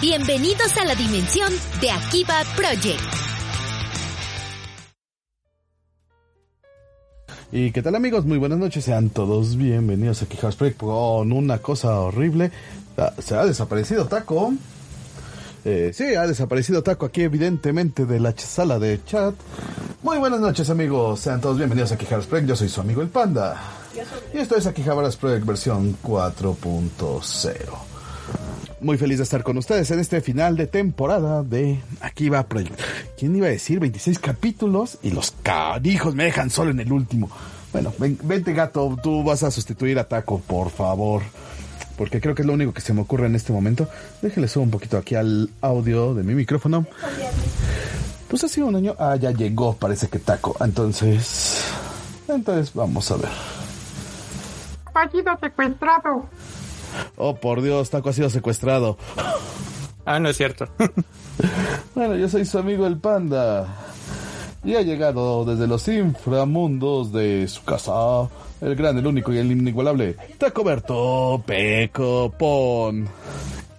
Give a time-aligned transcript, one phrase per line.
[0.00, 2.98] Bienvenidos a la dimensión de Akiba Project.
[7.52, 8.24] ¿Y qué tal amigos?
[8.24, 12.50] Muy buenas noches, sean todos bienvenidos aquí a House Project con una cosa horrible.
[12.96, 14.54] Ah, Se ha desaparecido Taco.
[15.66, 19.34] Eh, sí, ha desaparecido Taco aquí evidentemente de la sala de chat.
[20.02, 23.08] Muy buenas noches amigos, sean todos bienvenidos a Quijaras Project, yo soy su amigo el
[23.08, 23.60] Panda.
[24.32, 27.89] Y esto es Quijaras Project versión 4.0.
[28.80, 32.80] Muy feliz de estar con ustedes en este final de temporada de Akiba Project.
[33.18, 33.78] ¿Quién iba a decir?
[33.78, 37.30] 26 capítulos y los carijos me dejan solo en el último.
[37.72, 41.22] Bueno, ven- vente gato, tú vas a sustituir a Taco, por favor.
[41.98, 43.86] Porque creo que es lo único que se me ocurre en este momento.
[44.22, 46.86] Déjale subo un poquito aquí al audio de mi micrófono.
[48.28, 48.96] Pues ha sido un año.
[48.98, 50.56] Ah, ya llegó, parece que Taco.
[50.64, 51.64] Entonces.
[52.28, 53.28] Entonces, vamos a ver.
[54.94, 56.24] Fallido secuestrado.
[57.16, 58.96] Oh, por Dios, Taco ha sido secuestrado.
[60.04, 60.68] Ah, no es cierto.
[61.94, 63.66] Bueno, yo soy su amigo el panda.
[64.62, 68.28] Y ha llegado desde los inframundos de su casa,
[68.60, 73.08] el gran, el único y el inigualable, Tacoberto Peco Pon.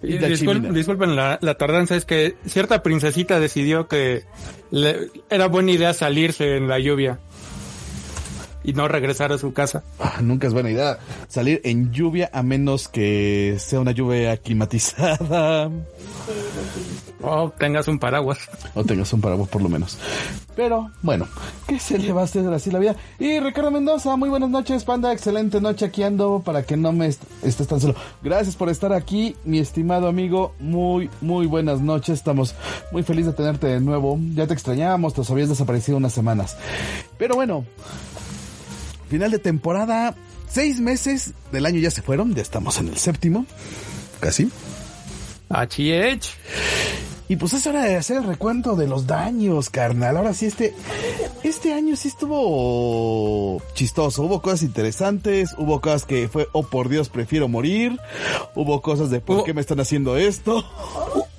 [0.02, 4.24] Y disculpen la, la tardanza, es que cierta princesita decidió que
[4.72, 7.20] le- era buena idea salirse en la lluvia
[8.64, 9.84] y no regresar a su casa.
[10.00, 15.70] Ah, nunca es buena idea salir en lluvia a menos que sea una lluvia climatizada
[17.24, 18.40] O tengas un paraguas.
[18.74, 19.98] o tengas un paraguas por lo menos.
[20.56, 21.28] Pero bueno,
[21.68, 22.96] ¿qué se le va a hacer así la vida?
[23.20, 27.08] Y Ricardo Mendoza, muy buenas noches, panda, excelente noche aquí ando para que no me
[27.08, 27.96] est- estés tan solo.
[28.22, 32.54] Gracias por estar aquí, mi estimado amigo, muy, muy buenas noches, estamos
[32.92, 34.20] muy felices de tenerte de nuevo.
[34.36, 36.58] Ya te extrañábamos, te habías desaparecido unas semanas.
[37.18, 37.66] Pero bueno,
[39.12, 40.16] final de temporada,
[40.50, 43.46] seis meses del año ya se fueron, ya estamos en el séptimo,
[44.22, 44.50] casi.
[45.50, 46.28] HH.
[47.28, 50.16] Y pues es hora de hacer el recuento de los daños, carnal.
[50.16, 50.74] Ahora sí, este,
[51.44, 54.24] este año sí estuvo chistoso.
[54.24, 58.00] Hubo cosas interesantes, hubo cosas que fue, oh por Dios, prefiero morir.
[58.56, 60.64] Hubo cosas de por qué me están haciendo esto.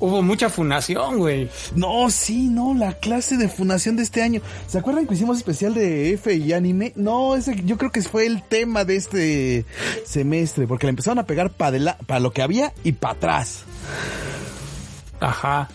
[0.02, 1.48] Hubo mucha funación, güey.
[1.76, 4.42] No, sí, no, la clase de fundación de este año.
[4.66, 6.92] ¿Se acuerdan que hicimos especial de F y anime?
[6.96, 9.64] No, ese yo creo que fue el tema de este
[10.04, 13.62] semestre, porque le empezaron a pegar para para lo que había y para atrás.
[15.20, 15.68] Ajá.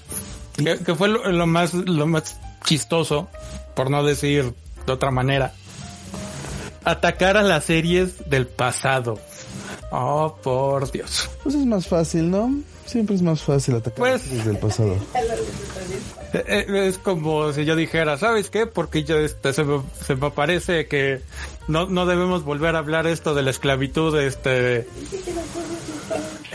[0.58, 3.30] Que, que fue lo, lo más, lo más chistoso,
[3.78, 4.54] por no decir
[4.86, 5.54] de otra manera.
[6.84, 9.22] Atacar a las series del pasado.
[9.90, 11.30] Oh, por Dios.
[11.44, 12.54] Pues es más fácil, ¿no?
[12.88, 14.96] Siempre es más fácil atacar Pues- desde el pasado.
[16.34, 18.66] Eh, eh, Es como si yo dijera, ¿sabes qué?
[18.66, 21.22] Porque yo este, se, me, se me parece que
[21.68, 24.88] no, no debemos volver a hablar esto de la esclavitud este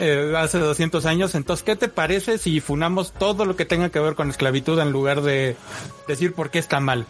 [0.02, 1.34] eh, hace 200 años.
[1.34, 4.90] Entonces, ¿qué te parece si funamos todo lo que tenga que ver con esclavitud en
[4.90, 5.56] lugar de
[6.08, 7.06] decir por qué está mal?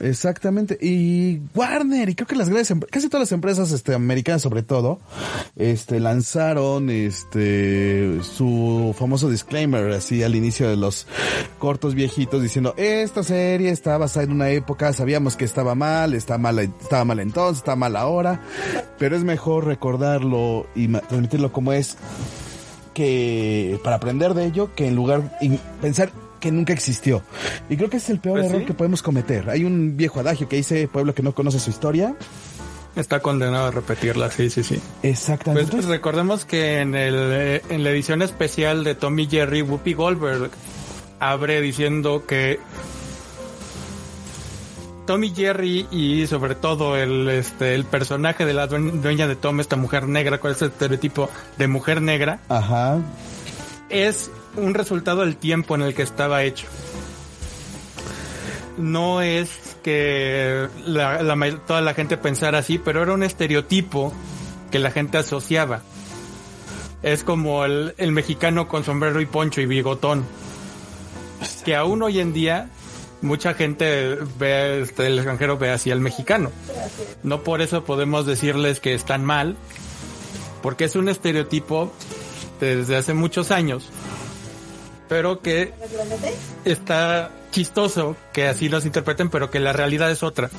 [0.00, 0.78] Exactamente.
[0.80, 4.62] Y Warner, y creo que las grandes, em- casi todas las empresas este, americanas sobre
[4.62, 4.98] todo,
[5.56, 11.06] este, lanzaron este, su famoso disclaimer así al inicio de los
[11.58, 16.38] cortos viejitos diciendo, esta serie está basada en una época, sabíamos que estaba mal, está
[16.38, 18.42] mal, estaba mal entonces, está mal ahora,
[18.98, 21.96] pero es mejor recordarlo y transmitirlo como es
[22.94, 25.50] que para aprender de ello que en lugar y
[25.80, 26.10] pensar
[26.40, 27.22] que nunca existió.
[27.68, 28.66] Y creo que ese es el peor Pues error sí.
[28.66, 29.50] que podemos cometer.
[29.50, 32.16] Hay un viejo adagio que dice pueblo que no conoce su historia.
[32.96, 34.80] Está condenado a repetirla, sí, sí, sí.
[35.02, 35.70] Exactamente.
[35.70, 40.50] Pues recordemos que en, el, eh, en la edición especial de Tommy Jerry, Whoopi Goldberg
[41.20, 42.58] abre diciendo que
[45.10, 49.58] Tommy Jerry y sobre todo el, este, el personaje de la due- dueña de Tom,
[49.58, 51.28] esta mujer negra, con ese estereotipo
[51.58, 52.98] de mujer negra, Ajá.
[53.88, 56.68] es un resultado del tiempo en el que estaba hecho.
[58.78, 59.50] No es
[59.82, 64.12] que la, la toda la gente pensara así, pero era un estereotipo
[64.70, 65.82] que la gente asociaba.
[67.02, 70.24] Es como el, el mexicano con sombrero y poncho y bigotón.
[71.64, 72.68] Que aún hoy en día
[73.22, 76.50] mucha gente ve, este, el extranjero ve así al mexicano.
[77.22, 79.56] No por eso podemos decirles que están mal,
[80.62, 81.92] porque es un estereotipo
[82.60, 83.88] desde hace muchos años,
[85.08, 85.72] pero que
[86.64, 90.50] está chistoso que así los interpreten, pero que la realidad es otra,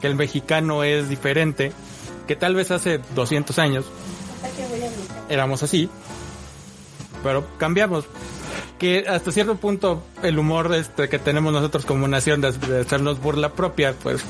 [0.00, 1.72] que el mexicano es diferente,
[2.26, 3.86] que tal vez hace 200 años
[5.28, 5.88] éramos así,
[7.22, 8.04] pero cambiamos.
[8.78, 13.20] Que hasta cierto punto el humor este que tenemos nosotros como nación de, de hacernos
[13.20, 14.24] burla propia, pues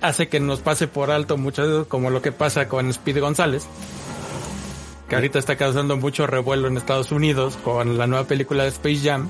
[0.00, 3.66] hace que nos pase por alto muchas veces como lo que pasa con Speedy González,
[5.08, 9.00] que ahorita está causando mucho revuelo en Estados Unidos con la nueva película de Space
[9.02, 9.28] Jam.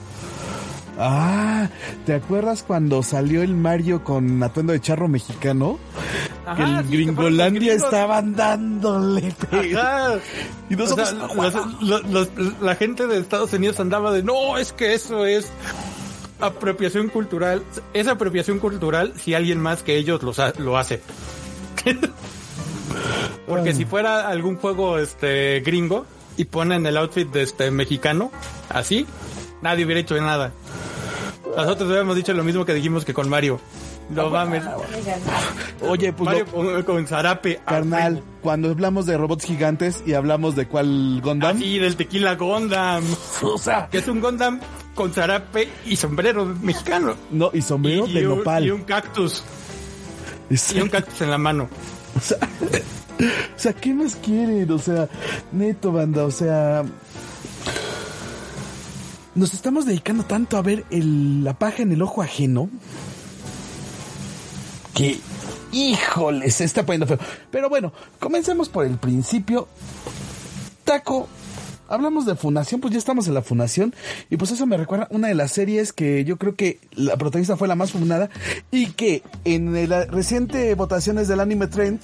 [0.98, 1.68] Ah,
[2.06, 5.78] ¿te acuerdas cuando salió el Mario con atuendo de charro mexicano?
[6.56, 9.34] Que Ajá, el sí, que fueron Gringolandia estaban dándole.
[9.50, 10.14] Ajá.
[10.70, 11.34] Y O nosotros, sea, "No,
[11.80, 15.50] los- los- los- la gente de Estados Unidos andaba de no, es que eso es
[16.40, 17.62] apropiación cultural.
[17.94, 21.00] Es apropiación cultural si alguien más que ellos los ha- lo hace.
[23.46, 26.04] Porque si fuera algún juego este gringo
[26.36, 28.30] y ponen el outfit de este mexicano
[28.68, 29.06] así,
[29.62, 30.52] nadie hubiera hecho nada.
[31.56, 33.58] Nosotros habíamos dicho lo mismo que dijimos que con Mario.
[34.10, 34.64] No mames.
[35.82, 37.60] Oye, pues Mario lo- con, zarape.
[37.66, 43.04] carnal, cuando hablamos de robots gigantes y hablamos de cuál Gundam, Así del tequila Gondam.
[43.42, 44.60] o sea, que es un Gundam
[44.94, 47.14] con zarape y sombrero mexicano.
[47.30, 48.64] no, y sombrero y, de y un, nopal.
[48.66, 49.44] y un cactus.
[50.74, 51.68] Y un cactus en la mano.
[52.16, 52.38] O sea,
[53.20, 54.70] o sea, ¿qué más quieren?
[54.72, 55.06] O sea,
[55.52, 56.82] neto, banda, o sea...
[59.34, 62.68] Nos estamos dedicando tanto a ver el- la paja en el ojo ajeno
[64.98, 65.16] que,
[65.70, 67.18] híjole, se está poniendo feo.
[67.52, 69.68] Pero bueno, comencemos por el principio.
[70.82, 71.28] Taco,
[71.86, 73.94] hablamos de Fundación, pues ya estamos en la Fundación.
[74.28, 77.56] Y pues eso me recuerda una de las series que yo creo que la protagonista
[77.56, 78.28] fue la más fundada.
[78.72, 82.00] Y que en la reciente votaciones del anime trend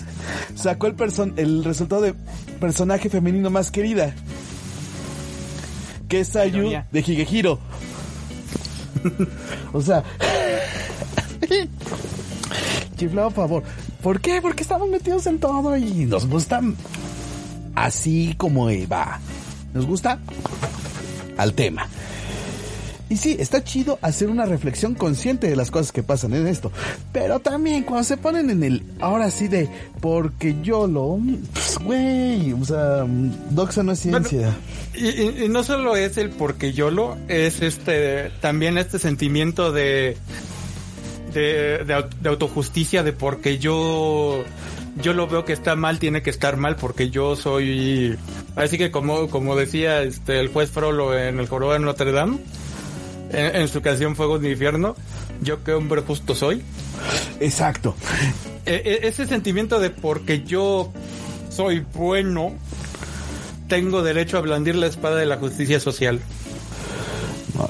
[0.54, 2.14] sacó el, person el resultado de
[2.60, 4.14] personaje femenino más querida.
[6.08, 6.88] Que es Sayu Ironía.
[6.92, 7.58] de Higehiro.
[9.72, 10.04] o sea.
[12.96, 13.62] Chiflado, favor.
[14.02, 14.40] ¿Por qué?
[14.42, 16.60] Porque estamos metidos en todo y nos gusta
[17.74, 19.20] así como va.
[19.72, 20.18] Nos gusta
[21.36, 21.88] al tema.
[23.10, 26.72] Y sí, está chido hacer una reflexión consciente de las cosas que pasan en esto.
[27.12, 29.68] Pero también cuando se ponen en el ahora sí de
[30.00, 31.18] porque yo lo.
[31.52, 33.04] Pues, güey, o sea,
[33.50, 34.56] Doxa no es ciencia.
[34.94, 40.16] Y- y no solo es el porque yo lo, es este también este sentimiento de
[41.34, 44.42] de, de, au- de autojusticia de porque yo
[45.02, 48.16] yo lo veo que está mal, tiene que estar mal porque yo soy
[48.56, 52.38] así que como como decía este el juez Frollo en el Jorobado de Notre Dame
[53.32, 54.94] en, en su canción Fuego de Infierno,
[55.42, 56.62] yo qué hombre justo soy.
[57.40, 57.96] Exacto.
[58.66, 60.92] E- e- ese sentimiento de porque yo
[61.50, 62.52] soy bueno,
[63.68, 66.20] tengo derecho a blandir la espada de la justicia social.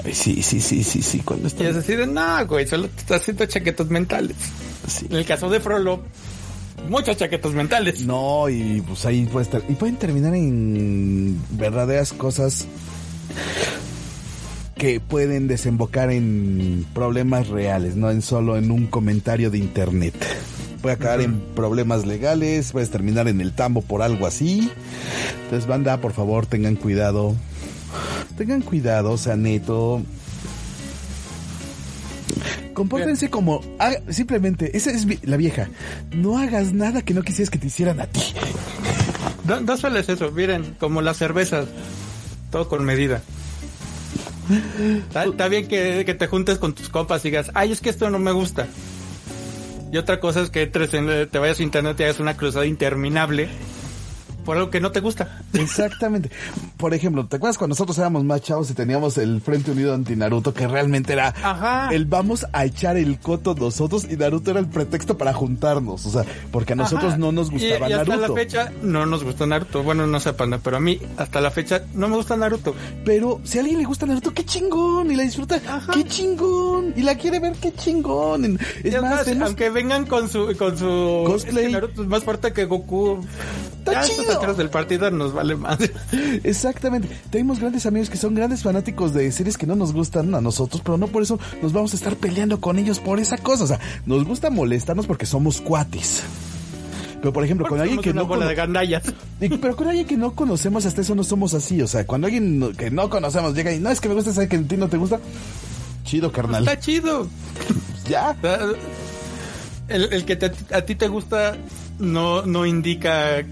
[0.03, 1.19] Ay, sí, sí, sí, sí, sí.
[1.19, 1.69] Cuando Y está.
[1.69, 4.35] es así de, no, güey, solo te estás haciendo chaquetos mentales.
[4.87, 5.05] Sí.
[5.09, 5.99] En el caso de Frollo,
[6.89, 8.01] muchos chaquetos mentales.
[8.05, 9.61] No, y pues ahí puede estar.
[9.69, 12.65] Y pueden terminar en verdaderas cosas
[14.77, 20.13] que pueden desembocar en problemas reales, no en solo en un comentario de internet.
[20.81, 24.69] Puede acabar en problemas legales, puedes terminar en el tambo por algo así.
[25.45, 27.35] Entonces, banda, por favor, tengan cuidado.
[28.37, 30.01] Tengan cuidado, o sea, neto.
[32.73, 35.69] Compórtense como ah, simplemente, esa es la vieja.
[36.11, 38.21] No hagas nada que no quisieras que te hicieran a ti.
[39.45, 41.67] No, no solo es eso, miren, como las cervezas,
[42.51, 43.21] todo con medida.
[45.07, 47.89] Está, está bien que, que te juntes con tus copas y digas, ay, es que
[47.89, 48.67] esto no me gusta.
[49.91, 52.65] Y otra cosa es que entres en, te vayas a internet y hagas una cruzada
[52.65, 53.47] interminable
[54.45, 55.41] por algo que no te gusta.
[55.53, 56.29] Exactamente.
[56.77, 60.15] Por ejemplo, ¿te acuerdas cuando nosotros éramos más chavos y teníamos el Frente Unido anti
[60.15, 61.89] Naruto que realmente era Ajá.
[61.91, 66.09] el vamos a echar el coto nosotros y Naruto era el pretexto para juntarnos, o
[66.11, 67.17] sea, porque a nosotros Ajá.
[67.17, 68.27] no nos Y- gustaba y, hasta Naruto.
[68.35, 69.83] la fecha no nos gusta Naruto.
[69.83, 72.75] Bueno, no sé, panda, pero a mí hasta la fecha no me gusta Naruto.
[73.03, 75.91] Pero si a alguien le gusta Naruto, qué chingón, y la disfruta, Ajá.
[75.93, 78.59] qué chingón, y la quiere ver, qué chingón.
[78.83, 81.63] Es Ya más, sabes, tenemos- aunque vengan con su con su Cosplay.
[81.65, 83.25] es que Naruto es más fuerte que Goku.
[83.79, 84.34] Está chido.
[84.35, 85.79] Alturas del partido nos vale más.
[86.43, 87.09] Exactamente.
[87.29, 90.81] Tenemos grandes amigos que son grandes fanáticos de series que no nos gustan a nosotros,
[90.83, 93.63] pero no por eso nos vamos a estar peleando con ellos por esa cosa.
[93.63, 96.23] O sea, nos gusta molestarnos porque somos cuates.
[97.19, 99.03] Pero por ejemplo, con alguien que una no bola de gandallas.
[99.39, 101.81] pero con alguien que no conocemos hasta eso no somos así.
[101.81, 104.31] O sea, cuando alguien no- que no conocemos llega y no es que me gusta,
[104.33, 105.19] sabe que a ti no te gusta.
[106.03, 106.67] Chido, carnal.
[106.67, 107.27] Está chido.
[108.07, 108.35] Ya.
[109.87, 111.57] El, el que te- a ti te gusta
[111.97, 113.43] no no indica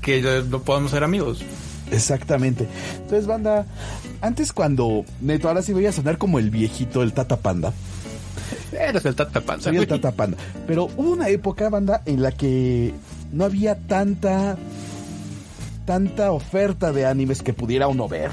[0.00, 1.42] que no podamos ser amigos.
[1.90, 2.68] Exactamente.
[2.96, 3.66] Entonces, banda,
[4.20, 7.72] antes cuando, neto, ahora sí voy a sonar como el viejito, el Tata Panda.
[8.72, 9.64] Eres el Tata Panda.
[9.64, 10.36] Soy el Tata Panda.
[10.66, 12.94] Pero hubo una época, banda, en la que
[13.32, 14.56] no había tanta,
[15.84, 18.30] tanta oferta de animes que pudiera uno ver.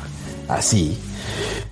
[0.47, 0.97] Así.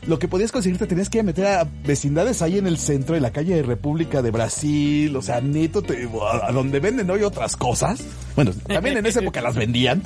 [0.07, 3.24] Lo que podías conseguir te tenías que meter a vecindades ahí en el centro, en
[3.24, 7.24] la calle de República de Brasil, o sea, neto, te- a, a donde venden hoy
[7.24, 8.01] otras cosas.
[8.35, 10.03] Bueno, también en esa época las vendían.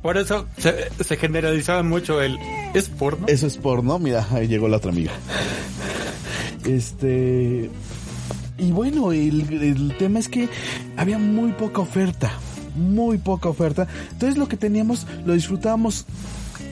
[0.00, 2.38] Por eso se, se generalizaba mucho el
[2.74, 3.26] es porno.
[3.28, 5.12] Eso es porno, mira, ahí llegó la otra amiga.
[6.64, 7.70] Este.
[8.58, 10.48] Y bueno, el, el tema es que
[10.96, 12.32] había muy poca oferta.
[12.76, 13.86] Muy poca oferta.
[14.12, 16.06] Entonces lo que teníamos lo disfrutábamos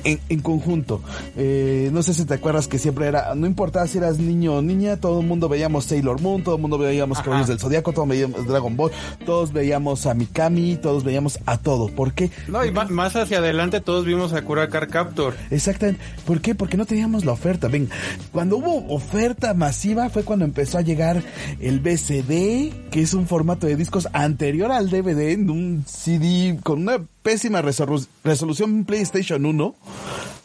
[0.04, 1.00] en, en conjunto.
[1.36, 4.62] Eh, no sé si te acuerdas que siempre era, no importaba si eras niño o
[4.62, 7.24] niña, todo el mundo veíamos Sailor Moon, todo el mundo veíamos Ajá.
[7.24, 8.90] Caballeros del Zodiaco, todos veíamos Dragon Ball,
[9.24, 11.88] todos veíamos a Mikami, todos veíamos a todo.
[11.88, 12.30] ¿Por qué?
[12.48, 15.34] No, y más hacia adelante todos vimos a Car Captor.
[15.50, 16.00] Exactamente.
[16.24, 16.54] ¿Por qué?
[16.54, 17.68] Porque no teníamos la oferta.
[17.68, 17.88] Ven,
[18.32, 21.22] cuando hubo oferta masiva fue cuando empezó a llegar
[21.60, 26.80] el BCD, que es un formato de discos anterior al DVD, en un CD con
[26.82, 29.74] una pésima resolu- resolución PlayStation 1.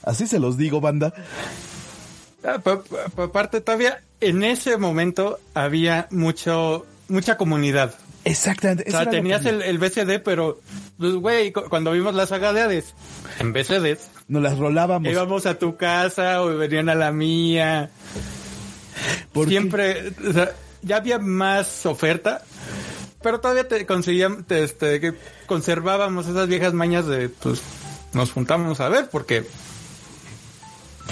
[0.03, 1.13] Así se los digo, banda.
[2.43, 7.95] Ah, pa- pa- pa- Aparte, todavía en ese momento había mucho mucha comunidad.
[8.23, 8.85] Exactamente.
[8.87, 10.59] O sea, tenías el, el BCD, pero,
[10.97, 12.93] pues, güey, cu- cuando vimos la saga de Hades,
[13.39, 15.11] en BCD, Nos las rolábamos.
[15.11, 17.91] íbamos a tu casa o venían a la mía.
[19.33, 22.41] porque- Siempre, o sea, ya había más oferta,
[23.21, 25.13] pero todavía te conseguíamos, te- este, que
[25.45, 27.61] conservábamos esas viejas mañas de, pues,
[28.15, 29.45] nos juntamos a ver, porque,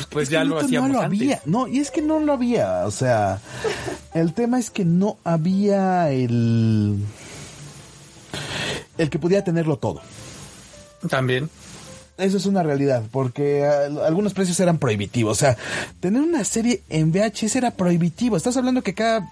[0.09, 1.19] pues Es ya lo hacíamos no lo antes.
[1.21, 1.41] había.
[1.45, 2.85] No, y es que no lo había.
[2.85, 3.39] O sea,
[4.13, 6.97] el tema es que no había el.
[8.97, 10.01] El que pudiera tenerlo todo.
[11.09, 11.49] También.
[12.17, 15.37] Eso es una realidad, porque ah, algunos precios eran prohibitivos.
[15.37, 15.57] O sea,
[15.99, 18.37] tener una serie en VHS era prohibitivo.
[18.37, 19.29] Estás hablando que cada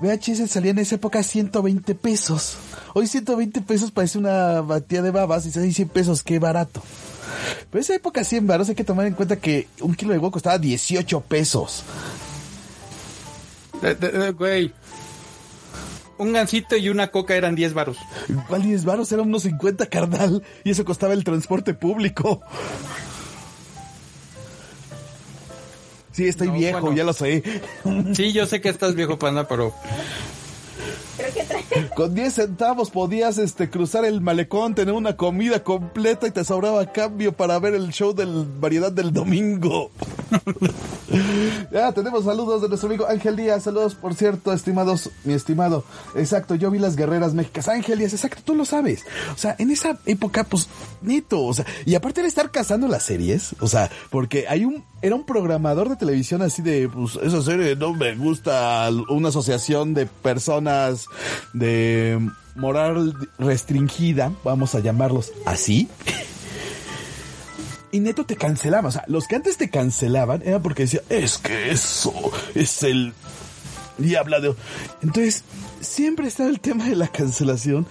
[0.00, 2.56] VHS salía en esa época a 120 pesos.
[2.94, 6.82] Hoy 120 pesos parece una batida de babas y hay 100 pesos, qué barato.
[7.70, 10.30] Pero esa época 100 baros hay que tomar en cuenta que un kilo de huevo
[10.30, 11.82] costaba 18 pesos.
[13.82, 14.72] De- de- de- güey.
[16.16, 17.96] Un gansito y una coca eran 10 varos.
[18.48, 19.10] ¿Cuál 10 baros?
[19.10, 22.40] Era unos 50 carnal y eso costaba el transporte público.
[26.14, 26.96] Sí, estoy No, viejo, bueno.
[26.96, 27.42] ya lo sé.
[28.14, 29.74] Sí, yo sé que estás viejo panda, pero
[31.96, 36.92] Con 10 centavos podías este cruzar el malecón, tener una comida completa y te sobraba
[36.92, 38.26] cambio para ver el show de
[38.60, 39.90] variedad del domingo.
[41.72, 43.64] ya tenemos saludos de nuestro amigo Ángel Díaz.
[43.64, 45.84] Saludos, por cierto, estimados, mi estimado.
[46.14, 47.68] Exacto, yo vi las guerreras méxicas.
[47.68, 49.04] Ángel Díaz, exacto, tú lo sabes.
[49.34, 50.68] O sea, en esa época, pues,
[51.02, 54.84] neto, o sea, y aparte de estar cazando las series, o sea, porque hay un,
[55.02, 59.94] era un programador de televisión así de, pues, esa serie no me gusta, una asociación
[59.94, 61.06] de personas
[61.52, 62.18] de
[62.56, 65.88] moral restringida, vamos a llamarlos así.
[67.94, 71.38] Y neto te cancelaban, o sea, los que antes te cancelaban era porque decía, es
[71.38, 72.12] que eso
[72.56, 73.12] es el
[73.98, 74.52] diablo de...
[75.00, 75.44] Entonces,
[75.80, 77.86] siempre está el tema de la cancelación,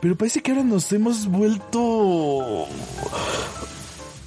[0.00, 2.66] pero parece que ahora nos hemos vuelto...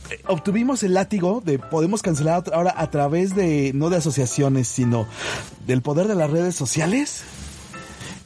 [0.10, 5.06] Eh, Obtuvimos el látigo de podemos cancelar ahora a través de, no de asociaciones, sino
[5.68, 7.24] del poder de las redes sociales.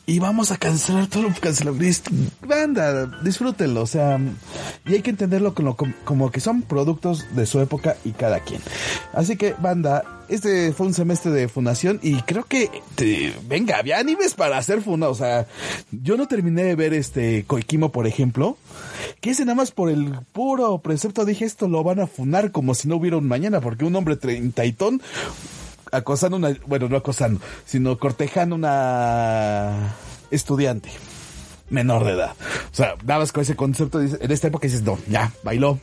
[0.05, 1.89] Y vamos a cancelar todo lo cancelable.
[2.45, 4.19] Banda, disfrútenlo, o sea,
[4.85, 8.59] y hay que entenderlo como, que son productos de su época y cada quien.
[9.13, 13.97] Así que, banda, este fue un semestre de fundación y creo que, te- venga, había
[13.97, 15.47] animes para hacer funa, o sea,
[15.91, 18.57] yo no terminé de ver este Koikimo, por ejemplo,
[19.21, 22.75] que ese nada más por el puro precepto dije, esto lo van a funar como
[22.75, 25.01] si no hubiera un mañana, porque un hombre treintón
[25.93, 29.95] acosando una, bueno, no acosando, sino cortejando una
[30.31, 30.89] estudiante
[31.69, 32.33] menor de edad.
[32.71, 35.79] O sea, dabas con ese concepto, en esta época dices, no, ya, bailó.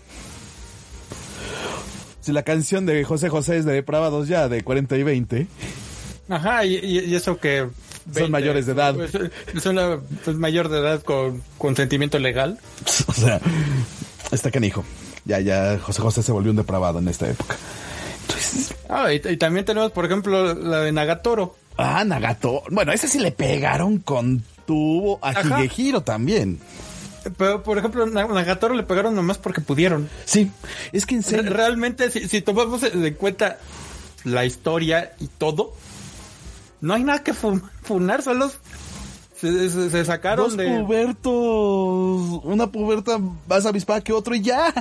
[2.21, 5.47] Si la canción de José José es de depravados ya, de 40 y 20,
[6.29, 7.69] Ajá, y, y- eso que...
[8.15, 8.95] Son mayores de edad.
[8.95, 9.13] Pues,
[9.55, 12.59] es una pues, mayor de edad con consentimiento legal.
[13.07, 13.41] o sea,
[14.33, 14.85] está canijo.
[15.25, 17.57] Ya, ya, José José se volvió un depravado en esta época.
[18.31, 21.57] Entonces, Ah, y, y también tenemos, por ejemplo, la de Nagatoro.
[21.77, 22.63] ah, Nagato.
[22.71, 25.65] Bueno, ese sí le pegaron con tubo a Ajá.
[25.65, 26.61] Higehiro también.
[27.37, 30.09] Pero, por ejemplo, Na- Nagatoro le pegaron nomás porque pudieron.
[30.25, 30.51] Sí,
[30.93, 31.51] es que en serio.
[31.53, 33.59] Realmente, si, si tomamos en cuenta
[34.25, 35.75] la historia y todo,
[36.81, 38.51] no hay nada que fu- funar, solo
[39.39, 40.67] Se, se- se sacaron Dos de...
[40.81, 42.41] pubertos.
[42.45, 43.19] Una puberta
[43.49, 44.73] más avispada que otro y ya.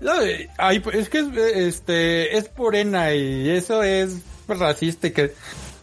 [0.00, 5.06] No, eh, ay, pues, es que es, eh, este, es morena y eso es racista
[5.06, 5.32] y que...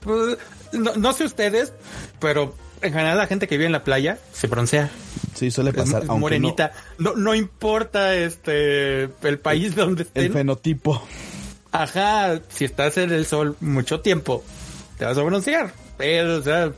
[0.02, 0.38] pues,
[0.72, 1.74] no, no sé ustedes,
[2.20, 4.90] pero en general la gente que vive en la playa se broncea.
[5.34, 6.04] Sí, suele pasar.
[6.04, 6.74] es aunque morenita.
[6.98, 11.02] No, no importa este el país donde no, el fenotipo.
[11.72, 14.44] Ajá, si estás en el sol mucho tiempo,
[14.98, 15.74] te vas a broncear.
[15.98, 16.72] Pero, o sea,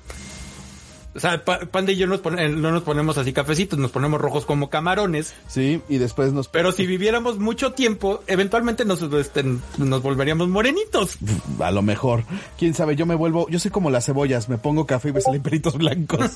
[1.15, 4.19] o sea, Pa- Panda y yo nos pone- no nos ponemos así cafecitos, nos ponemos
[4.19, 5.33] rojos como camarones.
[5.47, 6.47] Sí, y después nos...
[6.49, 9.43] Pero si viviéramos mucho tiempo, eventualmente nos, este,
[9.77, 11.17] nos volveríamos morenitos.
[11.59, 12.25] A lo mejor.
[12.57, 13.47] Quién sabe, yo me vuelvo...
[13.49, 16.31] Yo soy como las cebollas, me pongo café y me salen peritos blancos.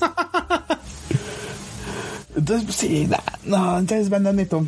[2.36, 4.66] Entonces, pues, sí, na- no, entonces banda neto.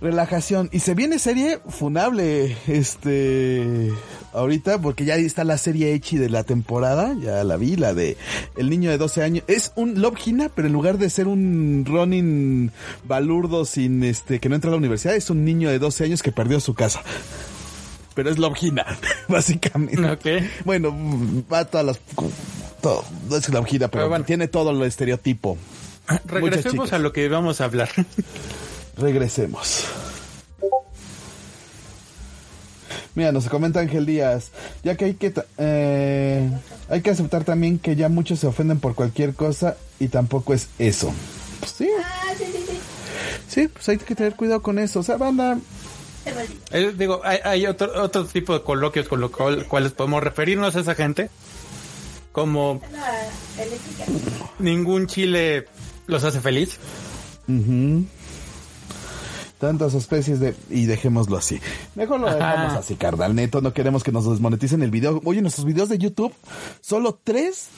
[0.00, 0.68] Relajación.
[0.72, 3.92] Y se viene serie funable, este,
[4.32, 8.16] ahorita, porque ya está la serie Echi de la temporada, ya la vi, la de
[8.56, 9.44] El niño de 12 años.
[9.46, 12.72] Es un Love Hina, pero en lugar de ser un Ronin
[13.04, 16.22] balurdo sin, este, que no entra a la universidad, es un niño de 12 años
[16.22, 17.02] que perdió su casa.
[18.14, 18.86] Pero es Love Hina,
[19.28, 20.10] básicamente.
[20.10, 20.44] Ok.
[20.64, 20.94] Bueno,
[21.50, 22.00] va a todas las,
[22.80, 24.24] todo, no es pero, Pero bueno.
[24.24, 25.56] tiene todo el estereotipo.
[26.08, 27.88] Muchas Regresemos a lo que vamos a hablar.
[28.96, 29.86] Regresemos.
[33.14, 34.50] Mira, nos comenta Ángel Díaz,
[34.82, 36.48] ya que hay que ta- eh,
[36.88, 40.68] hay que aceptar también que ya muchos se ofenden por cualquier cosa y tampoco es
[40.78, 41.12] eso.
[41.60, 41.88] Pues sí.
[43.48, 45.00] Sí, pues hay que tener cuidado con eso.
[45.00, 45.58] O sea, banda,
[46.70, 50.74] Eh, digo, hay, hay otro, otro tipo de coloquios con los cual- cuales podemos referirnos
[50.76, 51.28] a esa gente.
[52.32, 52.80] Como
[54.58, 55.66] ningún chile
[56.06, 56.78] los hace feliz.
[59.62, 61.60] Tantas especies de y dejémoslo así.
[61.94, 62.78] Mejor lo dejamos Ajá.
[62.80, 63.32] así, carnal.
[63.32, 65.20] Neto, no queremos que nos desmoneticen el video.
[65.24, 66.34] Oye, nuestros videos de YouTube,
[66.80, 67.68] solo tres.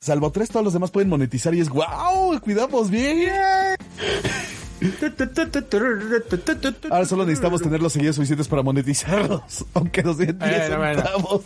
[0.00, 3.30] Salvo tres, todos los demás pueden monetizar y es wow, cuidamos bien.
[6.90, 11.02] Ahora solo necesitamos tener los seguidores suficientes para monetizarlos, aunque nos den 10 Bueno, bueno.
[11.02, 11.42] centavos.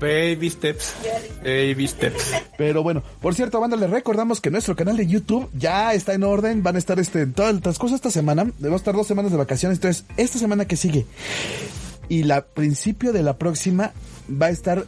[0.00, 0.94] Baby steps.
[1.42, 2.32] Baby steps.
[2.56, 6.24] Pero bueno, por cierto, banda, les recordamos que nuestro canal de YouTube ya está en
[6.24, 6.62] orden.
[6.62, 8.44] Van a estar este, en el transcurso de esta semana.
[8.58, 9.78] Debemos estar dos semanas de vacaciones.
[9.78, 11.06] Entonces, esta semana que sigue
[12.08, 13.92] y la principio de la próxima
[14.30, 14.86] va a estar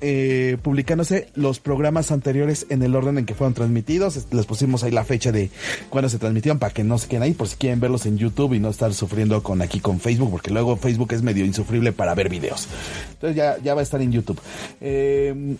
[0.00, 4.16] eh, publicándose los programas anteriores en el orden en que fueron transmitidos.
[4.16, 5.50] Es- Les pusimos ahí la fecha de
[5.90, 8.54] cuándo se transmitieron para que no se queden ahí por si quieren verlos en YouTube
[8.54, 12.14] y no estar sufriendo con aquí con Facebook, porque luego Facebook es medio insufrible para
[12.14, 12.66] ver videos.
[13.12, 14.40] Entonces ya, ya va a estar en YouTube.
[14.80, 15.56] Eh,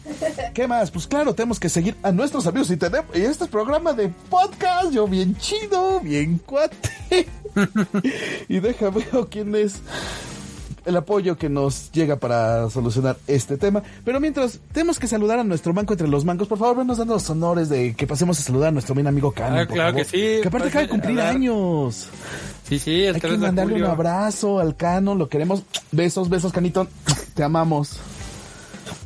[0.54, 0.90] ¿Qué más?
[0.90, 4.08] Pues claro, tenemos que seguir a nuestros amigos y tenemos y este es programa de
[4.28, 6.88] podcast, yo bien chido, bien cuate.
[8.48, 9.80] y déjame ver quién es
[10.84, 13.82] el apoyo que nos llega para solucionar este tema.
[14.04, 16.48] Pero mientras, tenemos que saludar a nuestro banco entre los bancos.
[16.48, 19.32] Por favor, venos dando los honores de que pasemos a saludar a nuestro bien amigo
[19.32, 19.58] Cano.
[19.58, 19.94] Ah, claro favor.
[19.96, 20.42] que sí.
[20.42, 22.08] Que aparte acaba de cumplir años.
[22.68, 25.14] Sí, sí, el Hay 3 que mandarle un abrazo al Cano.
[25.14, 25.62] Lo queremos.
[25.92, 26.86] Besos, besos, Canito.
[27.34, 27.98] Te amamos.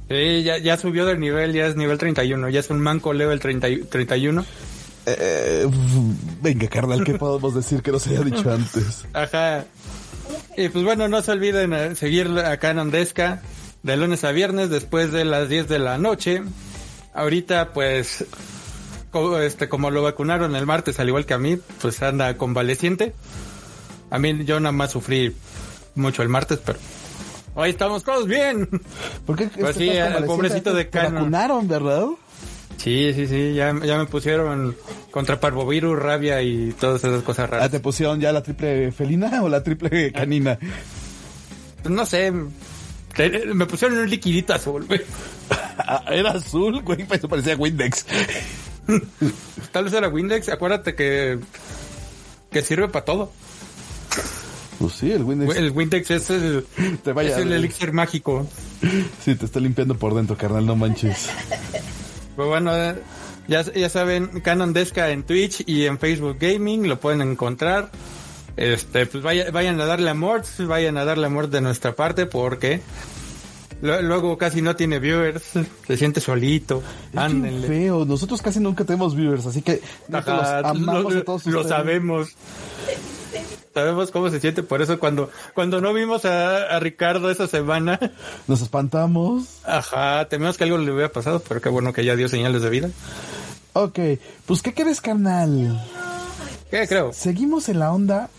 [0.09, 2.51] Sí, ya, ya subió del nivel, ya es nivel 31.
[2.51, 4.45] Ya es un manco level 30 y- 31.
[5.07, 5.67] Eh,
[6.43, 9.05] venga, carnal, ¿qué podemos decir que no se haya dicho antes?
[9.13, 9.65] Ajá.
[10.57, 13.43] Y pues bueno, no se olviden eh, seguir acá en Andesca
[13.83, 16.43] de lunes a viernes después de las 10 de la noche.
[17.13, 18.25] Ahorita pues
[19.11, 23.13] co- este como lo vacunaron el martes al igual que a mí, pues anda convaleciente.
[24.11, 25.35] A mí yo nada más sufrí
[25.97, 26.79] mucho el martes, pero
[27.55, 28.69] hoy estamos todos bien.
[29.27, 31.17] ¿Por qué Pues este sí, estás al pobrecito de Cano.
[31.17, 32.07] vacunaron, ¿verdad?
[32.77, 34.77] Sí, sí, sí, ya, ya me pusieron
[35.11, 37.71] contra parvovirus, rabia y todas esas cosas Ah, raras.
[37.71, 40.59] ¿Te pusieron ya la triple felina o la triple canina?
[41.83, 42.33] Pues no sé,
[43.17, 45.01] te- me pusieron un liquidito azul, güey.
[45.77, 48.07] Ah, Era azul, güey, eso parecía Windex.
[49.73, 51.39] Tal vez era Windex, acuérdate que
[52.53, 53.33] que sirve para todo.
[54.79, 55.57] Pues sí, el Windex.
[55.57, 56.65] El Windex es el,
[57.03, 58.47] Te vaya, es el elixir mágico.
[59.25, 61.29] Sí, te está limpiando por dentro, carnal, no manches.
[62.37, 62.97] Pero bueno, eh,
[63.49, 67.91] ya, ya saben, Canon Desca en Twitch y en Facebook Gaming lo pueden encontrar.
[68.57, 72.81] Este, pues vaya- vayan a darle amor, vayan a darle amor de nuestra parte porque
[73.83, 75.43] luego casi no tiene viewers,
[75.87, 76.83] se siente solito.
[77.15, 77.67] Ándenle.
[77.67, 78.05] feo.
[78.05, 79.81] Nosotros casi nunca tenemos viewers, así que
[80.13, 81.77] Ajá, los amamos lo, a todos lo ustedes.
[81.77, 82.29] sabemos.
[83.75, 87.99] Sabemos cómo se siente, por eso cuando, cuando no vimos a, a Ricardo esa semana,
[88.47, 89.47] Nos espantamos.
[89.65, 92.71] ajá, temíamos que algo le hubiera pasado, pero qué bueno que ya dio señales de
[92.71, 92.91] vida.
[93.73, 93.99] Ok,
[94.47, 95.85] pues ¿qué crees, carnal?
[96.71, 97.13] ¿Qué creo?
[97.13, 98.31] Seguimos en la onda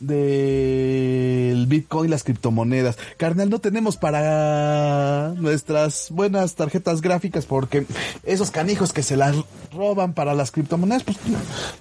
[0.00, 2.98] del Bitcoin y las criptomonedas.
[3.16, 7.86] Carnal, no tenemos para nuestras buenas tarjetas gráficas porque
[8.24, 9.36] esos canijos que se las
[9.72, 11.18] roban para las criptomonedas, pues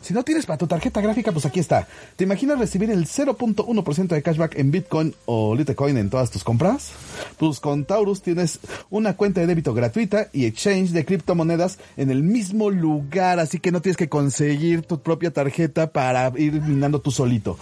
[0.01, 1.87] si no tienes para tu tarjeta gráfica, pues aquí está.
[2.15, 6.91] ¿Te imaginas recibir el 0.1% de cashback en Bitcoin o Litecoin en todas tus compras?
[7.37, 12.23] Pues con Taurus tienes una cuenta de débito gratuita y exchange de criptomonedas en el
[12.23, 17.11] mismo lugar, así que no tienes que conseguir tu propia tarjeta para ir minando tú
[17.11, 17.57] solito.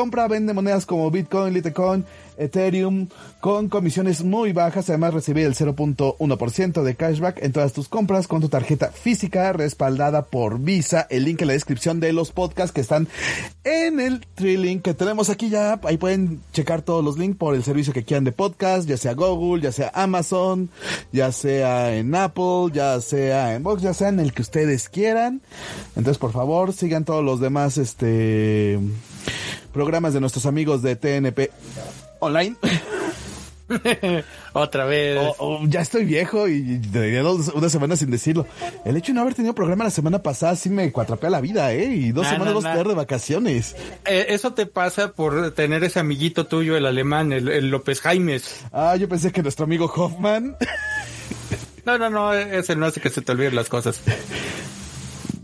[0.00, 2.06] Compra, vende monedas como Bitcoin, Litecoin,
[2.38, 3.08] Ethereum
[3.40, 4.88] con comisiones muy bajas.
[4.88, 10.22] Además, recibir el 0.1% de cashback en todas tus compras con tu tarjeta física respaldada
[10.22, 11.06] por Visa.
[11.10, 13.08] El link en la descripción de los podcasts que están
[13.62, 15.78] en el Trilink que tenemos aquí ya.
[15.84, 19.12] Ahí pueden checar todos los links por el servicio que quieran de podcast, ya sea
[19.12, 20.70] Google, ya sea Amazon,
[21.12, 25.42] ya sea en Apple, ya sea en Box, ya sea en el que ustedes quieran.
[25.94, 28.78] Entonces, por favor, sigan todos los demás este
[29.72, 31.50] programas de nuestros amigos de TNP
[32.20, 32.56] online.
[34.52, 35.16] Otra vez.
[35.38, 38.46] O- o ya estoy viejo y dos, una semana sin decirlo.
[38.84, 41.72] El hecho de no haber tenido programa la semana pasada sí me cuatrapea la vida,
[41.72, 41.84] ¿eh?
[41.84, 42.74] Y dos Nah, semanas nah, vas a nah.
[42.74, 43.76] tener de vacaciones.
[44.06, 48.56] Eh, eso te pasa por tener ese amiguito tuyo, el alemán, el, el López Jaimes.
[48.72, 50.56] Ah, yo pensé que nuestro amigo Hoffman.
[51.86, 54.00] No, no, no, ese no hace que se te olviden las cosas.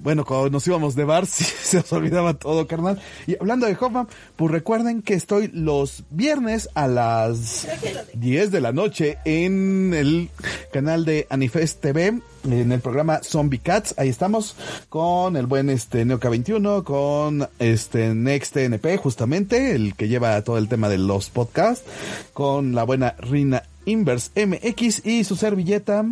[0.07, 3.03] Bueno, cuando nos íbamos de bar, sí, se nos olvidaba todo, carnal.
[3.27, 7.67] Y hablando de Hoffman, pues recuerden que estoy los viernes a las
[8.15, 10.31] 10 de la noche en el
[10.73, 13.97] canal de Anifest TV, en el programa Zombie Cats.
[13.99, 14.55] Ahí estamos
[14.89, 20.69] con el buen este Neoca21, con este Next TNP, justamente, el que lleva todo el
[20.69, 21.85] tema de los podcasts,
[22.33, 26.05] con la buena Rina Inverse MX y su servilleta.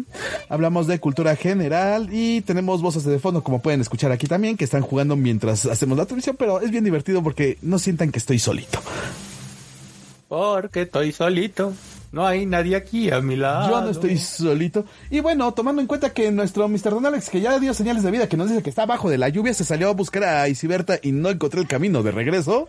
[0.48, 4.64] Hablamos de cultura general y tenemos voces de fondo, como pueden escuchar aquí también, que
[4.64, 8.38] están jugando mientras hacemos la transmisión, pero es bien divertido porque no sientan que estoy
[8.38, 8.80] solito.
[10.28, 11.74] Porque estoy solito.
[12.14, 13.68] No hay nadie aquí a mi lado.
[13.68, 14.84] Yo no estoy solito.
[15.10, 16.90] Y bueno, tomando en cuenta que nuestro Mr.
[16.90, 19.18] Don Alex, que ya dio señales de vida, que nos dice que está abajo de
[19.18, 22.68] la lluvia, se salió a buscar a Isiberta y no encontré el camino de regreso.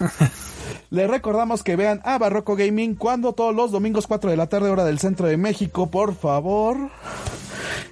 [0.92, 4.68] Les recordamos que vean a Barroco Gaming cuando todos los domingos 4 de la tarde
[4.68, 6.90] hora del centro de México, por favor.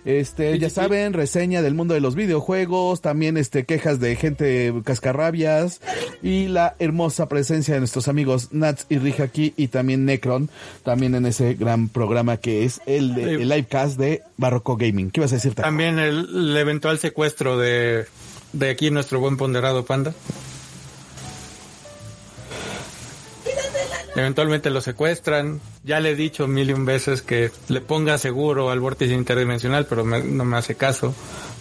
[0.05, 5.81] Este, ya saben, reseña del mundo de los videojuegos, también este quejas de gente cascarrabias
[6.23, 10.51] y la hermosa presencia de nuestros amigos Nats y Rija aquí y también Necron,
[10.85, 15.11] también en ese gran programa que es el, de, el livecast de Barroco Gaming.
[15.11, 15.55] ¿Qué vas a decir?
[15.55, 15.67] Taco?
[15.67, 18.05] También el, el eventual secuestro de,
[18.53, 20.13] de aquí nuestro buen ponderado panda.
[24.17, 25.61] Eventualmente lo secuestran.
[25.85, 29.87] Ya le he dicho mil y un veces que le ponga seguro al vórtice interdimensional,
[29.87, 31.15] pero me- no me hace caso.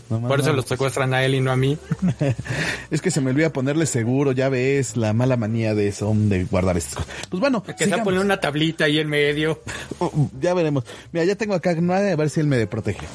[0.09, 0.55] No, Por eso no.
[0.55, 1.77] lo secuestran a él y no a mí.
[2.89, 6.45] es que se me olvida ponerle seguro, ya ves, la mala manía de eso, de
[6.45, 7.13] guardar estas cosas.
[7.29, 9.61] Pues bueno, Que se pone una tablita ahí en medio.
[10.01, 10.85] Oh, ya veremos.
[11.11, 13.05] Mira, ya tengo acá a ver si él me protege.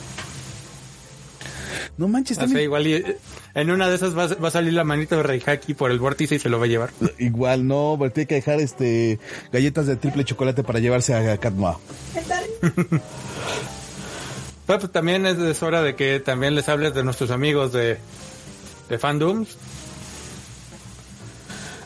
[1.96, 2.64] No manches, O sea, también.
[2.64, 3.04] igual y-
[3.54, 5.98] en una de esas va, a- va a salir la manita de Reihaki por el
[5.98, 6.90] vórtice y se lo va a llevar.
[7.18, 9.18] Igual no, pero tiene que dejar este
[9.52, 11.78] galletas de triple chocolate para llevarse a Katma.
[14.66, 17.98] Pero pues, también es, es hora de que también les hables de nuestros amigos de,
[18.88, 19.56] de Fandoms.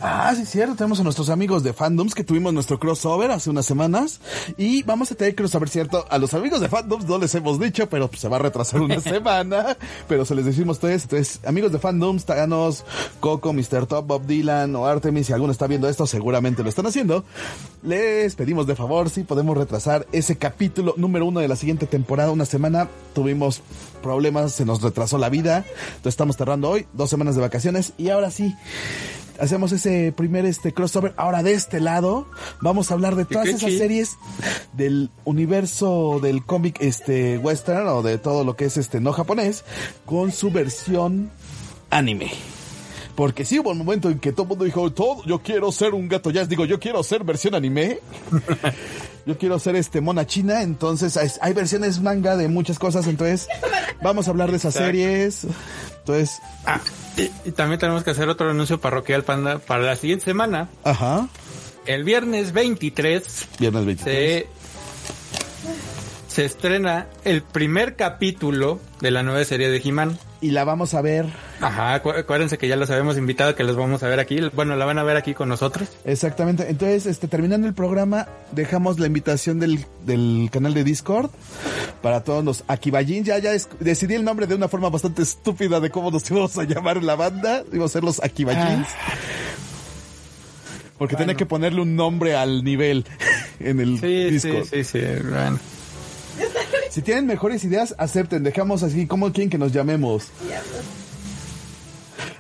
[0.01, 0.77] Ah, sí, cierto.
[0.77, 4.21] Tenemos a nuestros amigos de Fandoms que tuvimos nuestro crossover hace unas semanas.
[4.57, 6.07] Y vamos a tener crossover, cierto.
[6.09, 8.81] A los amigos de Fandoms no les hemos dicho, pero pues, se va a retrasar
[8.81, 9.77] una semana.
[10.07, 11.03] Pero se les decimos ustedes.
[11.03, 12.85] Entonces, amigos de Fandoms, Taganos,
[13.19, 13.87] Coco, Mr.
[13.87, 17.25] Top, Bob Dylan o Artemis, si alguno está viendo esto, seguramente lo están haciendo.
[17.83, 22.31] Les pedimos de favor si podemos retrasar ese capítulo número uno de la siguiente temporada.
[22.31, 23.63] Una semana tuvimos
[24.03, 25.65] problemas, se nos retrasó la vida.
[25.89, 27.93] Entonces estamos cerrando hoy, dos semanas de vacaciones.
[27.99, 28.55] Y ahora sí,
[29.41, 31.15] hacemos ese primer este crossover.
[31.17, 32.27] Ahora de este lado
[32.61, 34.17] vamos a hablar de todas esas series
[34.73, 39.65] del universo del cómic este western o de todo lo que es este no japonés
[40.05, 41.31] con su versión
[41.91, 42.31] anime.
[43.15, 45.93] Porque sí hubo un momento en que todo el mundo dijo, todo, yo quiero ser
[45.93, 47.99] un gato jazz, digo, yo quiero ser versión anime.
[49.29, 53.47] yo quiero ser este mona china, entonces hay, hay versiones manga de muchas cosas, entonces
[54.03, 54.87] vamos a hablar de esas Exacto.
[54.93, 55.47] series.
[55.99, 56.81] Entonces, Ah,
[57.19, 60.71] y, y también tenemos que hacer otro anuncio parroquial panda para la siguiente semana.
[60.83, 61.29] ajá,
[61.85, 64.45] El viernes 23 viernes 23.
[64.45, 64.47] se,
[66.39, 70.17] se estrena el primer capítulo de la nueva serie de He-Man.
[70.41, 71.27] Y la vamos a ver
[71.61, 74.39] Ajá, acu- acuérdense que ya los habíamos invitado, que los vamos a ver aquí.
[74.55, 75.89] Bueno, la van a ver aquí con nosotros.
[76.05, 76.71] Exactamente.
[76.71, 81.31] Entonces, este, terminando el programa, dejamos la invitación del, del canal de Discord
[82.03, 83.27] para todos los Akibajins.
[83.27, 86.57] Ya, ya es- decidí el nombre de una forma bastante estúpida de cómo nos íbamos
[86.57, 87.65] a llamar la banda.
[87.73, 88.87] Íbamos a ser los Akibajins.
[90.99, 93.05] Porque tenía que ponerle un nombre al nivel
[93.59, 94.67] en el Sí, Discord.
[94.67, 95.59] sí, sí, sí, bueno.
[96.91, 98.43] Si tienen mejores ideas, acepten.
[98.43, 100.29] Dejamos así, ¿cómo quieren que nos llamemos?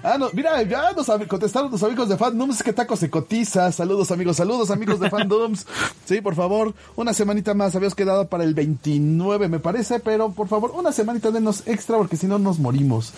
[0.02, 3.70] Ah, no, mira, ya nos contestaron los amigos de Fandoms que Taco se cotiza.
[3.72, 5.66] Saludos, amigos, saludos, amigos de Fandoms.
[6.08, 7.76] Sí, por favor, una semanita más.
[7.76, 12.16] Habíamos quedado para el 29, me parece, pero por favor, una semanita denos extra porque
[12.16, 13.12] si no nos morimos.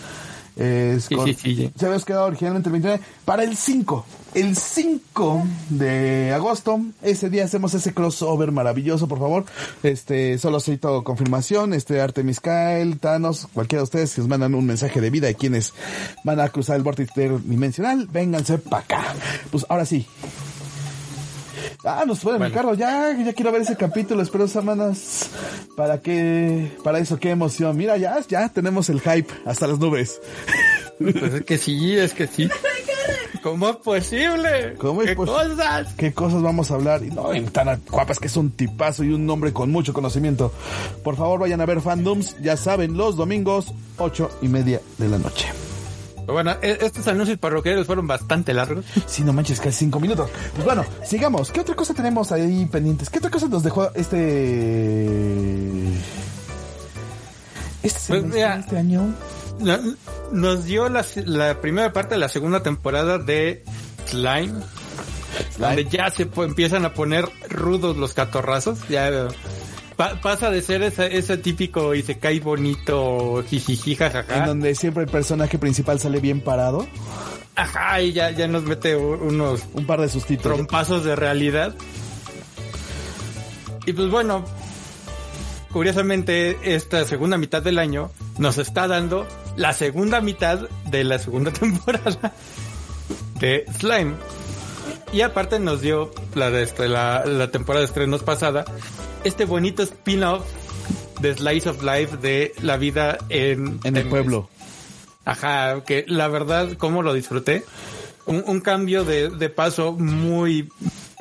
[0.57, 1.71] Es Sí, con- sí, sí, sí.
[1.77, 4.05] Se habíamos quedado originalmente el 29 para el 5.
[4.33, 9.43] El 5 de agosto, ese día hacemos ese crossover maravilloso, por favor.
[9.83, 14.65] Este, solo necesito confirmación, este Artemis Kyle, Thanos, cualquiera de ustedes que nos mandan un
[14.65, 15.73] mensaje de vida y quienes
[16.23, 19.15] van a cruzar el vórtice dimensional, vénganse para acá.
[19.51, 20.07] Pues ahora sí.
[21.83, 22.53] Ah, nos pueden Bueno.
[22.53, 25.29] Ricardo, ya, ya quiero ver ese capítulo, espero semanas
[25.75, 27.75] para que, para eso, qué emoción.
[27.75, 30.21] Mira, ya, ya tenemos el hype hasta las nubes.
[30.99, 32.47] Pues es que sí, es que sí.
[33.43, 34.75] ¿Cómo es posible?
[34.77, 35.93] ¿Cómo es ¿Qué pos- cosas?
[35.97, 37.03] qué cosas vamos a hablar.
[37.03, 40.53] Y no, y tan guapas que es un tipazo y un hombre con mucho conocimiento.
[41.03, 45.17] Por favor, vayan a ver fandoms, ya saben, los domingos, ocho y media de la
[45.17, 45.47] noche.
[46.27, 48.85] Bueno, e- estos anuncios parroquiales fueron bastante largos.
[49.07, 50.29] Sí, no manches, casi cinco minutos.
[50.53, 51.51] Pues bueno, sigamos.
[51.51, 53.09] ¿Qué otra cosa tenemos ahí pendientes?
[53.09, 55.87] ¿Qué otra cosa nos dejó este...
[57.83, 59.13] Este, Pues semestre, este año?
[59.59, 59.79] No-
[60.31, 63.63] Nos dio la, la primera parte de la segunda temporada de
[64.07, 64.53] Slime,
[65.57, 68.79] donde ya se empiezan a poner rudos los catorrazos.
[68.89, 69.27] Ya
[69.97, 74.45] pa- pasa de ser ese, ese típico y se cae bonito, jijiji, En jajaja.
[74.47, 76.87] donde siempre el personaje principal sale bien parado.
[77.55, 80.43] Ajá, y ya, ya nos mete unos Un par de sustitos.
[80.43, 81.75] trompazos de realidad.
[83.85, 84.45] Y pues bueno,
[85.71, 91.51] curiosamente esta segunda mitad del año nos está dando la segunda mitad de la segunda
[91.59, 92.33] temporada
[93.39, 94.15] de Slime.
[95.13, 98.63] Y aparte nos dio la, de este, la, la temporada de estrenos pasada
[99.23, 100.45] este bonito spin-off
[101.19, 104.49] de Slice of Life de la vida en, En el pueblo.
[105.25, 107.63] Ajá, que la verdad, cómo lo disfruté.
[108.25, 110.71] Un, un cambio de, de paso muy,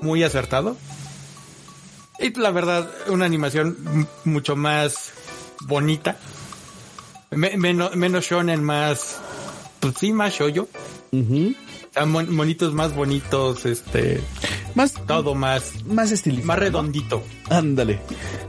[0.01, 0.77] muy acertado.
[2.19, 5.13] Y la verdad, una animación mucho más
[5.63, 6.17] bonita.
[7.31, 9.19] Me- menos, menos shonen, más,
[9.81, 10.69] pues sí, más shoyo.
[12.07, 14.21] Mon- monitos más bonitos, este,
[14.75, 16.47] Más, todo más, más estilizado.
[16.47, 16.61] más ¿no?
[16.63, 17.23] redondito.
[17.49, 17.99] Ándale.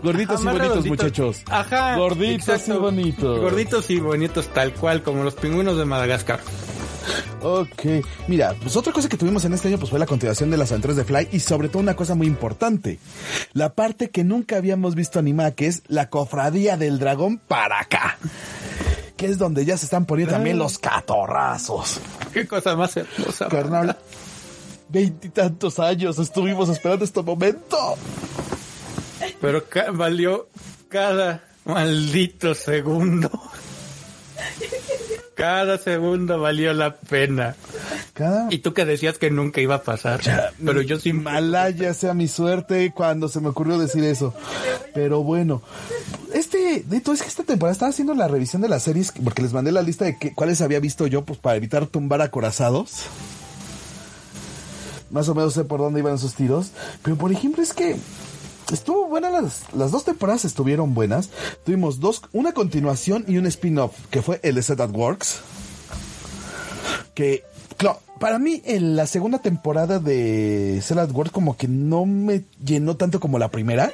[0.03, 0.89] Gorditos Ajá, y bonitos, redondito.
[1.03, 1.41] muchachos.
[1.49, 1.95] Ajá.
[1.97, 2.75] Gorditos exacto.
[2.75, 3.39] y bonitos.
[3.39, 6.39] Gorditos y bonitos, tal cual, como los pingüinos de Madagascar.
[7.41, 7.83] Ok.
[8.27, 10.69] Mira, pues otra cosa que tuvimos en este año pues fue la continuación de las
[10.71, 12.99] aventuras de Fly y sobre todo una cosa muy importante.
[13.53, 18.17] La parte que nunca habíamos visto animada, que es la cofradía del dragón para acá.
[19.21, 21.99] Que es donde ya se están poniendo también los catorrazos.
[22.33, 23.47] Qué cosa más hermosa.
[23.49, 23.95] Carnal.
[24.89, 27.77] Veintitantos años estuvimos esperando este momento.
[29.39, 30.49] Pero ca- valió
[30.89, 33.29] cada maldito segundo.
[35.35, 37.55] Cada segundo valió la pena.
[38.13, 40.21] Cada Y tú que decías que nunca iba a pasar.
[40.63, 44.33] Pero yo sí Malaya sea mi suerte cuando se me ocurrió decir eso.
[44.93, 45.61] Pero bueno,
[46.33, 49.53] este, Neto, es que esta temporada estaba haciendo la revisión de las series porque les
[49.53, 53.03] mandé la lista de que, cuáles había visto yo, pues para evitar tumbar acorazados.
[55.09, 56.71] Más o menos sé por dónde iban esos tiros.
[57.03, 57.95] Pero por ejemplo, es que
[58.71, 61.29] estuvo buena las, las dos temporadas estuvieron buenas.
[61.65, 65.41] Tuvimos dos, una continuación y un spin-off, que fue el de Set at Works.
[67.13, 67.43] Que,
[67.77, 72.43] claro, para mí en la segunda temporada de Set at Works como que no me
[72.63, 73.91] llenó tanto como la primera.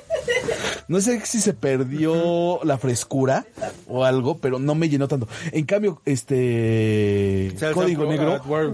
[0.87, 3.45] No sé si se perdió la frescura
[3.87, 5.27] o algo, pero no me llenó tanto.
[5.51, 8.67] En cambio, este Código Negro, güey,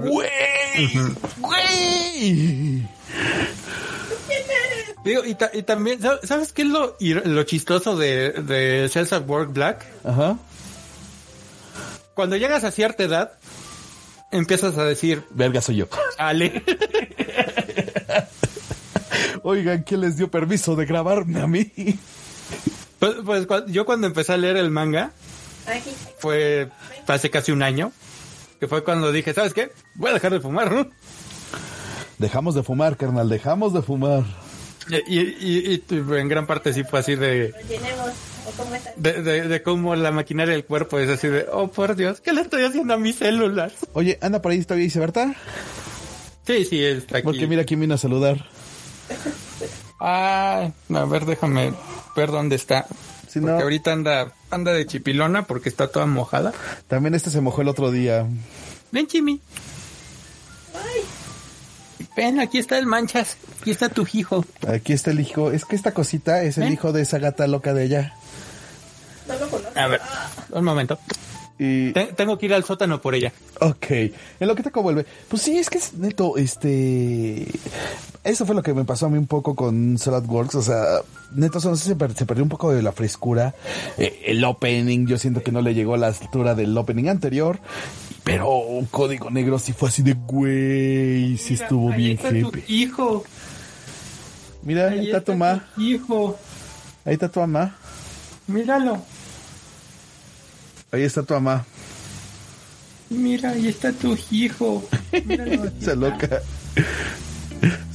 [1.39, 2.87] güey.
[5.03, 8.89] Digo, y, ta- y también, ¿sab- ¿sabes qué es lo, ir- lo chistoso de, de
[8.89, 9.85] Cells at Work Black?
[10.03, 10.37] Ajá.
[12.13, 13.33] Cuando llegas a cierta edad,
[14.31, 15.87] empiezas a decir, Verga soy yo.
[16.17, 16.63] Ale.
[19.43, 21.71] Oigan, ¿quién les dio permiso de grabarme a mí?
[22.99, 25.11] pues, pues, yo cuando empecé a leer el manga,
[26.19, 26.69] fue
[27.07, 27.91] hace casi un año,
[28.59, 29.71] que fue cuando dije, ¿sabes qué?
[29.95, 30.87] Voy a dejar de fumar, ¿no?
[32.19, 34.23] Dejamos de fumar, carnal, dejamos de fumar.
[34.89, 37.53] Y, y- y- y en gran parte sí fue así de,
[38.97, 42.33] de, de, de cómo la maquinaria del cuerpo es así de, oh por Dios, ¿qué
[42.33, 43.73] le estoy haciendo a mis células?
[43.93, 45.33] Oye, anda por ahí todavía dice Berta,
[46.45, 47.23] Sí, sí, está aquí.
[47.25, 48.45] porque mira quién vino a saludar.
[49.99, 51.73] Ah, a ver, déjame
[52.15, 52.85] ver dónde está.
[53.29, 56.51] Si porque no- ahorita anda, anda de chipilona porque está toda mojada.
[56.87, 58.27] También este se mojó el otro día.
[58.91, 59.39] Ven, Chimi.
[62.15, 63.37] Ven, aquí está el manchas.
[63.61, 64.45] Aquí está tu hijo.
[64.67, 65.51] Aquí está el hijo.
[65.51, 68.13] Es que esta cosita es el hijo de esa gata loca de allá.
[69.75, 70.01] A ver,
[70.51, 70.99] un momento.
[71.59, 73.31] Y, Te- tengo que ir al sótano por ella.
[73.61, 74.13] ok, en
[74.47, 75.05] lo que te vuelve.
[75.29, 77.47] Pues sí, es que es neto, este...
[78.23, 80.55] Eso fue lo que me pasó a mí un poco con Salad Works.
[80.55, 80.83] O sea,
[81.33, 83.53] neto, no sé, se, per- se perdió un poco de la frescura.
[83.97, 87.59] Eh, el opening, yo siento que no le llegó a la altura del opening anterior.
[88.23, 91.37] Pero un código negro sí fue así de güey.
[91.37, 92.63] Sí estuvo Ahí bien está tu hippie.
[92.67, 93.23] hijo.
[94.61, 95.67] Mira, ahí está tu mamá.
[95.77, 96.39] hijo.
[97.05, 97.75] Ahí está tu mamá.
[98.47, 99.01] Míralo.
[100.91, 101.65] Ahí está tu mamá.
[103.09, 104.87] Mira, ahí está tu hijo.
[105.25, 105.69] Míralo.
[105.81, 106.41] Se loca.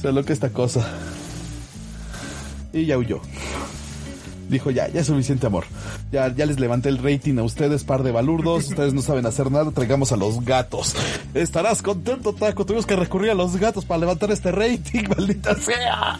[0.01, 0.87] Se loca esta cosa.
[2.71, 3.19] Y ya huyó.
[4.49, 5.65] Dijo ya, ya es suficiente amor.
[6.11, 8.67] Ya, ya les levanté el rating a ustedes, par de balurdos.
[8.69, 10.95] Ustedes no saben hacer nada, traigamos a los gatos.
[11.33, 12.65] Estarás contento, Taco.
[12.65, 16.17] Tuvimos que recurrir a los gatos para levantar este rating, maldita sea.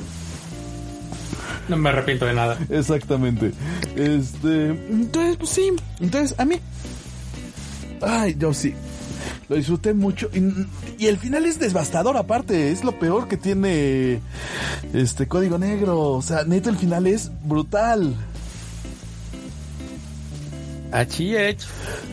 [1.68, 2.58] No me arrepiento de nada.
[2.70, 3.52] Exactamente.
[3.96, 4.70] Este.
[4.70, 5.72] Entonces, pues sí.
[6.00, 6.56] Entonces, a mí.
[8.02, 8.74] Ay, yo sí.
[9.48, 10.30] Lo disfruté mucho.
[10.34, 12.72] Y, y el final es devastador, aparte.
[12.72, 14.20] Es lo peor que tiene.
[14.94, 16.00] Este código negro.
[16.00, 18.16] O sea, neto, el final es brutal.
[20.92, 21.60] Achiech.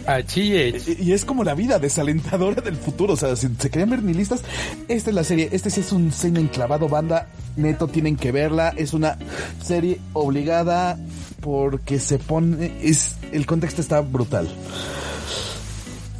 [0.07, 0.89] Achiech.
[0.89, 3.15] Y, y es como la vida desalentadora del futuro.
[3.15, 4.43] O sea, si se querían ver nihilistas,
[4.89, 5.49] esta es la serie.
[5.53, 7.29] Este sí es un cine enclavado, banda.
[7.57, 8.75] Neto, tienen que verla.
[8.77, 9.17] Es una
[9.63, 10.99] serie obligada
[11.41, 12.73] porque se pone.
[12.83, 14.49] Es, el contexto está brutal.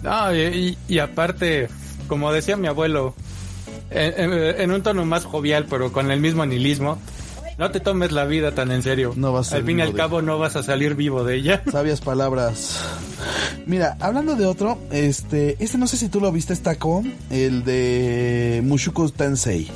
[0.03, 1.69] No, y, y- aparte,
[2.09, 3.15] como decía mi abuelo,
[3.91, 6.99] en, en- en un tono más jovial, pero con el mismo nihilismo,
[7.59, 9.15] no te tomes la vida tan en serio.
[9.17, 11.63] No vas a Al fin y al cabo no vas a salir vivo de ella.
[11.73, 12.79] Sabias palabras.
[13.65, 18.61] Mira, hablando de otro, este, este no sé si tú lo viste, Taco, el de
[18.63, 19.69] Mushoku Tensei,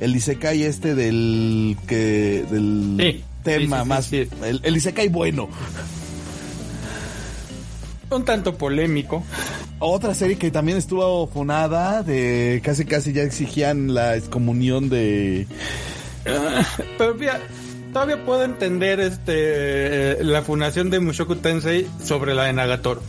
[0.00, 4.12] el Isekai este del que del Sí, tema sí, sí, más,
[4.48, 5.48] el, el Isekai bueno.
[8.10, 9.22] Un tanto polémico.
[9.80, 15.46] Otra serie que también estuvo fonada, de casi casi ya exigían la excomunión de
[16.98, 17.40] Pero mira,
[17.92, 23.02] todavía puedo entender este la fundación de Mushoku Tensei sobre la de Nagatoro.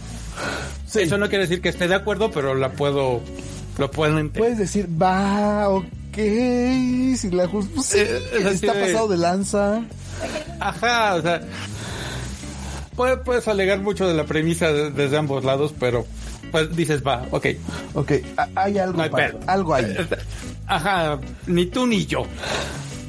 [0.85, 1.01] Sí.
[1.01, 3.21] Eso no quiere decir que esté de acuerdo, pero la puedo
[3.77, 4.39] lo puedo entender.
[4.39, 5.85] Puedes decir, va, ok,
[6.15, 9.81] si la pues, sí, Eh, está de- pasado de lanza.
[10.59, 11.41] Ajá, o sea,
[12.99, 16.05] puede- puedes alegar mucho de la premisa de- desde ambos lados, pero
[16.51, 17.45] pues dices, va, ok.
[17.93, 18.11] Ok,
[18.55, 19.85] hay algo, No hay para- algo ahí.
[19.85, 20.05] Eh,
[20.67, 22.23] Ajá, ni tú ni yo.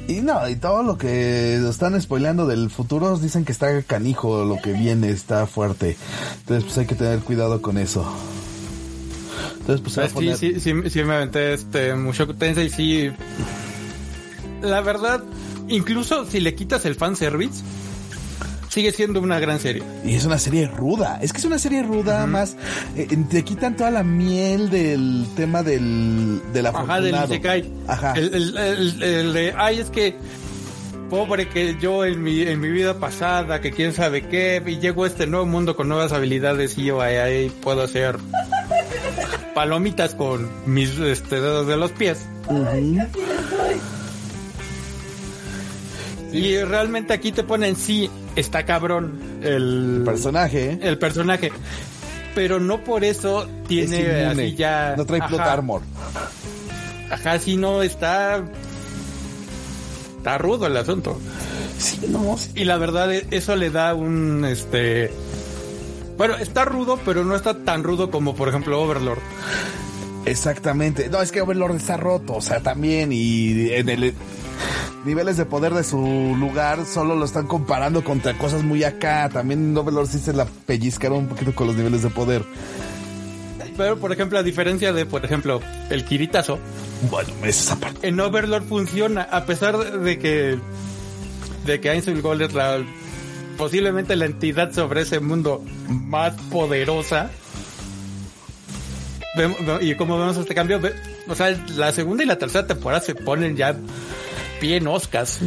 [0.07, 4.61] Y no, y todo lo que están spoileando del futuro dicen que está canijo, lo
[4.61, 5.97] que viene está fuerte.
[6.39, 8.05] Entonces pues hay que tener cuidado con eso.
[9.59, 10.37] Entonces pues Sí, poner...
[10.37, 13.11] sí, sí, sí me aventé este Mushoku Tensei, sí.
[14.61, 15.21] La verdad,
[15.67, 17.63] incluso si le quitas el fanservice,
[18.71, 19.83] sigue siendo una gran serie.
[20.05, 21.19] Y es una serie ruda.
[21.21, 22.55] Es que es una serie ruda más...
[22.95, 26.41] eh, te quitan toda la miel del tema del...
[26.53, 27.13] del Ajá, del.
[27.25, 27.69] Isekai.
[27.87, 28.13] Ajá.
[28.13, 30.15] El, el- el- el de, ay, es que
[31.09, 35.03] pobre que yo en mi, en mi vida pasada, que quién sabe qué, y llego
[35.03, 38.17] a este nuevo mundo con nuevas habilidades y yo ahí, ahí puedo hacer
[39.53, 42.19] palomitas con mis este, dedos de los pies.
[46.31, 50.79] Y realmente aquí te ponen, sí, está cabrón el, Personaje, ¿eh?
[50.81, 51.51] el personaje.
[52.33, 54.25] Pero no por eso Es tiene inmune.
[54.45, 54.93] así ya.
[54.97, 55.53] No trae plot Ajá.
[55.53, 55.81] armor.
[57.09, 58.41] Ajá, sí, no, está.
[60.17, 61.19] Está rudo el asunto.
[61.77, 62.37] Sí, no.
[62.55, 64.45] Y la verdad, eso le da un.
[64.45, 65.11] Este.
[66.17, 69.19] Bueno, está rudo, pero no está tan rudo como, por ejemplo, Overlord.
[70.25, 71.09] Exactamente.
[71.09, 74.13] No, es que Overlord está roto, o sea, también y en el
[75.05, 79.29] niveles de poder de su lugar solo lo están comparando contra cosas muy acá.
[79.29, 82.43] También Overlord sí se la pellizcaron un poquito con los niveles de poder.
[83.77, 86.59] Pero, por ejemplo, a diferencia de, por ejemplo, el Kiritazo,
[87.09, 88.07] Bueno, es esa parte.
[88.07, 90.57] en Overlord funciona, a pesar de que.
[91.65, 92.79] de que Ainsul Gold es la.
[93.57, 97.31] posiblemente la entidad sobre ese mundo más poderosa.
[99.35, 100.79] Vemos- y como vemos este cambio,
[101.27, 103.75] o sea, la segunda y la tercera temporada se ponen ya
[104.61, 105.39] bien oscas.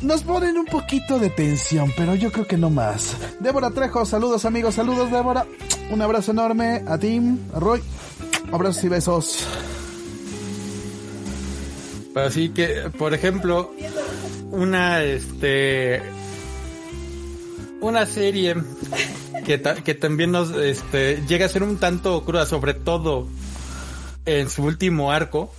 [0.00, 3.16] Nos ponen un poquito de tensión, pero yo creo que no más.
[3.40, 5.44] Débora Trejo, saludos amigos, saludos Débora.
[5.90, 7.82] Un abrazo enorme a Tim, a Roy.
[8.52, 9.38] Abrazos y besos.
[12.14, 13.72] Así que, por ejemplo,
[14.50, 16.00] una, este,
[17.80, 18.56] una serie
[19.44, 23.28] que, ta- que también nos, este, llega a ser un tanto cruda, sobre todo
[24.26, 25.52] en su último arco,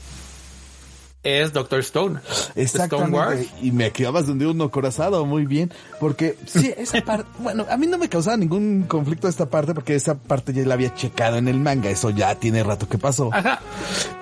[1.24, 2.20] es Doctor Stone.
[2.55, 3.41] Exactamente.
[3.43, 3.47] Stone.
[3.61, 5.72] Y me quedabas donde uno corazado, muy bien.
[5.99, 9.95] Porque sí, esa parte, bueno, a mí no me causaba ningún conflicto esta parte porque
[9.95, 11.89] esa parte ya la había checado en el manga.
[11.89, 13.30] Eso ya tiene rato que pasó.
[13.34, 13.59] Ajá.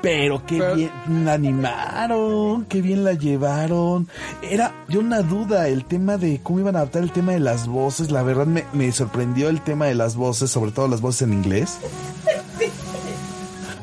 [0.01, 0.91] Pero qué Pero- bien
[1.23, 4.07] la animaron, qué bien la llevaron.
[4.41, 7.67] Era yo una duda el tema de cómo iban a adaptar el tema de las
[7.67, 8.11] voces.
[8.11, 11.33] La verdad me, me sorprendió el tema de las voces, sobre todo las voces en
[11.33, 11.77] inglés.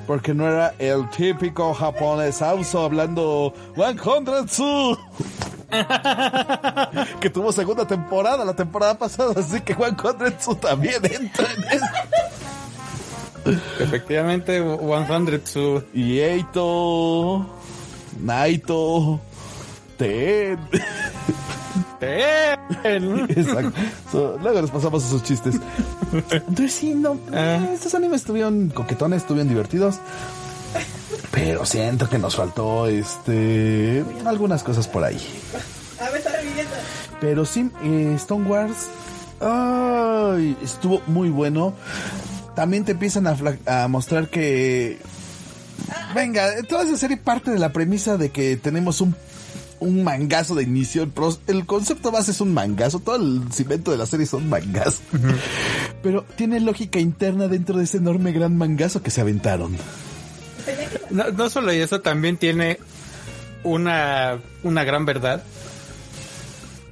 [0.07, 2.43] Porque no era el típico japonés
[2.85, 4.99] hablando 100 su.
[7.21, 9.97] que tuvo segunda temporada la temporada pasada, así que 100
[10.39, 11.87] su también entra en eso.
[13.81, 15.83] Efectivamente, 100 su.
[15.93, 17.47] Y Eito,
[18.21, 19.21] Naito,
[19.97, 20.59] Ten.
[22.83, 23.21] Ten.
[23.31, 23.73] Exacto.
[24.11, 25.57] So, luego les pasamos esos chistes.
[26.31, 27.19] Entonces sí, no.
[27.33, 27.61] Ah.
[27.73, 29.97] Estos animes estuvieron coquetones, estuvieron divertidos.
[31.31, 35.21] Pero siento que nos faltó este algunas cosas por ahí.
[37.21, 38.89] Pero sí, eh, Stone Wars
[39.41, 41.75] ay, estuvo muy bueno.
[42.55, 43.37] También te empiezan a,
[43.67, 44.99] a mostrar que
[46.15, 49.15] venga, toda esa serie parte de la premisa de que tenemos un
[49.81, 51.03] un mangazo de inicio.
[51.03, 53.01] El, pros- el concepto base es un mangazo.
[53.01, 55.01] Todo el cimento de la serie son mangazos.
[56.03, 59.77] Pero tiene lógica interna dentro de ese enorme gran mangazo que se aventaron.
[61.11, 62.79] No, no solo eso, también tiene
[63.63, 65.43] una, una gran verdad.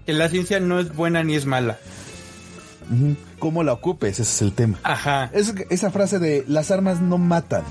[0.06, 1.78] Que la ciencia no es buena ni es mala.
[3.38, 4.20] ¿Cómo la ocupes?
[4.20, 4.78] Ese es el tema.
[4.82, 5.30] Ajá.
[5.32, 7.62] Es esa frase de las armas no matan.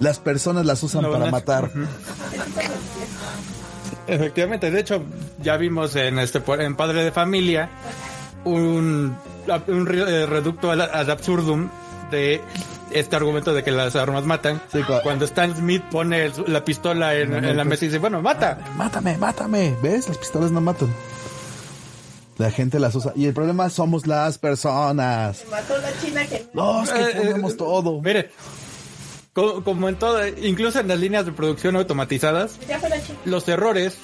[0.00, 1.70] Las personas las usan No, para matar.
[4.06, 5.02] Efectivamente, de hecho,
[5.42, 7.70] ya vimos en este en Padre de Familia
[8.44, 9.16] un,
[9.68, 11.68] un eh, reducto al, ad absurdum
[12.10, 12.40] de
[12.90, 14.60] este argumento de que las armas matan.
[14.70, 18.20] Sí, Cuando Stan Smith pone el- la pistola en, en la mesa y dice, bueno,
[18.22, 18.58] mata.
[18.76, 19.74] Mátame, mátame.
[19.82, 20.06] ¿Ves?
[20.08, 20.88] Las pistolas no matan.
[22.36, 23.12] La gente las usa.
[23.16, 25.44] Y el problema somos las personas.
[25.50, 28.00] Mató la china que Los que Eh, eh, ponemos todo.
[28.02, 28.30] Mire,
[29.34, 32.58] co- como, en todo, incluso en las líneas de producción automatizadas,
[33.26, 33.96] los errores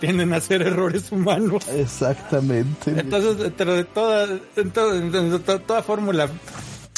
[0.00, 1.66] tienden a ser errores humanos.
[1.68, 2.90] Exactamente.
[2.90, 4.26] Entonces, dentro de toda,
[4.56, 6.28] en todo- en to- toda fórmula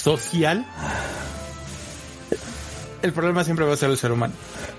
[0.02, 0.66] social,
[3.02, 4.32] el problema siempre va a ser el ser humano.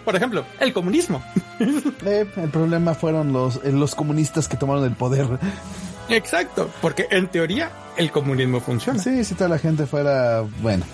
[0.03, 1.23] Por ejemplo, el comunismo.
[2.05, 5.27] Eh, el problema fueron los, eh, los comunistas que tomaron el poder.
[6.09, 8.99] Exacto, porque en teoría el comunismo funciona.
[9.01, 10.43] Sí, si toda la gente fuera...
[10.61, 10.85] Bueno,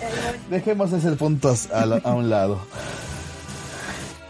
[0.50, 2.60] dejemos ese punto a, la- a un lado.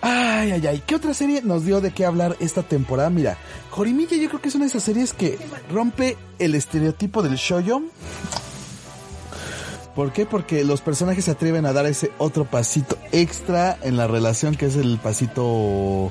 [0.00, 0.82] Ay, ay, ay.
[0.84, 3.10] ¿Qué otra serie nos dio de qué hablar esta temporada?
[3.10, 3.38] Mira,
[3.70, 5.38] Jorimilla yo creo que es una de esas series que
[5.70, 7.82] rompe el estereotipo del shoyo.
[9.94, 10.24] ¿Por qué?
[10.26, 14.66] Porque los personajes se atreven a dar ese otro pasito extra en la relación que
[14.66, 16.10] es el pasito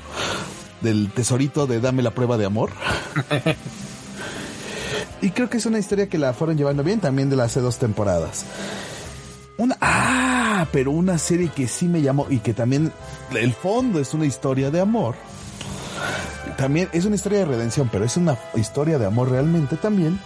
[0.80, 2.70] del tesorito de dame la prueba de amor.
[5.20, 7.60] y creo que es una historia que la fueron llevando bien también de las hace
[7.60, 8.44] dos temporadas.
[9.58, 12.92] Una, ah, pero una serie que sí me llamó y que también
[13.34, 15.14] el fondo es una historia de amor.
[16.56, 20.18] También es una historia de redención, pero es una historia de amor realmente también.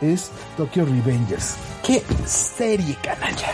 [0.00, 1.54] Es Tokyo Revengers.
[1.86, 3.52] ¡Qué serie, canalla!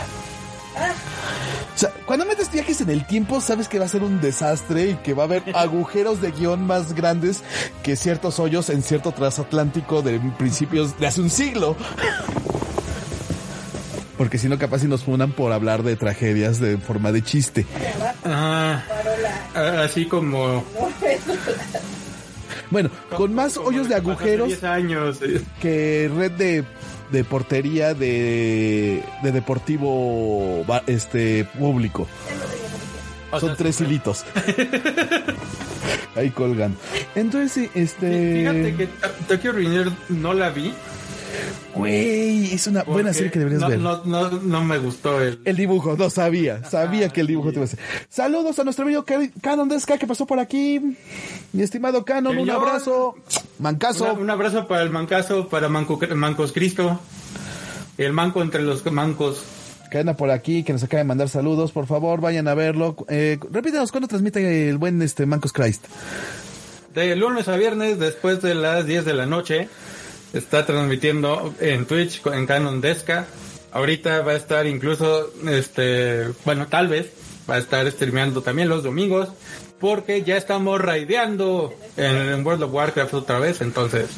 [1.77, 4.89] O sea, cuando metes viajes en el tiempo, sabes que va a ser un desastre
[4.89, 7.43] y que va a haber agujeros de guion más grandes
[7.83, 11.77] que ciertos hoyos en cierto transatlántico de principios de hace un siglo.
[14.17, 17.67] Porque si no, capaz si nos funan por hablar de tragedias de forma de chiste.
[18.25, 18.81] Ah,
[19.83, 20.63] así como...
[22.71, 25.19] Bueno, con más hoyos de agujeros 10 años.
[25.61, 26.65] que red de,
[27.11, 32.07] de portería de, de deportivo este público.
[33.31, 34.25] O Son sea, tres hilitos.
[36.15, 36.75] Ahí colgan.
[37.15, 38.33] Entonces, este.
[38.33, 38.89] Fíjate que
[39.27, 40.73] Tokyo Revenger no la vi.
[41.77, 43.79] Güey, es una buena serie que deberías no, ver.
[43.79, 45.39] No, no, no me gustó el...
[45.45, 46.63] El dibujo, no sabía.
[46.65, 47.79] Sabía que el dibujo te iba a hacer.
[48.09, 50.97] Saludos a nuestro amigo Ca- Canon Desca que pasó por aquí.
[51.53, 53.15] Mi estimado Canon, un abrazo.
[53.59, 54.05] Mancazo.
[54.05, 56.99] Una- un abrazo para el mancazo, para Manco, Mancos Cristo.
[57.97, 59.43] El manco entre los mancos.
[59.89, 61.71] Que anda por aquí, que nos acaba de mandar saludos.
[61.71, 62.95] Por favor, vayan a verlo.
[63.07, 65.85] Eh, repítanos cuándo transmite el buen este Mancos Christ.
[66.93, 69.69] De lunes a viernes, después de las 10 de la noche,
[70.33, 73.27] está transmitiendo en Twitch en Canon Desca.
[73.71, 77.11] Ahorita va a estar incluso, este, bueno, tal vez
[77.49, 79.29] va a estar streameando también los domingos,
[79.79, 84.09] porque ya estamos raideando en, en World of Warcraft otra vez, entonces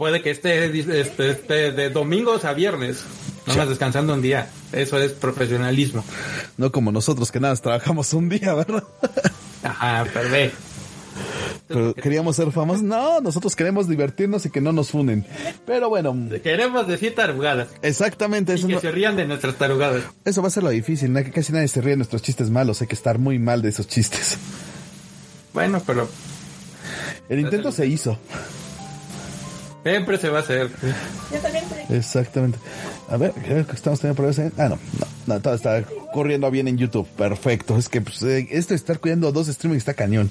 [0.00, 0.64] puede que esté,
[1.00, 3.04] este, esté de domingos a viernes,
[3.46, 4.48] no más descansando un día.
[4.72, 6.02] Eso es profesionalismo.
[6.56, 8.82] No como nosotros que nada, más trabajamos un día, ¿verdad?
[9.62, 10.52] Ajá, perdé.
[11.68, 12.82] Pero queríamos ser famosos.
[12.82, 15.24] No, nosotros queremos divertirnos y que no nos funen.
[15.66, 17.68] Pero bueno, Queremos decir tarugadas.
[17.82, 18.66] exactamente Y eso.
[18.66, 20.02] que no- se rían de nuestras tarugadas.
[20.24, 21.22] Eso va a ser lo difícil, ¿no?
[21.22, 23.68] que casi nadie se ríe de nuestros chistes malos, hay que estar muy mal de
[23.68, 24.36] esos chistes.
[25.52, 26.08] Bueno, pero
[27.28, 28.18] El intento se hizo,
[29.82, 30.70] siempre se va a hacer.
[31.88, 32.58] exactamente.
[33.08, 34.38] A ver, creo que estamos teniendo problemas.
[34.38, 37.76] en- Ah, no, no, no, todo está corriendo bien en YouTube, perfecto.
[37.76, 40.30] Es que pues, eh, esto de estar cuidando dos streaming está cañón.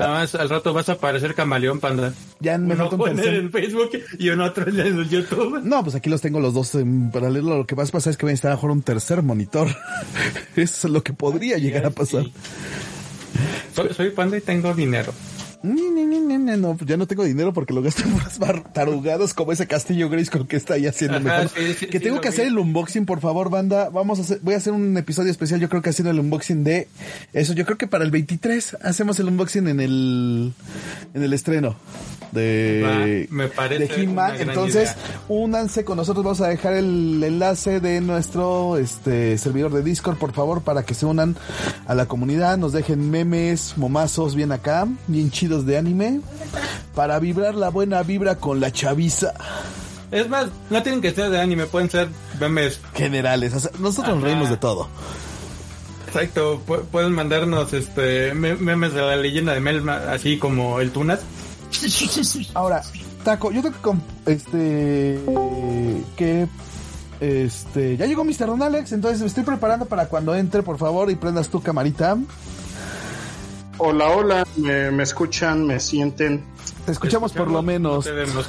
[0.00, 2.14] Nada más al rato vas a aparecer camaleón, panda.
[2.40, 5.60] Ya me Uno un en Facebook y uno otro en el YouTube.
[5.62, 7.58] No, pues aquí los tengo los dos en paralelo.
[7.58, 9.68] Lo que va a pasar es que voy a lo mejor un tercer monitor.
[10.56, 12.24] Eso es lo que podría llegar a pasar.
[13.74, 15.12] Soy, soy panda y tengo dinero.
[15.62, 18.02] No, ya no tengo dinero porque lo gasto
[18.48, 21.48] en tarugadas como ese castillo Grayskull que está ahí haciendo Ajá, mejor.
[21.48, 22.34] sí, sí, que sí, tengo que vi.
[22.34, 23.90] hacer el unboxing, por favor, banda.
[23.90, 26.64] Vamos a hacer, voy a hacer un episodio especial, yo creo que haciendo el unboxing
[26.64, 26.88] de
[27.32, 27.52] eso.
[27.52, 30.52] Yo creo que para el 23 hacemos el unboxing en el
[31.14, 31.76] en el estreno
[32.32, 34.12] de Va, me parece de He-Man.
[34.12, 35.20] una gran Entonces, idea.
[35.28, 36.24] únanse con nosotros.
[36.24, 40.94] Vamos a dejar el enlace de nuestro este servidor de Discord, por favor, para que
[40.94, 41.36] se unan
[41.86, 42.56] a la comunidad.
[42.58, 46.20] Nos dejen memes, momazos bien acá, bien chidos de anime,
[46.94, 49.32] para vibrar la buena vibra con la chaviza.
[50.10, 52.08] Es más, no tienen que ser de anime, pueden ser
[52.40, 52.80] memes.
[52.94, 54.32] Generales, o sea, nosotros nos Ajá.
[54.32, 54.88] reímos de todo.
[56.08, 60.90] Exacto, pu- pueden mandarnos este me- memes de la leyenda de Melma, así como el
[60.90, 61.20] Tunas.
[62.54, 62.82] Ahora,
[63.24, 65.20] Taco, yo tengo que com- este
[66.16, 66.48] que
[67.20, 68.46] este ya llegó Mr.
[68.46, 72.16] Don Alex, entonces me estoy preparando para cuando entre, por favor, y prendas tu camarita.
[73.78, 76.44] Hola, hola, me, me escuchan, me sienten.
[76.86, 78.04] Te escuchamos por lo menos.
[78.04, 78.46] Te vemos.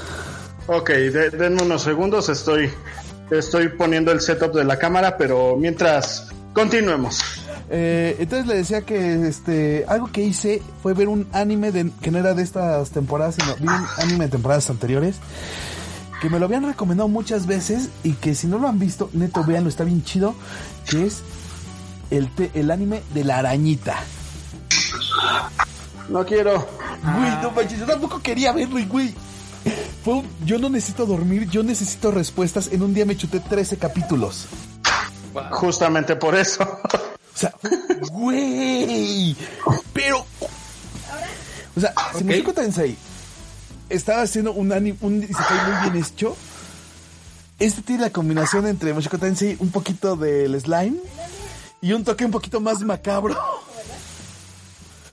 [0.68, 2.70] Ok, de- denme unos segundos, estoy,
[3.30, 7.22] estoy poniendo el setup de la cámara, pero mientras continuemos.
[7.74, 12.12] Eh, entonces le decía que este algo que hice fue ver un anime de, que
[12.12, 15.16] no era de estas temporadas, sino vi un anime de temporadas anteriores
[16.22, 19.44] que me lo habían recomendado muchas veces y que si no lo han visto, neto
[19.44, 20.36] véanlo, está bien chido,
[20.88, 21.22] que es
[22.12, 23.96] el, te- el anime de la arañita.
[26.10, 26.68] No quiero.
[27.04, 29.16] Güey, no manches, yo tampoco quería verlo, y, güey.
[30.04, 32.70] Fue un- yo no necesito dormir, yo necesito respuestas.
[32.72, 34.46] En un día me chuté 13 capítulos.
[35.52, 36.68] Justamente por eso.
[37.42, 39.36] O sea, güey.
[39.94, 40.26] Pero.
[41.76, 42.96] O sea, si Mushoku Tensei
[43.90, 46.36] estaba haciendo un anime, un isekai muy bien hecho.
[47.60, 50.98] Este tiene la combinación entre Mushoku Tensei, un poquito del slime
[51.82, 53.38] y un toque un poquito más macabro.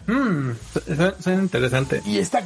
[0.07, 0.53] Su-
[1.23, 2.03] suena interesante.
[2.05, 2.43] Y está.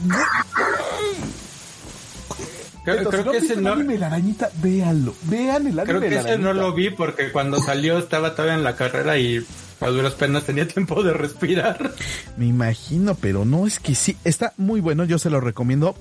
[2.85, 4.51] Creo, Entonces, creo ¿no que ese el no, anime la arañita?
[4.61, 5.15] Véanlo.
[5.23, 8.65] Vean el anime creo que ese no lo vi porque cuando salió estaba todavía en
[8.65, 9.47] la carrera y
[9.85, 11.93] a duras penas tenía tiempo de respirar.
[12.37, 14.17] Me imagino, pero no es que sí.
[14.25, 15.95] Está muy bueno, yo se lo recomiendo.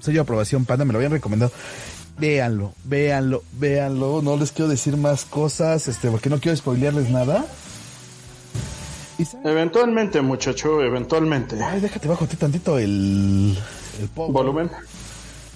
[0.00, 1.52] Sello de aprobación, Panda, me lo habían recomendado.
[2.18, 4.22] Véanlo, véanlo, véanlo.
[4.22, 7.46] No les quiero decir más cosas, este, porque no quiero spoilearles nada.
[9.18, 11.62] Y Eventualmente, muchacho, eventualmente.
[11.62, 13.58] Ay, déjate bajo ti tantito el,
[14.00, 14.08] el.
[14.14, 14.70] Volumen.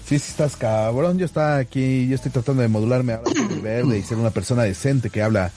[0.05, 1.17] Sí, sí estás cabrón.
[1.17, 4.63] Yo está aquí, yo estoy tratando de modularme ahora el verde y ser una persona
[4.63, 5.51] decente que habla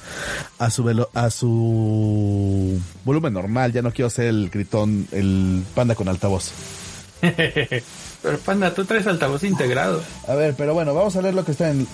[0.58, 3.72] a su velo, a su volumen normal.
[3.72, 6.52] Ya no quiero ser el gritón, el panda con altavoz.
[8.22, 10.02] Pero panda, tú traes altavoz integrado.
[10.26, 11.86] A ver, pero bueno, vamos a leer lo que está en.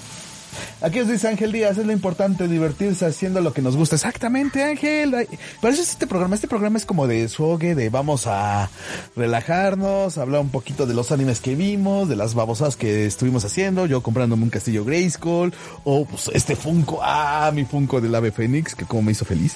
[0.83, 3.95] Aquí os dice Ángel Díaz, es lo importante divertirse haciendo lo que nos gusta.
[3.95, 5.13] Exactamente, Ángel.
[5.61, 6.35] Para eso es este programa.
[6.35, 8.69] Este programa es como de suogue, de vamos a
[9.15, 13.87] relajarnos, hablar un poquito de los animes que vimos, de las babosadas que estuvimos haciendo,
[13.87, 15.55] yo comprándome un castillo Grayskull,
[15.85, 19.55] o pues este Funko, ah, mi Funko del ave Fénix, que como me hizo feliz.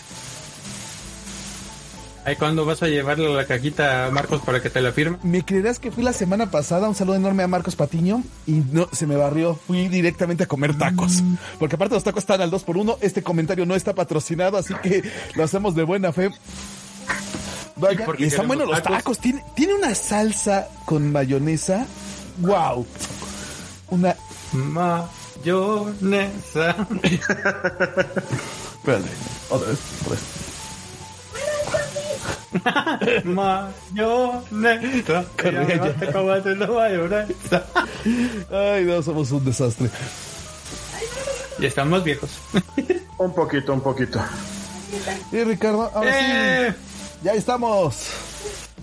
[2.26, 5.16] Ahí cuando vas a llevarle la cajita a Marcos para que te la firme.
[5.22, 6.88] ¿Me creerás que fui la semana pasada?
[6.88, 9.54] Un saludo enorme a Marcos Patiño y no se me barrió.
[9.54, 11.22] Fui directamente a comer tacos.
[11.60, 14.74] Porque aparte los tacos están al 2 por 1 Este comentario no está patrocinado, así
[14.82, 16.30] que lo hacemos de buena fe.
[17.76, 18.96] Vaya, y están buenos los tacos.
[18.96, 19.20] tacos.
[19.20, 21.86] Tiene, tiene una salsa con mayonesa.
[22.38, 22.84] ¡Wow!
[23.90, 24.16] Una.
[24.52, 25.06] Mayonesa.
[28.82, 29.10] Espérate,
[29.48, 30.55] otra vez, otra vez.
[33.24, 35.24] Mayonesa.
[35.36, 37.64] La mayonesa.
[38.50, 39.90] Ay, no, somos un desastre.
[41.58, 42.30] Y estamos viejos.
[43.18, 44.20] Un poquito, un poquito.
[45.32, 46.70] Y Ricardo, ahora ¡Eh!
[46.70, 46.76] sí.
[47.22, 48.08] Ya estamos.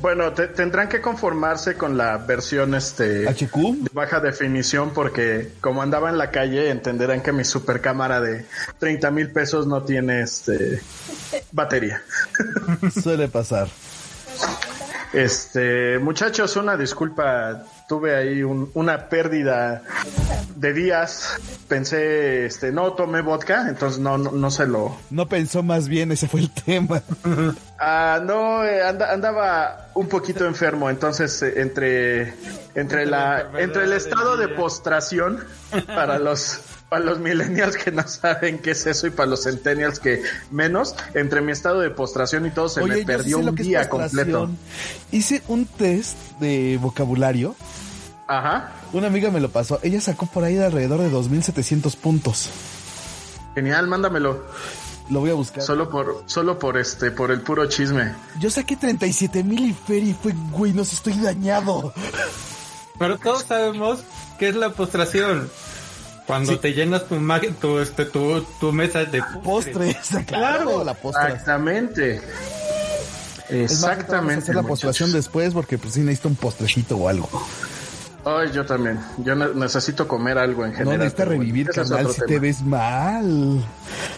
[0.01, 3.55] Bueno, te- tendrán que conformarse con la versión este HQ.
[3.83, 8.47] de baja definición porque como andaba en la calle entenderán que mi super cámara de
[8.79, 10.81] 30 mil pesos no tiene este
[11.51, 12.01] batería.
[13.01, 13.67] Suele pasar.
[15.13, 17.63] Este, muchachos, una disculpa.
[17.87, 19.83] Tuve ahí un- una pérdida
[20.55, 21.35] de días.
[21.67, 24.97] Pensé, este, no tomé vodka, entonces no, no, no se lo.
[25.11, 27.01] No pensó más bien, ese fue el tema.
[27.85, 32.33] Ah, no, eh, anda- andaba un poquito enfermo, entonces eh, entre
[32.75, 35.43] entre la entre el estado de postración
[35.87, 36.61] para los
[36.93, 40.21] para los millennials que no saben qué es eso y para los centennials que
[40.51, 44.47] menos, entre mi estado de postración y todo se me sí perdió un día completo.
[45.11, 47.55] Hice un test de vocabulario.
[48.27, 48.73] Ajá.
[48.93, 49.79] Una amiga me lo pasó.
[49.81, 52.51] Ella sacó por ahí de alrededor de 2700 puntos.
[53.55, 54.43] Genial, mándamelo.
[55.09, 55.63] Lo voy a buscar.
[55.63, 58.13] Solo por solo por este por el puro chisme.
[58.39, 61.91] Yo saqué 37 mil y Fer y fue, güey, no sé, estoy dañado.
[62.99, 64.03] Pero todos sabemos
[64.37, 65.49] qué es la postración.
[66.27, 67.15] Cuando te llenas tu,
[67.59, 70.83] tu, este, tu, tu mesa de Postres, claro, Claro.
[70.83, 71.27] la postre.
[71.33, 72.15] Exactamente.
[72.15, 72.31] Es más,
[73.49, 74.43] vamos a Exactamente.
[74.43, 77.29] hacer la postulación después porque pues sí necesito un postrecito o algo.
[78.25, 78.99] Ay, yo también.
[79.17, 80.99] Yo ne- necesito comer algo en No general.
[80.99, 83.65] necesita pero bueno, revivir, carnal, si te ves mal.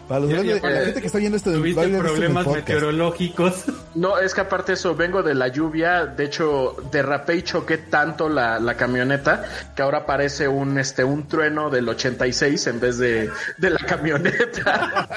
[0.08, 1.96] Para, los Ya- grandes- ya- para la gente que está viendo este Tuviste esto en
[1.96, 3.64] el problemas meteorológicos.
[3.96, 8.30] No, es que aparte eso, vengo de la lluvia, de hecho derrapé y choqué tanto
[8.30, 9.44] la, la camioneta
[9.76, 15.08] que ahora parece un este un trueno del 86 en vez de, de la camioneta.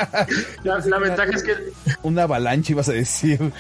[0.65, 1.55] la, la ventaja es que
[2.03, 3.53] Una avalancha ibas a decir.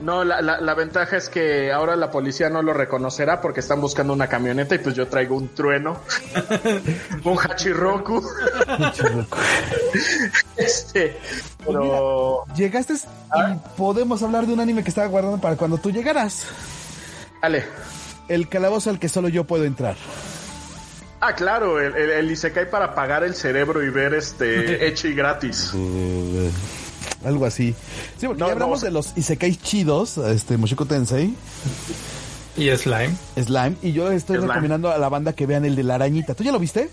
[0.00, 3.80] No, la, la, la ventaja es que ahora la policía no lo reconocerá porque están
[3.80, 6.00] buscando una camioneta y pues yo traigo un trueno,
[7.24, 8.22] un hachiroku,
[10.56, 11.18] este,
[11.66, 16.46] pero Llegaste y podemos hablar de un anime que estaba guardando para cuando tú llegaras.
[17.42, 17.64] dale.
[18.28, 19.96] El calabozo al que solo yo puedo entrar.
[21.20, 25.72] Ah, claro, el, el, el Isekai para apagar el cerebro y ver este Echi gratis.
[27.26, 27.74] Algo así.
[28.18, 31.34] Sí, porque No, ya hablamos no, de los isekais chidos, este Mushiko Tensei,
[32.56, 33.14] Y Slime.
[33.36, 34.48] Slime, y yo estoy Slime.
[34.52, 36.34] recomendando a la banda que vean el de la arañita.
[36.34, 36.88] ¿Tú ya lo viste?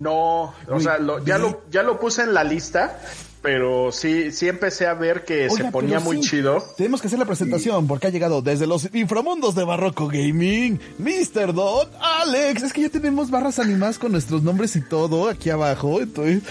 [0.00, 3.00] No, o Uy, sea, lo- ya, lo, ya lo puse en la lista,
[3.42, 6.62] pero sí, sí empecé a ver que se ponía muy sí, chido.
[6.76, 11.54] Tenemos que hacer la presentación porque ha llegado desde los inframundos de Barroco Gaming, Mr.
[11.54, 12.64] Don Alex.
[12.64, 16.00] Es que ya tenemos barras animadas con nuestros nombres y todo aquí abajo.
[16.00, 16.42] Entonces,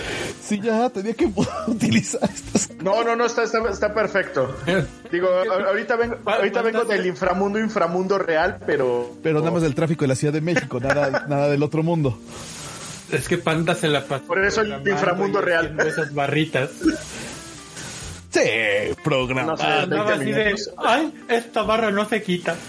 [0.42, 1.26] sí, ya tenía que
[1.68, 2.70] utilizar estas.
[2.82, 4.56] No, no, no, está, está, está perfecto.
[5.12, 9.14] Digo, ahorita vengo, ahorita vengo del inframundo, inframundo real, pero...
[9.24, 12.18] Pero nada más del tráfico de la Ciudad de México, nada, nada del otro mundo.
[13.12, 14.26] Es que Panda se la pasó.
[14.26, 15.76] Por eso el inframundo real.
[15.80, 16.70] esas barritas.
[18.30, 18.42] Sí,
[19.04, 19.56] programa.
[19.88, 20.56] No 20 así de,
[20.86, 22.56] ay, esta barra no se quita.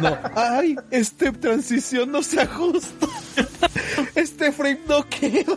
[0.00, 3.06] No, ay, este transición no se ajusta.
[4.14, 5.56] Este frame no queda.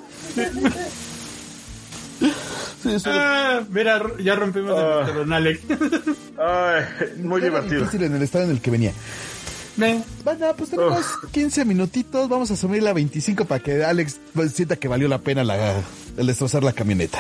[2.82, 5.06] Sí, Ah, mira, ya rompimos Ah.
[5.08, 5.60] el don Alex.
[6.40, 6.84] Ay,
[7.18, 7.82] muy era divertido.
[7.82, 8.94] difícil en el estado en el que venía.
[9.78, 10.04] Ven.
[10.24, 12.28] Bueno, pues tenemos 15 minutitos.
[12.30, 14.20] Vamos a subir la 25 para que Alex
[14.54, 15.82] sienta que valió la pena la,
[16.18, 17.20] el destrozar la camioneta.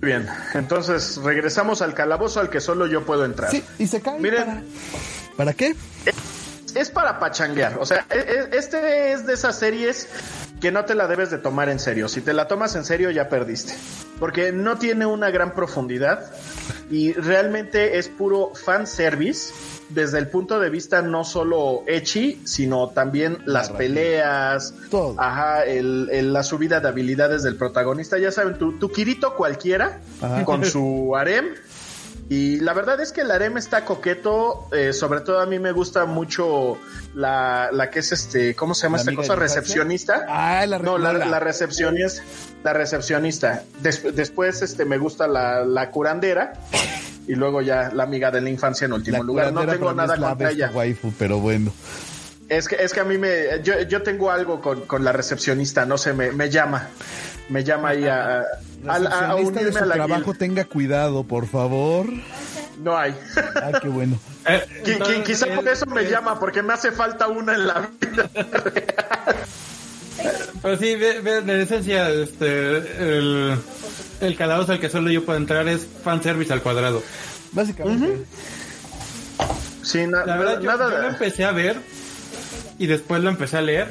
[0.00, 3.50] Bien, entonces regresamos al calabozo al que solo yo puedo entrar.
[3.50, 4.18] Sí, y se cae.
[4.18, 4.44] Miren.
[4.44, 4.62] ¿Para,
[5.36, 5.74] ¿para qué?
[6.74, 7.78] es para pachanguear.
[7.78, 10.08] O sea, e- e- este es de esas series
[10.60, 12.08] que no te la debes de tomar en serio.
[12.08, 13.74] Si te la tomas en serio, ya perdiste.
[14.18, 16.30] Porque no tiene una gran profundidad
[16.90, 19.52] y realmente es puro fan service
[19.88, 25.14] desde el punto de vista no solo echi, sino también las peleas, Todo.
[25.18, 28.18] ajá, el, el- la subida de habilidades del protagonista.
[28.18, 30.44] Ya saben, tu, tu Kirito cualquiera Ajá.
[30.44, 31.46] con su harem
[32.30, 35.72] y la verdad es que el harem está coqueto, eh, sobre todo a mí me
[35.72, 36.76] gusta mucho
[37.14, 39.34] la, la que es este, ¿cómo se llama ¿La esta cosa?
[39.36, 40.26] Recepcionista.
[40.28, 42.22] Ah, la No, la, la- la recepcionista,
[42.62, 43.62] la recepcionista.
[43.80, 46.52] Des- después este me gusta la, la curandera
[47.28, 49.52] y luego ya la amiga de la infancia en último la lugar.
[49.52, 50.70] No tengo nada es la contra ella.
[50.74, 51.72] waifu, pero bueno.
[52.48, 55.84] Es que, es que a mí me, yo, yo tengo algo con, con la recepcionista,
[55.84, 56.88] no sé, me, me llama,
[57.50, 58.42] me llama ahí a, a,
[58.88, 62.06] a- a de su a la trabajo, tenga cuidado, por favor.
[62.82, 63.14] No hay.
[63.62, 64.18] Ay, qué bueno.
[64.46, 68.30] Eh, entonces, quizá por eso me llama, porque me hace falta una en la vida.
[70.62, 72.76] Pero sí, ve- ve, en esencia, este,
[73.18, 73.56] el,
[74.20, 77.02] el calabozo al que solo yo puedo entrar es fanservice al cuadrado.
[77.52, 78.24] Básicamente.
[79.82, 80.90] Sí, na- La verdad, yo, nada.
[80.90, 81.76] yo lo empecé a ver
[82.78, 83.88] y después lo empecé a leer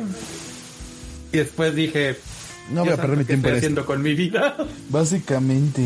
[1.31, 2.17] y después dije,
[2.69, 4.55] No voy a "Dios perder mi santo, ¿qué tiempo estoy haciendo con mi vida?
[4.89, 5.81] Básicamente.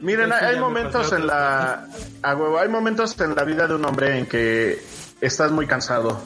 [0.00, 1.86] Miren, hay, momentos en la.
[2.22, 4.82] A huevo, hay momentos en la vida de un hombre en que
[5.20, 6.20] estás muy cansado.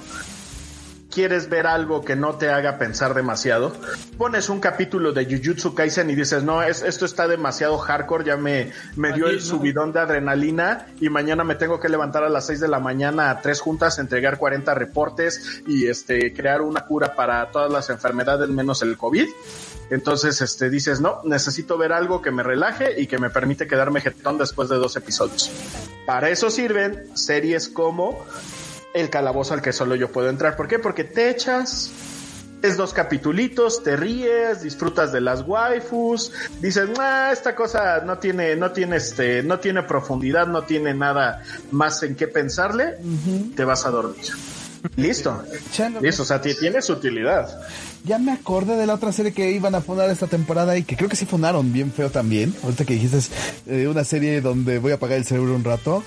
[1.16, 3.72] Quieres ver algo que no te haga pensar demasiado,
[4.18, 8.36] pones un capítulo de Jujutsu Kaisen y dices, no, es, esto está demasiado hardcore, ya
[8.36, 12.44] me, me dio el subidón de adrenalina y mañana me tengo que levantar a las
[12.48, 17.14] 6 de la mañana a tres juntas, entregar 40 reportes y este, crear una cura
[17.14, 19.26] para todas las enfermedades menos el COVID.
[19.88, 24.02] Entonces, este, dices, no, necesito ver algo que me relaje y que me permite quedarme
[24.02, 25.50] jetón después de dos episodios.
[26.04, 28.22] Para eso sirven series como
[28.96, 30.56] El Calabozo al que solo yo puedo entrar.
[30.56, 30.78] ¿Por qué?
[30.78, 31.90] Porque te echas,
[32.62, 38.56] es dos capitulitos, te ríes, disfrutas de las waifus, dices, ah, esta cosa no tiene,
[38.56, 42.96] no tiene este, no tiene profundidad, no tiene nada más en qué pensarle,
[43.54, 44.24] te vas a dormir.
[44.96, 45.42] Listo.
[45.72, 46.00] Chalo.
[46.00, 47.60] Listo, o sea, ti- tiene su utilidad.
[48.04, 50.96] Ya me acordé de la otra serie que iban a fundar esta temporada y que
[50.96, 52.54] creo que sí fundaron bien feo también.
[52.62, 53.18] Ahorita que dijiste
[53.66, 56.04] eh, una serie donde voy a apagar el cerebro un rato.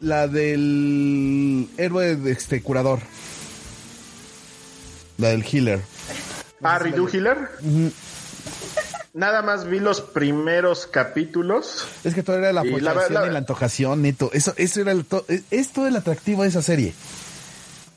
[0.00, 3.00] La del héroe de este curador.
[5.18, 5.80] La del healer.
[6.62, 7.36] Ah, Redo Healer.
[9.14, 11.86] Nada más vi los primeros capítulos.
[12.04, 14.30] Es que todo era la Y la- la- y la antojación, neto.
[14.32, 16.94] Eso, eso era el to- es todo el atractivo de esa serie.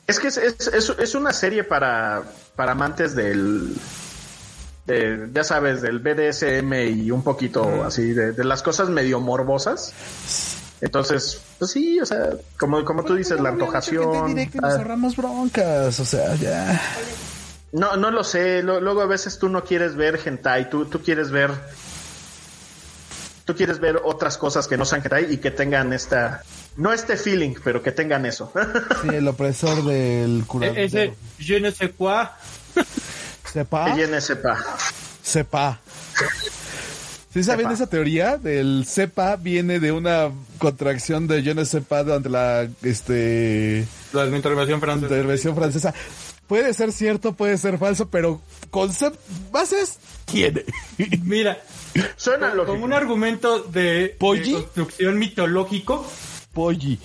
[0.07, 2.23] Es que es, es, es- es una serie para,
[2.55, 3.75] para amantes del,
[4.87, 9.93] de- ya sabes, del BDSM y un poquito así, de, de las cosas medio morbosas.
[10.81, 12.29] Entonces, pues sí, o sea,
[12.59, 14.27] como, como tú dices, la antojación.
[14.27, 16.81] Directo y nos ah, ahorramos broncas, o sea, ya.
[17.71, 18.63] no, no lo sé.
[18.63, 21.51] lo- luego a veces tú no quieres ver hentai, tú, tú quieres ver.
[23.45, 26.41] Tú quieres ver otras cosas que no sean hentai y que tengan esta.
[26.77, 28.51] No este feeling, pero que tengan eso.
[29.01, 30.77] Sí, el opresor del curador.
[30.77, 32.25] E- Ese je ne sais quoi.
[33.51, 33.85] Sepa.
[33.85, 34.57] que llene sepa.
[35.21, 35.79] Sepa.
[37.33, 38.37] ¿Sí saben esa teoría?
[38.37, 44.81] Del sepa viene de una contracción de yo no sepa durante la este La intervención
[44.81, 45.13] francesa.
[45.15, 45.93] intervención francesa.
[46.47, 49.17] Puede ser cierto, puede ser falso, pero concept
[49.51, 50.65] bases tiene.
[51.23, 51.57] Mira,
[52.17, 52.85] Suena como lógico.
[52.85, 56.05] un argumento de, de construcción mitológico,
[56.53, 56.99] Polly.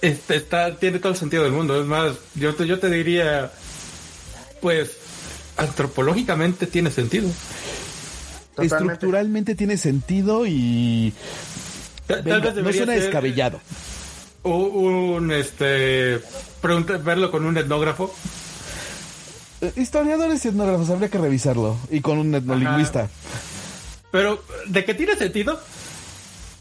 [0.00, 1.78] este, está, tiene todo el sentido del mundo.
[1.78, 3.52] Es más, yo te, yo te diría,
[4.62, 4.92] pues,
[5.58, 7.28] antropológicamente tiene sentido.
[8.62, 8.92] Totalmente.
[8.94, 11.12] Estructuralmente tiene sentido y
[12.06, 13.60] Tal, tal vez no suena ser descabellado.
[14.44, 16.20] Un, este,
[16.60, 18.14] pregunta- verlo con un etnógrafo.
[19.60, 21.76] Eh, Historiadores y etnógrafos, habría que revisarlo.
[21.90, 23.08] Y con un etnolingüista.
[24.10, 25.60] Pero, ¿de qué tiene sentido?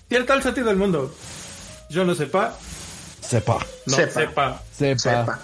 [0.09, 1.15] Tiene todo el sentido del mundo.
[1.89, 2.57] Yo no sepa,
[3.21, 3.59] Sepa.
[3.85, 4.11] no Sepa.
[4.21, 4.61] sepa.
[4.75, 4.99] Sepa.
[4.99, 5.39] Sepa.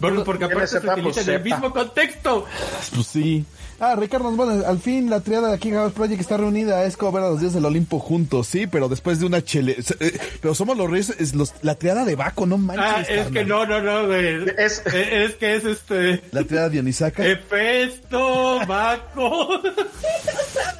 [0.00, 1.44] Bueno, porque ¿Quién aparte se Pues utiliza en el sepa.
[1.56, 2.46] mismo contexto.
[2.94, 3.44] Pues sí.
[3.78, 6.84] Ah, Ricardo, bueno, al fin la triada de aquí House Project está reunida.
[6.84, 9.76] Es como ver a los dioses del Olimpo juntos, sí, pero después de una chele.
[10.00, 12.84] eh, Pero somos los reyes, es los- la triada de Baco, no manches.
[12.86, 13.32] Ah, es carnal.
[13.32, 14.44] que no, no, no, güey.
[14.56, 16.22] Es- Es, que es este.
[16.32, 17.26] La triada Dionisiaca.
[17.26, 19.60] Hefesto, Baco.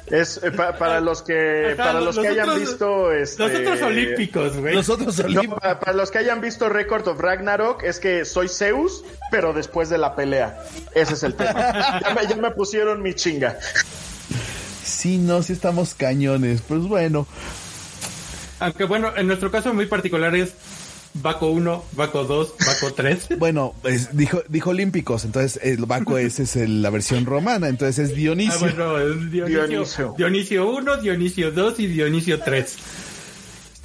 [0.07, 3.81] Es eh, pa- para los que Ajá, para los, que hayan visto este Los otros
[3.81, 4.73] olímpicos, güey.
[4.73, 5.59] los otros No, olímpicos.
[5.59, 9.89] para, para los que hayan visto Record of Ragnarok es que soy Zeus, pero después
[9.89, 10.63] de la pelea.
[10.95, 11.53] Ese es el tema.
[12.07, 13.57] Ya me, ya me pusieron mi chinga.
[14.83, 16.61] Sí, no, sí estamos cañones.
[16.61, 17.27] Pues bueno.
[18.59, 20.53] Aunque bueno, en nuestro caso muy particular es
[21.13, 23.27] Baco 1, Baco 2, Baco 3.
[23.37, 28.09] Bueno, pues, dijo, dijo olímpicos, entonces el Baco ese es el- la versión romana, entonces
[28.09, 28.53] es Dionisio.
[28.53, 30.15] Ah, bueno, es Dionisio, Dionisio.
[30.17, 32.75] Dionisio 1, Dionisio 2 y Dionisio 3.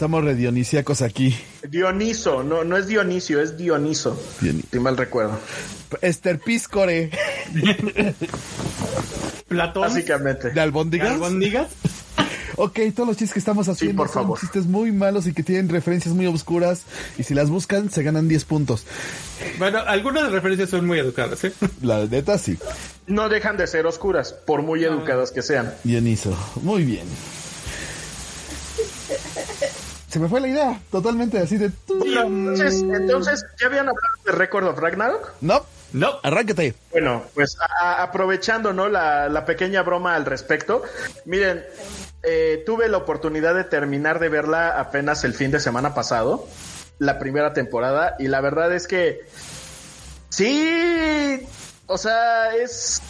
[0.02, 1.32] Estamos redionisíacos aquí.
[1.68, 4.20] Dioniso, no, no es Dionisio, es Dioniso.
[4.40, 5.38] Dioni- Si mal recuerdo.
[6.00, 7.08] Esther Piscore
[9.46, 9.82] Platón.
[9.82, 10.50] Básicamente.
[10.50, 11.12] de albóndigas.
[11.12, 11.68] Albóndigas.
[12.56, 14.40] Ok, todos los chistes que estamos haciendo por son favor.
[14.40, 16.82] chistes muy malos y que tienen referencias muy oscuras
[17.16, 18.84] y si las buscan se ganan 10 puntos.
[19.60, 21.52] Bueno, algunas referencias son muy educadas, ¿eh?
[21.80, 22.58] La neta sí.
[23.06, 25.72] No dejan de ser oscuras, por muy educadas que sean.
[25.84, 27.06] Dioniso, muy bien.
[30.12, 31.70] Se me fue la idea, totalmente así de...
[31.88, 35.30] Entonces, entonces, ¿ya habían hablado de Record of Ragnarok?
[35.40, 36.20] No, No.
[36.22, 36.74] arráncate.
[36.90, 38.90] Bueno, pues a- a- aprovechando ¿no?
[38.90, 40.82] la, la pequeña broma al respecto,
[41.24, 41.64] miren,
[42.22, 46.46] eh, tuve la oportunidad de terminar de verla apenas el fin de semana pasado,
[46.98, 49.22] la primera temporada, y la verdad es que
[50.28, 51.40] sí,
[51.86, 53.00] o sea, es...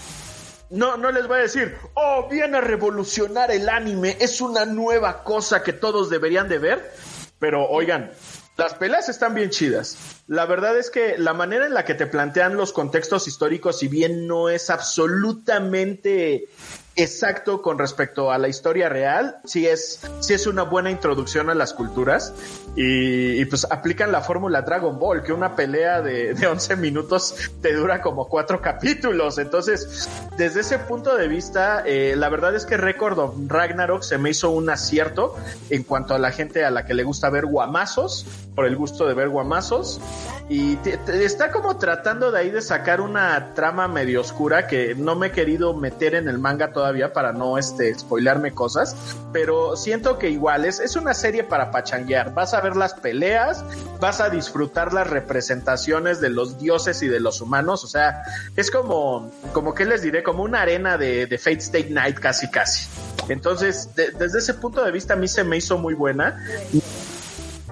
[0.73, 5.23] No, no les voy a decir, oh, viene a revolucionar el anime, es una nueva
[5.23, 6.95] cosa que todos deberían de ver,
[7.39, 8.11] pero oigan,
[8.57, 9.99] las peleas están bien chidas.
[10.29, 13.89] La verdad es que la manera en la que te plantean los contextos históricos, si
[13.89, 16.49] bien no es absolutamente
[16.97, 19.37] exacto con respecto a la historia real.
[19.45, 22.35] Sí es, sí es una buena introducción a las culturas
[22.77, 27.75] y, pues aplican la fórmula Dragon Ball, que una pelea de, de 11 minutos te
[27.75, 29.39] dura como cuatro capítulos.
[29.39, 34.19] Entonces, desde ese punto de vista, eh, la verdad es que Record of Ragnarok se
[34.19, 35.37] me hizo un acierto
[35.71, 39.07] en cuanto a la gente a la que le gusta ver guamazos, por el gusto
[39.07, 40.01] de ver guamazos.
[40.49, 40.79] Y
[41.09, 45.31] está como tratando de ahí de sacar una trama medio oscura que no me he
[45.31, 46.82] querido meter en el manga todavía
[47.13, 48.97] para no este spoilarme cosas,
[49.33, 52.35] pero siento que igual es, es una serie para pachanguear.
[52.35, 53.65] Vas a ver las peleas,
[54.01, 58.23] vas a disfrutar las representaciones de los dioses y de los humanos, o sea,
[58.57, 62.51] es como, como que les diré, como una arena de, de Fate State Night casi
[62.51, 62.89] casi.
[63.29, 66.45] Entonces, de- desde ese punto de vista a mí se me hizo muy buena.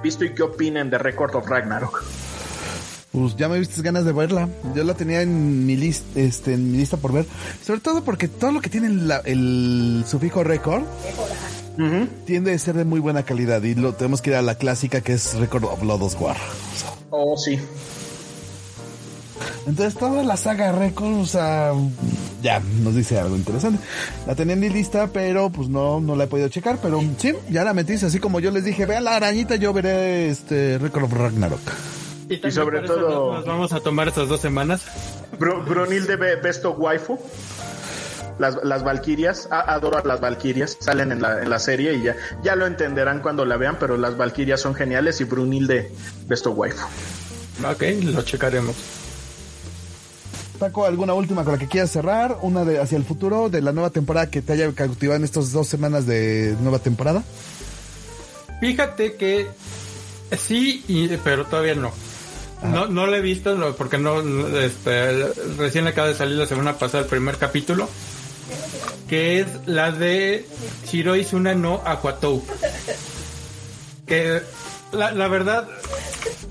[0.02, 2.02] Visto y qué opinen de Record of Ragnarok.
[3.12, 4.48] Pues ya me viste ganas de verla.
[4.74, 7.26] Yo la tenía en mi lista, este, en mi lista por ver.
[7.66, 10.82] Sobre todo porque todo lo que tiene la- el sufijo récord
[12.26, 15.00] tiende a ser de muy buena calidad y lo tenemos que ir a la clásica
[15.00, 16.36] que es Record of Lodos War.
[17.10, 17.58] Oh, sí.
[19.66, 21.72] Entonces toda la saga Record, o sea,
[22.42, 23.80] ya nos dice algo interesante.
[24.26, 27.32] La tenía en mi lista, pero pues no, no la he podido checar, pero sí,
[27.50, 31.04] ya la metiste, así como yo les dije, vean la arañita, yo veré este Record
[31.04, 31.60] of Ragnarok.
[32.38, 34.82] También sobre todo- nos- vamos a tomar estas dos semanas.
[35.38, 37.18] Bru- Brunilde Be- Besto Waifu.
[38.38, 42.16] Las, las Valquirias, adoro a las Valquirias, salen en la, en la serie y ya,
[42.42, 45.92] ya lo entenderán cuando la vean, pero las Valquirias son geniales y Brunilde
[46.26, 46.86] Besto Waifu.
[47.70, 48.74] Ok, lo checaremos.
[50.58, 52.38] Taco, ¿alguna última con la que quieras cerrar?
[52.42, 55.52] Una de hacia el futuro de la nueva temporada que te haya cautivado en estas
[55.52, 57.22] dos semanas de nueva temporada.
[58.60, 59.48] Fíjate que
[60.38, 61.92] sí, y- pero todavía no.
[62.62, 64.20] No, no lo he visto porque no,
[64.58, 67.88] este, recién acaba de salir la semana pasada el primer capítulo,
[69.08, 70.46] que es la de
[70.86, 72.44] Shiroi Suna no Aquatou.
[74.06, 74.42] Que
[74.92, 75.68] la, verdad,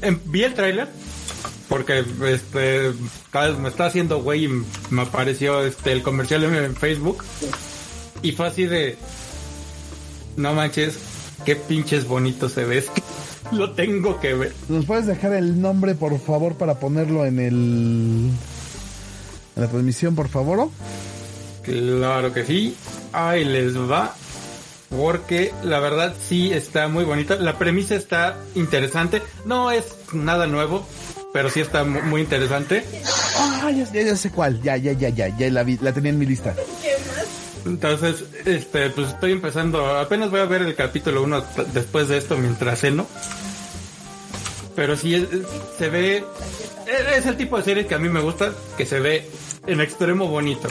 [0.01, 0.88] em, vi el tráiler
[1.68, 2.93] porque este
[3.32, 7.24] cada vez me está haciendo güey y me apareció este el comercial en, Facebook
[8.24, 8.97] y fue así de
[10.36, 10.97] no manches
[11.45, 13.03] qué pinches bonito se ve es que
[13.52, 18.30] lo tengo que ver ¿Nos puedes dejar el nombre, por favor, para ponerlo en el...
[19.56, 20.70] En la transmisión, por favor?
[21.62, 22.76] claro que sí
[23.12, 24.16] ahí les va
[24.89, 30.88] porque la verdad sí está muy bonita la premisa está interesante no es nada nuevo
[31.34, 32.84] pero sí está mu- muy interesante
[33.38, 34.62] Ah, ya, ya, ya sé cuál.
[34.64, 36.56] Ya, ya, ya, ya, ya la vi, la tenía en mi lista.
[37.66, 41.43] Entonces, este, pues estoy empezando, apenas voy a ver el capítulo 1
[41.74, 43.05] después de esto mientras ceno.
[44.76, 45.28] Pero sí, es-
[45.78, 46.24] se ve,
[47.16, 49.30] es el tipo de serie que a mí me gusta, que se ve
[49.68, 50.70] en extremo bonito.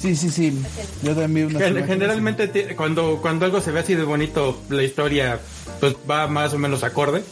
[0.00, 0.58] Sí, sí, sí.
[1.02, 1.86] Yo también unas Gen-.
[1.86, 5.40] Generalmente ti- cuando, cuando algo se ve así de bonito, la historia
[5.78, 7.22] pues va más o menos acorde.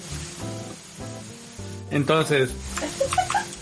[1.90, 2.50] Entonces,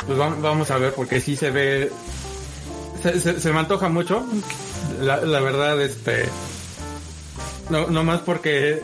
[0.06, 1.90] pues vam- vamos a ver porque sí se ve,
[3.12, 4.24] se, me antoja mucho.
[5.00, 6.28] La, verdad, este,
[7.70, 8.80] no, no más porque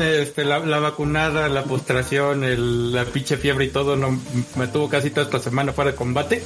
[0.00, 4.18] este, la, vacunada, la postración, el- la pinche fiebre y todo, no,
[4.56, 6.42] me tuvo casi toda esta semana fuera de combate.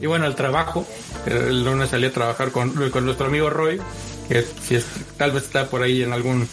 [0.00, 0.86] Y bueno, el trabajo,
[1.26, 3.80] el lunes salí a trabajar con, con nuestro amigo Roy,
[4.28, 4.78] que si
[5.16, 6.48] tal vez está por ahí en algún,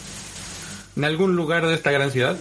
[0.95, 2.37] en algún lugar de esta gran ciudad.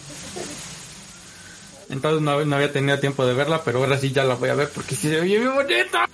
[1.88, 4.68] Entonces no, había tenido tiempo de verla, pero ahora sí ya la voy a ver
[4.68, 6.06] porque sí se ve bien bonita.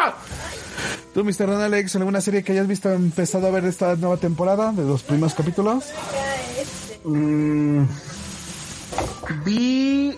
[1.17, 1.47] ¿Tú, Mr.
[1.47, 5.03] Ron Alex, alguna serie que hayas visto empezado a ver esta nueva temporada de los
[5.03, 5.85] primeros capítulos?
[7.05, 7.85] Mm,
[9.43, 10.15] vi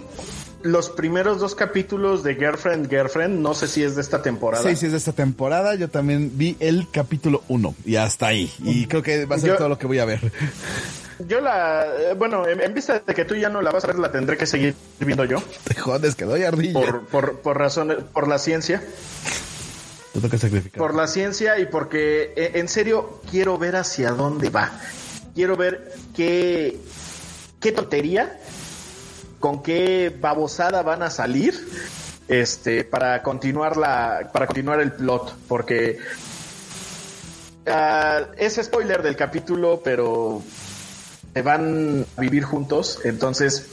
[0.62, 3.38] los primeros dos capítulos de Girlfriend, Girlfriend.
[3.38, 4.68] No sé si es de esta temporada.
[4.68, 5.76] Sí, sí, es de esta temporada.
[5.76, 8.53] Yo también vi el capítulo 1 y hasta ahí.
[8.64, 10.32] Y creo que va a ser Yo- todo lo que voy a ver.
[11.28, 13.86] Yo la, eh, bueno, en, en vista de que tú ya no la vas a
[13.86, 16.72] ver, la tendré que seguir viendo yo Te jodes, que doy ardilla.
[16.72, 18.82] por, por, por razones, por la ciencia,
[20.76, 24.72] Por la ciencia y porque eh, en serio quiero ver hacia dónde va.
[25.34, 26.78] Quiero ver qué,
[27.60, 28.38] qué tontería,
[29.38, 31.54] con qué babosada van a salir,
[32.28, 35.98] este, para continuar la, para continuar el plot, porque
[37.66, 40.42] ah, es spoiler del capítulo, pero
[41.34, 43.66] se van a vivir juntos, entonces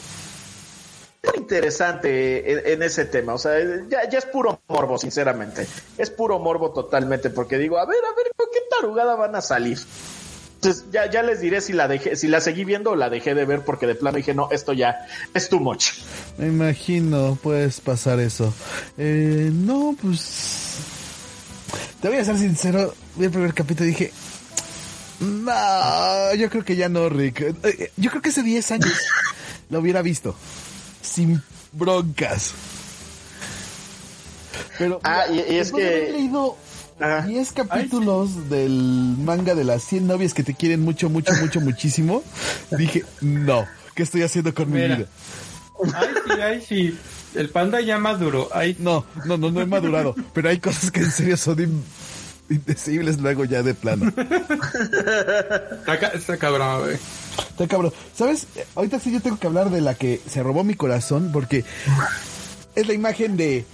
[1.28, 3.54] es interesante en, en ese tema, o sea,
[3.90, 5.68] ya, ya es puro morbo, sinceramente,
[5.98, 9.42] es puro morbo totalmente, porque digo, a ver, a ver, ¿con qué tarugada van a
[9.42, 9.80] salir?
[10.56, 13.36] Entonces ya, ya les diré si la dejé, si la seguí viendo o la dejé
[13.36, 15.92] de ver, porque de plano dije, no, esto ya es too much.
[16.38, 18.52] Me imagino, puedes pasar eso.
[18.98, 20.78] Eh, no, pues...
[22.02, 24.12] Te voy a ser sincero, vi el primer capítulo y dije,
[25.20, 27.42] no, yo creo que ya no, Rick.
[27.42, 28.94] Eh, eh, Yo creo que hace 10 años
[29.70, 30.36] lo hubiera visto.
[31.06, 31.42] Sin
[31.72, 32.54] broncas.
[34.78, 36.58] Pero Ah, y- y es que- haber leído
[37.00, 37.22] Ajá.
[37.28, 38.72] 10 capítulos del
[39.18, 42.24] manga de las 100 novias que te quieren mucho, mucho, mucho, muchísimo,
[42.78, 45.06] dije, no, ¿qué estoy haciendo con mi vida?
[45.94, 46.98] Ay, sí, ay, sí.
[47.36, 48.48] El panda ya maduro.
[48.54, 51.84] Ay, No, no, no, no he madurado, pero hay cosas que en serio son in-
[52.50, 54.08] indecibles luego ya de plano.
[54.08, 56.98] está, ca- está cabrón, güey.
[57.50, 57.94] Está cabrón.
[58.16, 58.48] ¿Sabes?
[58.76, 61.64] Ahorita sí yo tengo que hablar de la que se robó mi corazón porque
[62.76, 63.66] es la imagen de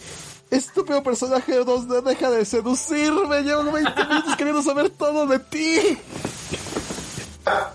[0.51, 5.97] estúpido personaje 2D, deja de seducirme, llevo 20 minutos queriendo saber todo de ti.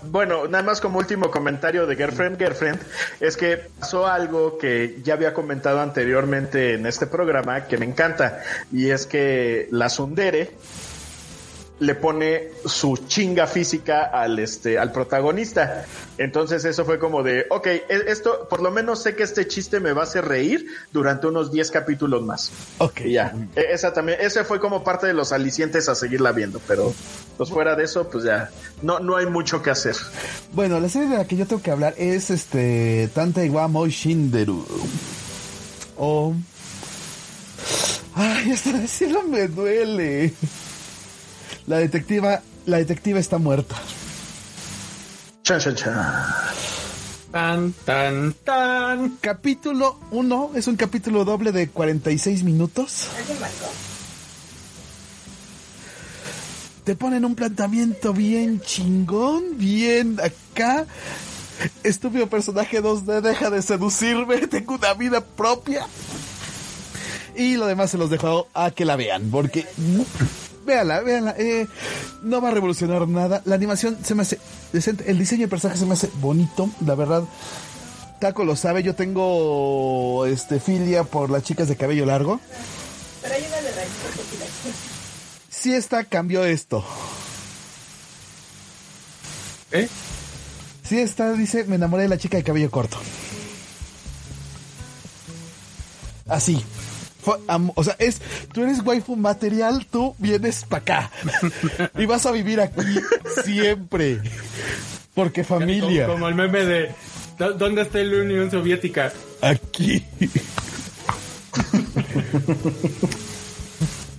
[0.03, 2.79] Bueno, nada más como último comentario de Girlfriend, Girlfriend,
[3.19, 8.41] es que pasó algo que ya había comentado anteriormente en este programa que me encanta,
[8.71, 10.53] y es que la Sundere
[11.79, 15.85] le pone su chinga física al este al protagonista.
[16.17, 19.79] Entonces eso fue como de, ok, e- esto por lo menos sé que este chiste
[19.79, 22.51] me va a hacer reír durante unos 10 capítulos más.
[22.79, 23.01] Ok.
[23.05, 26.59] Y ya, E- esa también, ese fue como parte de los alicientes a seguirla viendo,
[26.67, 26.93] pero
[27.37, 28.49] pues fuera de eso, pues ya,
[28.81, 29.95] no, no hay mucho que hacer.
[30.53, 33.91] Bueno, la serie de la que yo tengo que hablar es este Tante wa Moi
[33.91, 34.65] Shinderu.
[35.97, 36.33] O
[38.15, 40.33] Ay, hasta decirlo me duele.
[41.67, 43.75] La detectiva, la detectiva está muerta.
[45.43, 46.25] Chan, chan, chan.
[47.31, 49.17] Tan, tan, tan.
[49.21, 53.09] Capítulo 1 es un capítulo doble de 46 minutos.
[56.83, 60.85] Te ponen un planteamiento bien chingón, bien acá.
[61.83, 65.85] Estúpido personaje 2D, deja de seducirme, tengo una vida propia.
[67.35, 69.67] Y lo demás se los dejo a que la vean, porque
[70.67, 71.35] véanla, véanla.
[71.39, 71.67] eh,
[72.21, 73.41] no va a revolucionar nada.
[73.45, 74.37] La animación se me hace
[74.71, 75.09] decente.
[75.09, 77.23] El diseño de personaje se me hace bonito, la verdad.
[78.19, 82.39] Taco lo sabe, yo tengo este filia por las chicas de cabello largo.
[85.49, 86.83] Si esta cambió esto.
[89.71, 89.87] ¿Eh?
[90.83, 92.97] Si esta dice, me enamoré de la chica de cabello corto.
[96.27, 96.63] Así.
[97.75, 98.19] O sea, es,
[98.53, 101.11] tú eres waifu material, tú vienes para acá.
[101.97, 102.81] y vas a vivir aquí
[103.43, 104.19] siempre.
[105.13, 106.03] Porque familia.
[106.05, 106.91] Como, como el meme de
[107.39, 109.11] "¿Dó- ¿Dónde está la Unión Soviética?
[109.41, 110.03] aquí.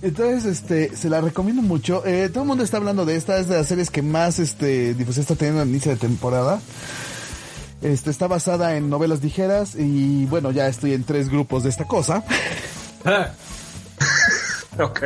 [0.01, 2.05] Entonces, este, se la recomiendo mucho.
[2.05, 4.93] Eh, todo el mundo está hablando de esta, es de las series que más, este,
[4.93, 6.61] difusión está teniendo al inicio de temporada.
[7.81, 11.85] Este, está basada en novelas ligeras y bueno, ya estoy en tres grupos de esta
[11.85, 12.23] cosa.
[14.79, 15.01] Ok.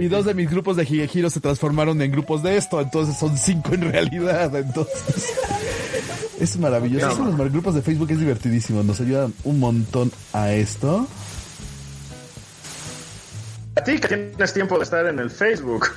[0.00, 3.38] Y dos de mis grupos de Higehiro se transformaron en grupos de esto, entonces son
[3.38, 5.32] cinco en realidad, entonces...
[6.40, 7.08] Es maravilloso.
[7.08, 11.06] Eso de los grupos de Facebook es divertidísimo, nos ayudan un montón a esto.
[13.76, 15.88] A ti que tienes tiempo de estar en el Facebook.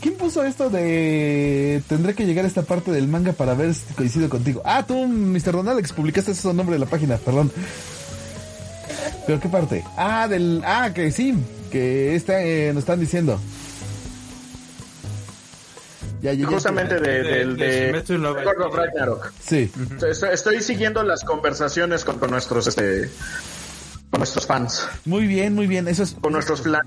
[0.00, 3.94] ¿Quién puso esto de tendré que llegar a esta parte del manga para ver si
[3.94, 4.62] coincido contigo?
[4.64, 5.52] Ah, tú, Mr.
[5.52, 7.50] Don Alex, publicaste ese nombre de la página, perdón.
[9.26, 9.84] ¿Pero qué parte?
[9.96, 10.62] Ah, del...
[10.64, 11.34] Ah, que sí,
[11.70, 13.40] que está, eh, nos están diciendo.
[16.22, 16.46] Ya, ya, ya.
[16.48, 19.32] Justamente de, de- del de de, of Ragnarok.
[19.40, 19.70] Sí.
[20.08, 23.08] Estoy, estoy siguiendo las conversaciones con, con nuestros este
[24.10, 25.86] con nuestros fans, Muy bien, muy bien.
[25.86, 26.80] Eso es con nuestros flan.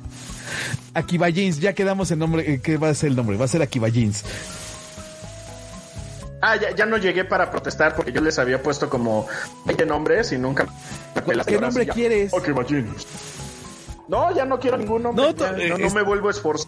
[0.96, 1.60] Akiba Jeans.
[1.60, 2.54] Ya quedamos en nombre.
[2.56, 3.38] eh, ¿Qué va a ser el nombre?
[3.38, 4.24] Va a ser Akiba Jeans.
[6.42, 9.28] Ah, ya, ya no llegué para protestar porque yo les había puesto como
[9.66, 10.68] 20 nombres y nunca
[11.28, 11.36] me.
[11.46, 11.94] ¿Qué nombre ya.
[11.94, 12.34] quieres?
[14.08, 15.24] No, ya no quiero ningún nombre.
[15.26, 16.68] No, ya, eh, no, no es- me vuelvo a esforzar.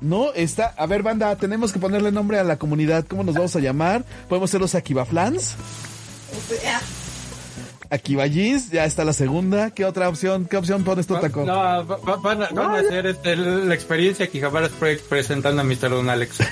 [0.00, 0.74] No, está.
[0.76, 3.04] A ver, banda, tenemos que ponerle nombre a la comunidad.
[3.06, 4.04] ¿Cómo nos vamos a llamar?
[4.28, 5.04] ¿Podemos ser los Akiba
[7.92, 9.70] Akiba Jeans, ya está la segunda.
[9.70, 10.46] ¿Qué otra opción?
[10.46, 11.44] ¿Qué opción pones tú, Taco?
[11.44, 15.64] No, va- va- van, a, van a hacer este, la experiencia Kijabaras Project presentando a
[15.64, 15.90] Mr.
[15.90, 16.38] Don Alex.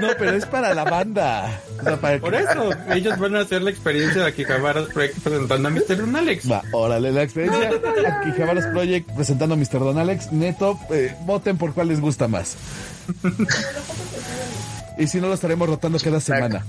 [0.00, 1.60] No, pero es para la banda.
[1.80, 5.18] O sea, para Por que- eso, ellos van a hacer la experiencia de Kijabaras Project
[5.18, 5.96] presentando a Mr.
[5.98, 6.50] Don Alex.
[6.50, 7.70] Va, órale, la experiencia.
[8.20, 9.78] Aquí Javaras Project presentando a Mr.
[9.80, 10.32] Don Alex.
[10.32, 12.56] Neto, eh, voten por cuál les gusta más.
[14.98, 16.64] y si no, lo estaremos rotando cada semana.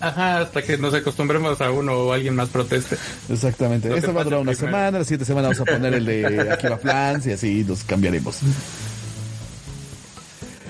[0.00, 2.96] Ajá, hasta que nos acostumbremos a uno o alguien más proteste.
[3.28, 3.92] Exactamente.
[3.96, 4.76] Esta va a durar una primero.
[4.76, 4.98] semana.
[4.98, 8.38] La siguiente semana vamos a poner el de Akiva Flans y así nos cambiaremos.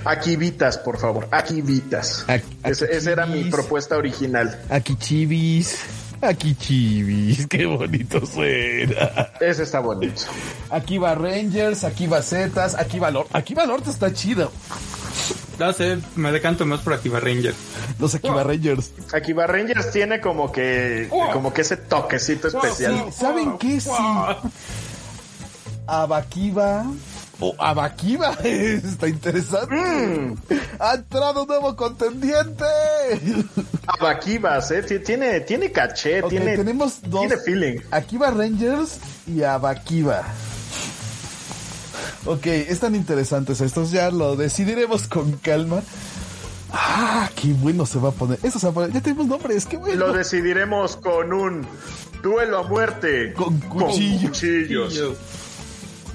[0.05, 1.29] Aquí Vitas, por favor.
[1.31, 2.24] Aquí Vitas.
[2.29, 4.59] Ac- Ese- esa era mi propuesta original.
[4.70, 5.76] Aquí Chivis.
[6.20, 9.29] Aquí chivis, qué bonito suena.
[9.41, 10.22] Ese está bonito.
[10.68, 13.29] Aquí va Rangers, aquí va Zetas, aquí va Lord.
[13.33, 14.51] Aquí va Lord está chido.
[15.59, 17.54] No sé, me decanto más por Akiba Ranger.
[17.98, 18.92] Los Akiba Rangers.
[19.12, 23.06] Akiba Rangers tiene como que, como que ese toquecito especial.
[23.06, 23.80] Sí, ¿saben qué?
[23.80, 23.90] Sí.
[25.86, 26.86] Abakiba.
[27.40, 28.32] O Abakiba.
[28.44, 29.74] Está interesante.
[29.74, 30.36] Mm.
[30.78, 32.64] Ha entrado un nuevo contendiente.
[33.86, 34.82] Abakibas, eh.
[34.82, 37.20] Tiene, tiene caché, tiene, tenemos dos.
[37.20, 37.80] tiene feeling.
[37.90, 40.24] Akiba Rangers y Abakiba.
[42.24, 45.82] Ok, están interesantes estos, ya lo decidiremos con calma.
[46.72, 48.38] Ah, qué bueno se va a poner.
[48.42, 48.92] Eso se va a poner.
[48.92, 50.07] Ya tenemos nombres, qué bueno.
[50.07, 51.66] Lo decidiremos con un
[52.22, 53.32] duelo a muerte.
[53.32, 54.28] Con cuchillo.
[54.28, 55.01] cuchillos.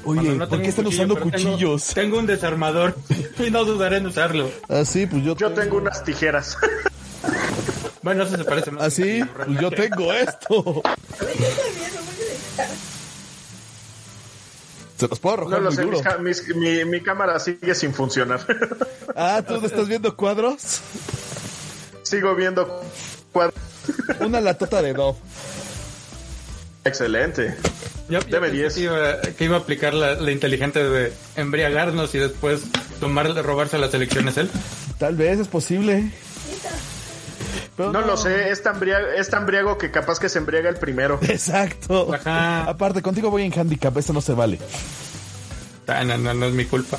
[0.05, 1.87] Oye, no ¿por qué están cuchillo, usando tengo- cuchillos?
[1.93, 2.95] Tengo, un desarmador
[3.47, 4.51] y no dudaré en usarlo.
[4.69, 6.55] Ah, sí, pues yo, Yo tengo unas tijeras.
[8.01, 8.83] Bueno, eso se parece más.
[8.83, 10.81] Ah, sí, pues yo tengo esto.
[15.03, 15.97] Se los puedo No arrojar lo muy sé, duro.
[15.97, 18.39] mis ca- mis- mi, mi cámara sigue sin funcionar.
[19.15, 20.79] Ah, ¿tú no estás viendo cuadros?
[22.01, 22.81] Sigo viendo
[23.31, 23.53] cuadros.
[24.21, 25.19] Una latota de Dove.
[26.85, 27.55] Excelente.
[28.09, 28.73] Yo, yo Deme pensé 10.
[28.73, 32.61] Que iba, que iba a aplicar la, la inteligente de embriagarnos y después
[32.99, 34.49] tomarle, robarse las elecciones él.
[34.97, 36.11] Tal vez es posible.
[37.75, 40.69] Pero No lo sé, es tan, briago, es tan briago que capaz que se embriaga
[40.69, 41.19] el primero.
[41.23, 42.13] Exacto.
[42.13, 42.63] Ajá.
[42.63, 44.59] Aparte, contigo voy en handicap, esto no se vale.
[45.87, 46.97] Ah, no, no, no es mi culpa.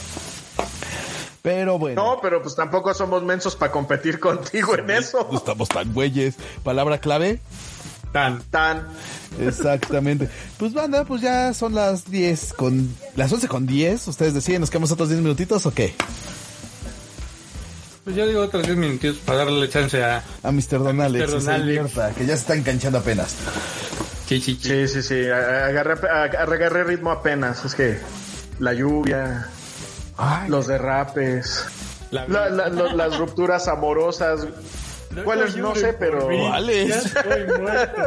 [1.43, 2.03] Pero bueno.
[2.03, 5.29] No, pero pues tampoco somos mensos para competir contigo en eso.
[5.31, 6.37] No estamos tan güeyes.
[6.62, 7.39] Palabra clave.
[8.12, 8.43] Tan.
[8.45, 8.87] Tan.
[9.41, 10.31] Exactamente.
[10.57, 12.95] Pues banda, pues ya son las 10 con...
[13.16, 14.09] Las 11 con 10.
[14.09, 15.95] Ustedes deciden, ¿nos quedamos otros 10 minutitos o qué?
[18.05, 20.79] Pues yo digo otros 10 minutitos para darle chance a A Mr.
[20.79, 22.19] Don Alex, Don que Alex.
[22.19, 23.35] ya se está enganchando apenas.
[24.27, 24.41] Sí,
[24.89, 25.29] sí, sí.
[25.31, 27.65] a- Agarré, agarré ritmo apenas.
[27.65, 27.99] Es que
[28.59, 29.49] la lluvia,
[30.17, 31.65] Ay, los derrapes,
[32.11, 34.47] La- la- la- lo- las rupturas amorosas.
[35.23, 35.57] ¿Cuáles?
[35.57, 36.27] No sé, pero.
[36.27, 36.89] ¿Cuáles?
[36.89, 38.03] Ya estoy muerto.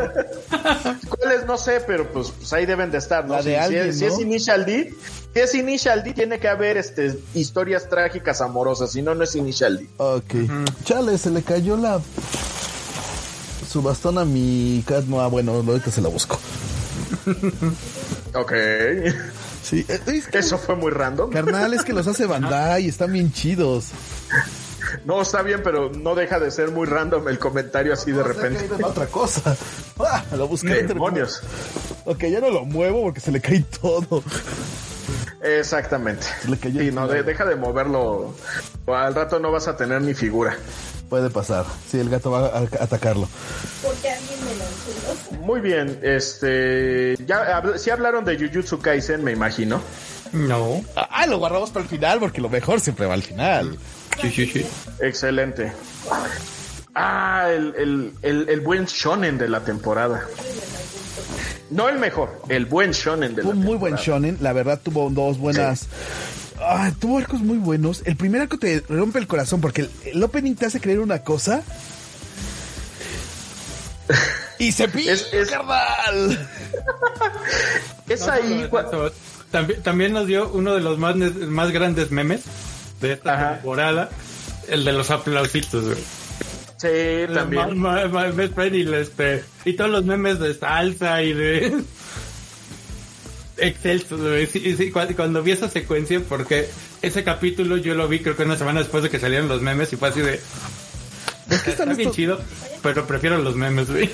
[1.17, 1.45] ¿Cuáles?
[1.45, 3.35] No sé, pero pues, pues ahí deben de estar, ¿no?
[3.35, 4.13] La de si, si es, si ¿no?
[4.13, 4.93] es Initial D,
[5.33, 8.91] si es Initial D, tiene que haber este, historias trágicas amorosas.
[8.91, 9.87] Si no, no es Initial D.
[9.97, 10.33] Ok.
[10.83, 12.01] Chale, se le cayó la...
[13.69, 15.03] Su bastón a mi cat.
[15.05, 16.39] No, ah, bueno, ahorita se la busco.
[18.33, 18.53] Ok.
[19.61, 21.29] Sí, eh, es que- Eso fue muy random.
[21.29, 23.87] Carnal, es que los hace Bandai, están bien chidos.
[25.05, 28.59] No, está bien, pero no deja de ser muy random el comentario así de repente.
[28.59, 29.55] Se ha caído en otra cosa.
[29.99, 30.83] Ah, lo busqué.
[30.83, 31.41] Demonios.
[32.05, 34.23] Ok, ya no lo muevo porque se le cae todo.
[35.41, 36.23] Exactamente.
[36.43, 38.35] Se le cayó Sí, no, de- deja de moverlo.
[38.85, 40.55] O Al rato no vas a tener ni figura.
[41.09, 41.65] Puede pasar.
[41.89, 43.27] Sí, el gato va a atacarlo.
[45.41, 47.15] Muy bien, este.
[47.25, 49.81] Ya habl- sí hablaron de Jujutsu Kaisen, me imagino.
[50.33, 50.83] No.
[50.95, 53.77] Ah, lo guardamos para el final porque lo mejor siempre va al final.
[54.21, 54.65] Sí, sí, sí.
[55.01, 55.71] Excelente.
[56.95, 60.25] Ah, el, el, el, el buen shonen de la temporada.
[61.69, 64.19] No el mejor, el buen shonen de Fue la un muy buen temporada.
[64.19, 65.87] shonen, la verdad tuvo dos buenas.
[66.59, 68.01] Ah, tuvo arcos muy buenos.
[68.05, 71.23] El primer arco te rompe el corazón porque el, el opening te hace creer una
[71.23, 71.61] cosa.
[74.59, 76.49] Y se pide, Es- es- carnal.
[78.09, 78.59] Es No, ahí.
[78.63, 79.11] no, cua- no, no.
[79.51, 82.41] También, también nos dio uno de los más, más grandes memes
[83.01, 83.53] de esta Ajá.
[83.55, 84.09] temporada,
[84.67, 85.97] el de los aplausitos, güey.
[86.77, 87.77] Sí, también.
[87.77, 91.33] Ma- ma- ma- Best Friend y, la, este, y todos los memes de salsa y
[91.33, 91.73] de
[93.57, 94.45] Excelso, güey.
[94.45, 96.69] Sí, sí, cu- cuando, vi esa secuencia, porque
[97.01, 99.91] ese capítulo yo lo vi creo que una semana después de que salieron los memes
[99.93, 100.35] y fue así de...
[100.35, 100.41] Es
[101.47, 102.41] que Está están bien estos- chido,
[102.83, 104.11] pero prefiero los memes, güey.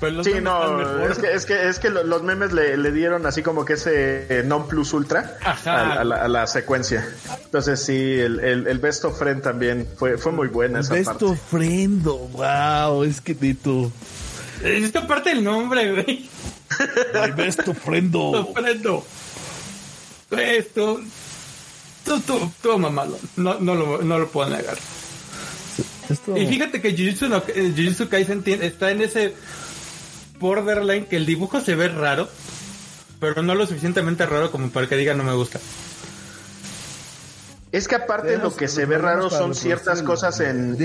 [0.00, 2.76] Pero los Sí, memes no, es que, es que, es que lo- los memes le,
[2.76, 6.46] le dieron así como que ese eh, non plus ultra a, a la, a la
[6.46, 7.06] secuencia.
[7.44, 11.06] Entonces sí, el, el, el Best of Friend también fue, fue muy buena esa Best
[11.06, 11.24] parte.
[11.26, 13.90] of friend, wow, es que Tito.
[14.62, 16.28] Es que aparte el nombre, güey.
[17.14, 18.14] My best of friend.
[18.18, 18.44] oh.
[18.44, 19.04] Sorprendo.
[20.30, 21.00] Esto.
[22.04, 23.18] Tú, tú, tú, mamalo.
[23.36, 24.76] No, no, lo, no lo puedo negar.
[26.08, 29.34] Esto- Y fíjate que Jujutsu, no, eh, Jujutsu Kaisen tiene- está en ese
[30.38, 32.28] borderline que el dibujo se ve raro,
[33.20, 35.58] pero no lo suficientemente raro como para que diga no me gusta.
[37.72, 40.76] Es que aparte lo que se ve raro son ciertas el cosas en,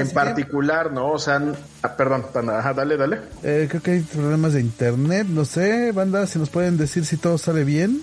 [0.00, 1.10] en particular, ¿no?
[1.12, 1.42] O sea,
[1.82, 3.18] ah, perdón, panda, ajá, dale, dale.
[3.42, 7.18] Eh, creo que hay problemas de internet, no sé, banda, si nos pueden decir si
[7.18, 8.00] todo sale bien.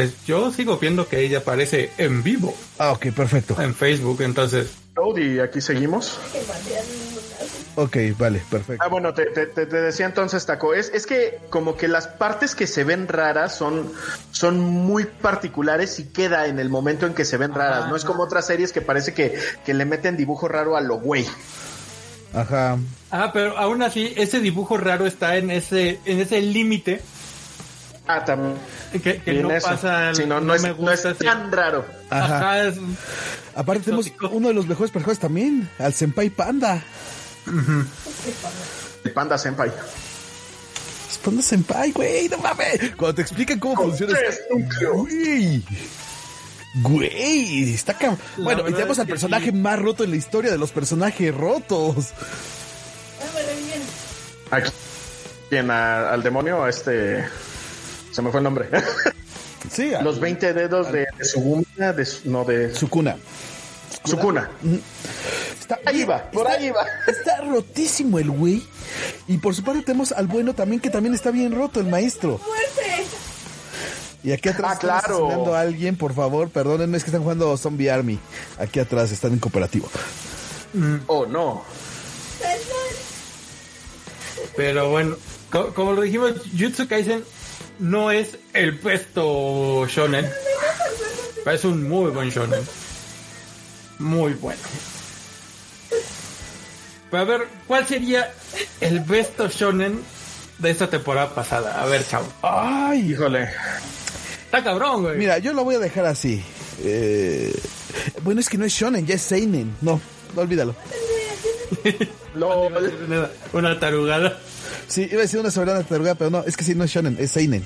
[0.00, 3.60] Pues yo sigo viendo que ella aparece en vivo Ah, ok, perfecto.
[3.60, 6.18] en Facebook, entonces Toad y aquí seguimos.
[7.76, 8.82] Ok, vale, perfecto.
[8.84, 12.06] Ah, bueno, te, te- te- te decía entonces, Taco, es, es que como que las
[12.08, 13.92] partes que se ven raras son,
[14.32, 17.88] son muy particulares y queda en el momento en que se ven raras.
[17.88, 20.96] No es como otras series que parece que, que le meten dibujo raro a lo
[20.98, 21.26] güey.
[22.32, 22.78] Ajá.
[23.10, 27.00] Ah, pero aún así, ese dibujo raro está en ese, en ese límite
[28.16, 28.56] Ah, también.
[29.02, 29.68] que, que no eso.
[29.68, 30.14] pasa.
[30.14, 31.24] Sí, no, no, es, me no es sí.
[31.24, 31.84] tan raro.
[32.10, 32.36] Ajá.
[32.36, 32.76] Ajá, es-
[33.54, 36.82] Aparte tenemos uno de los mejores personajes también, al Senpai Panda.
[39.04, 39.70] El Panda Senpai.
[41.10, 42.92] Es Panda Senpai, güey, no mames.
[42.96, 44.16] Cuando te explican cómo funciona.
[44.92, 45.62] Güey.
[46.82, 48.18] Güey, está cabrón.
[48.36, 49.52] Bueno, y tenemos al personaje sí.
[49.52, 52.10] más roto en la historia de los personajes rotos.
[54.50, 54.70] Aquí.
[55.50, 57.24] Bien, a- al demonio, a este.
[58.12, 58.68] Se me fue el nombre.
[59.70, 63.16] Sí, Los 20 dedos de, de Suguna, de, su- no, de Sukuna.
[64.04, 64.50] Sukuna.
[65.60, 66.84] Está, Ahí va, por está- ahí va.
[67.06, 68.66] Está rotísimo el güey.
[69.28, 72.40] Y por su parte tenemos al bueno también, que también está bien roto, el maestro.
[74.24, 75.26] Y aquí atrás Ah, están claro.
[75.26, 78.18] asesinando a alguien, por favor, perdónenme, es que están jugando Zombie Army.
[78.58, 79.88] Aquí atrás están en cooperativo.
[81.06, 81.62] Oh, no.
[84.56, 85.16] Pero bueno,
[85.50, 87.22] co- como lo dijimos, Jutsu Kaisen
[87.80, 90.28] no es el puesto shonen.
[91.44, 92.60] pero Es un muy buen shonen.
[93.98, 94.60] Muy bueno.
[97.10, 98.32] Pero a ver, ¿cuál sería
[98.80, 100.00] el besto shonen
[100.58, 101.82] de esta temporada pasada?
[101.82, 102.26] A ver, chavo.
[102.42, 103.48] Ay, Híjole.
[104.44, 105.16] Está cabrón, güey.
[105.18, 106.42] mira, yo lo voy a dejar así.
[106.82, 107.52] Eh,
[108.22, 109.76] bueno, es que no es shonen, ya es seinen.
[109.80, 110.00] No,
[110.34, 110.74] no olvídalo.
[112.34, 114.38] Una, una tarugada.
[114.88, 117.16] Sí, iba a decir una soberana tarugada, pero no, es que sí, no es shonen,
[117.18, 117.64] es seinen.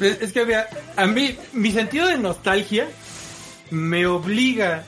[0.00, 2.88] Es, es que, vea, a mí, mi sentido de nostalgia
[3.70, 4.84] me obliga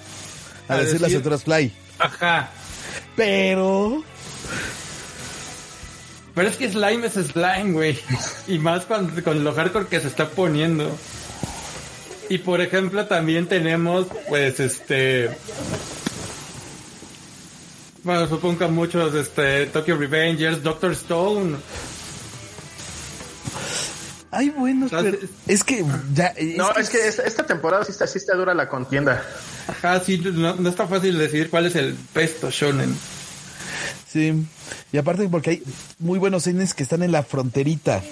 [0.68, 1.72] A, decir las aventuras Fly.
[1.98, 2.50] Ajá.
[3.16, 4.04] Pero...
[6.34, 7.98] Pero es que slime es slime, güey.
[8.46, 10.96] Y más con, con lo hardcore que se está poniendo.
[12.28, 15.30] Y por ejemplo también tenemos, pues, este...
[18.08, 21.58] Bueno, supongo que muchos, este, Tokyo Revengers, Doctor Stone.
[24.30, 26.28] Ay, bueno, pero es que ya...
[26.28, 29.22] Es No, que es que esta, esta temporada sí está, sí está dura la contienda.
[29.66, 32.96] Ajá, sí, no, no está fácil decidir cuál es el pesto shonen.
[34.10, 34.42] Sí,
[34.90, 35.62] y aparte porque hay
[35.98, 38.02] muy buenos seinen que están en la fronterita.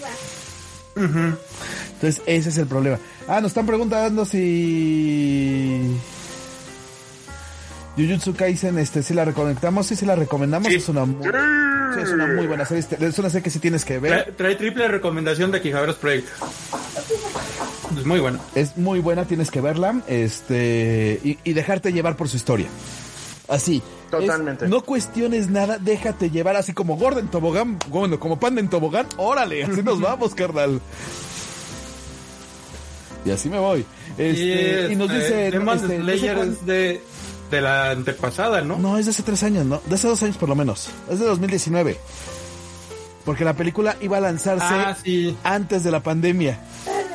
[0.94, 2.98] Entonces, ese es el problema.
[3.26, 5.96] Ah, nos están preguntando si...
[7.96, 10.74] Jujutsu Kaisen, este, si la recomendamos, sí, sí la recomendamos, Sí.
[10.76, 13.58] es una muy, sí, es una muy buena serie, este, es una serie que sí
[13.58, 16.28] tienes que ver, Trae, trae triple recomendación de Quijaberos Project.
[17.98, 18.38] Es muy bueno.
[18.54, 22.66] es muy buena, tienes que verla, este, y, y dejarte llevar por su historia.
[23.48, 23.82] Así.
[24.10, 24.64] Totalmente.
[24.66, 28.68] Es- no cuestiones nada, déjate llevar así como gordo en tobogán, bueno, como panda en
[28.68, 30.80] tobogán, órale, así nos vamos, carnal.
[33.24, 33.84] Y así me voy.
[34.18, 35.50] Este, y, nos este, dice...
[35.50, 37.00] Demon este, no sé Slayer cuán- es de,
[37.50, 38.76] de la antepasada, ¿no?
[38.78, 39.80] No, es de hace tres años, ¿no?
[39.86, 40.88] De hace dos años por lo menos.
[41.10, 41.98] Es de 2019.
[43.24, 45.36] Porque la película iba a lanzarse Ah, sí.
[45.42, 46.60] antes de la pandemia.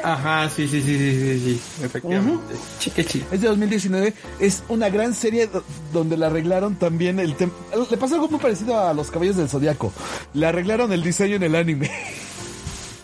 [0.03, 1.39] Ajá, sí, sí, sí, sí, sí,
[1.79, 1.83] sí.
[1.85, 2.55] Efectivamente.
[2.79, 3.23] Chiquechi.
[3.31, 4.13] Es de 2019.
[4.39, 5.63] Es una gran serie do-
[5.93, 7.51] donde le arreglaron también el tema.
[7.89, 9.93] Le pasó algo muy parecido a Los Caballos del Zodiaco.
[10.33, 11.91] Le arreglaron el diseño en el anime.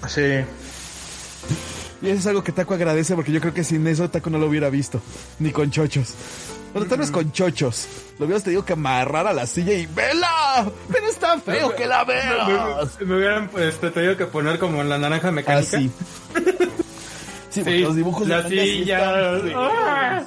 [0.08, 0.22] Sí.
[2.02, 4.38] Y eso es algo que Taco agradece porque yo creo que sin eso Taco no
[4.38, 5.02] lo hubiera visto.
[5.40, 6.14] Ni con chochos.
[6.74, 7.88] Bueno, tal vez con chochos.
[8.20, 10.70] Lo hubieras tenido que amarrar a la silla y ¡vela!
[10.92, 13.00] Pero está feo que la veas.
[13.00, 15.78] Me, me hubieran pues, te tenido que poner como en la naranja mecánica.
[15.78, 15.90] Así.
[17.50, 19.38] Sí, porque Sí, los dibujos de la sí silla.
[19.38, 19.52] están.
[19.56, 20.24] Ah.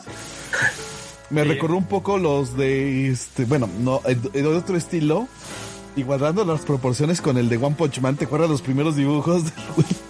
[1.29, 1.49] Me Sí.
[1.49, 5.29] recordó un poco los de este, bueno, no, de otro estilo.
[6.01, 9.43] Y guardando las proporciones con el de One Punch Man, ¿te acuerdas los primeros dibujos?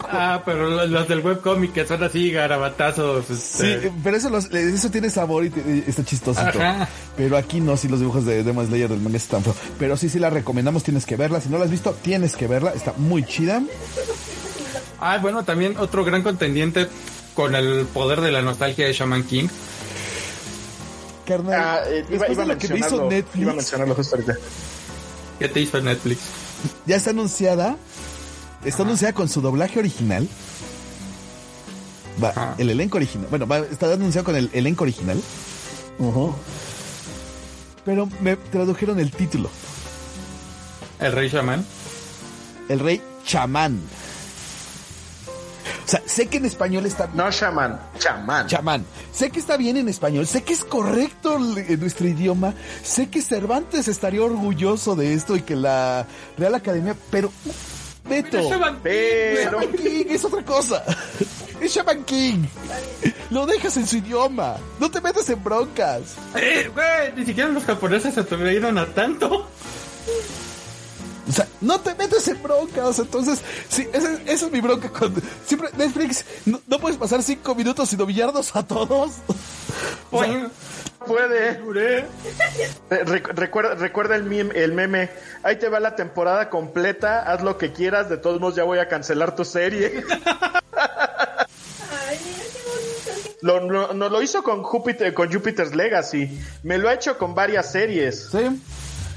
[0.08, 3.24] Ah, pero los, los del webcomic que son así garabatazos.
[3.26, 6.38] Sí, Este, eh, pero eso, los- eso tiene sabor y, te- está chistoso.
[6.40, 6.88] Ajá.
[7.16, 9.56] Pero aquí no, si los dibujos de Demon Slayer del manga están feos.
[9.80, 11.40] Pero sí, sí la recomendamos, tienes que verla.
[11.40, 12.70] Si no la has visto, tienes que verla.
[12.72, 13.60] Está muy chida.
[15.00, 16.86] Ah, bueno, también otro gran contendiente
[17.34, 19.48] con el poder de la nostalgia de Shaman King.
[21.26, 23.08] Carnal, Ah, eh, iba, después iba a lo que me hizo.
[23.10, 24.36] Netflix, Iba a mencionarlo justo ahorita.
[25.40, 26.20] ¿Qué te hizo Netflix?
[26.86, 27.76] ya está anunciada.
[28.64, 30.28] Está anunciada con su doblaje original.
[32.22, 32.54] Va, Ajá.
[32.58, 33.26] el elenco original.
[33.30, 35.20] Bueno, va, está anunciado con el elenco original.
[37.84, 39.50] Pero me tradujeron el título.
[40.98, 41.64] El Rey Shaman.
[42.68, 43.80] El rey chamán.
[45.86, 47.80] O sea, sé que en español está No, Shaman.
[47.98, 48.46] Chamán.
[48.46, 48.84] chamán.
[49.20, 53.20] Sé que está bien en español, sé que es correcto en nuestro idioma, sé que
[53.20, 56.06] Cervantes estaría orgulloso de esto y que la
[56.38, 57.30] Real Academia, pero
[58.08, 60.82] Beto, Pero Shaman King es otra cosa.
[61.60, 62.44] Es Shaman King.
[63.28, 64.56] Lo dejas en su idioma.
[64.78, 66.14] No te metas en broncas.
[66.34, 69.46] Eh, güey, ni siquiera los japoneses se atrevieron a tanto.
[71.30, 72.98] O sea, no te metes en broncas.
[72.98, 75.14] Entonces, sí, esa, esa es mi bronca con.
[75.46, 79.12] Siempre, Netflix, no, no puedes pasar cinco minutos sin humillarnos a todos.
[80.12, 80.48] O sea, Oye,
[81.06, 81.54] puede.
[81.60, 81.98] juré.
[82.00, 85.08] Eh, rec- recuerda, recuerda el, meme, el meme.
[85.44, 87.20] Ahí te va la temporada completa.
[87.32, 88.10] Haz lo que quieras.
[88.10, 90.02] De todos modos, ya voy a cancelar tu serie.
[93.42, 96.38] Lo, lo- no, lo hizo con Júpiter, con Jupiter's Legacy.
[96.62, 98.28] Me lo ha hecho con varias series.
[98.30, 98.60] sí.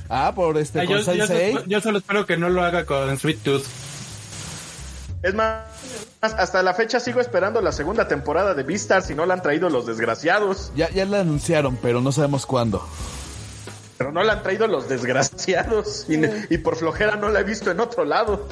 [0.10, 1.58] Ah, por este, Ah, con yo, yo, Sensei.
[1.68, 3.64] yo solo espero que no lo haga con Sweet Tooth.
[5.22, 5.62] Es más,
[6.22, 9.70] hasta la fecha sigo esperando la segunda temporada de Beastars y no la han traído
[9.70, 10.72] los desgraciados.
[10.76, 12.86] Ya, ya la anunciaron, pero no sabemos cuándo.
[13.98, 16.06] Pero no la han traído los desgraciados.
[16.10, 16.20] Y,
[16.54, 18.48] y por flojera no la he visto en otro lado.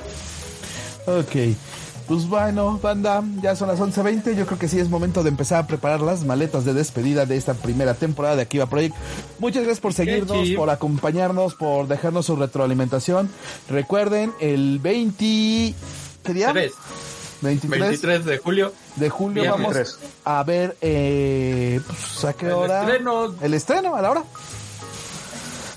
[1.08, 1.36] Ok.
[2.12, 4.36] Pues bueno, banda, ya son las 11.20.
[4.36, 7.38] Yo creo que sí es momento de empezar a preparar las maletas de despedida de
[7.38, 8.94] esta primera temporada de Akiva Project.
[9.40, 13.30] Muchas gracias por seguirnos, por acompañarnos, por dejarnos su retroalimentación.
[13.70, 15.74] Recuerden, el 20...
[16.26, 16.52] ¿Qué día?
[16.52, 16.74] Tres.
[17.44, 18.74] 23, 23 de julio.
[18.98, 19.62] de julio Viernes.
[19.62, 20.12] vamos 23.
[20.26, 20.78] a ver...
[20.82, 22.82] Eh, pues, ¿A qué El hora?
[22.82, 23.36] estreno.
[23.42, 24.24] El estreno, a la hora.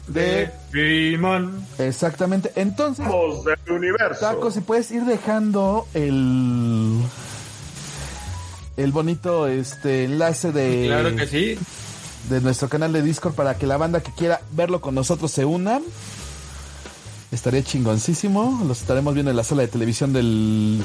[0.07, 1.65] De Digimon.
[1.79, 2.53] Exactamente.
[2.57, 3.07] Entonces...
[3.07, 4.21] Voz del universo.
[4.21, 7.01] Taco, si puedes ir dejando el
[8.77, 11.59] el bonito este enlace de Claro que sí.
[12.29, 15.45] de nuestro canal de Discord para que la banda que quiera verlo con nosotros se
[15.45, 15.81] una.
[17.31, 18.63] Estaría chingoncísimo.
[18.67, 20.83] Los estaremos viendo en la sala de televisión del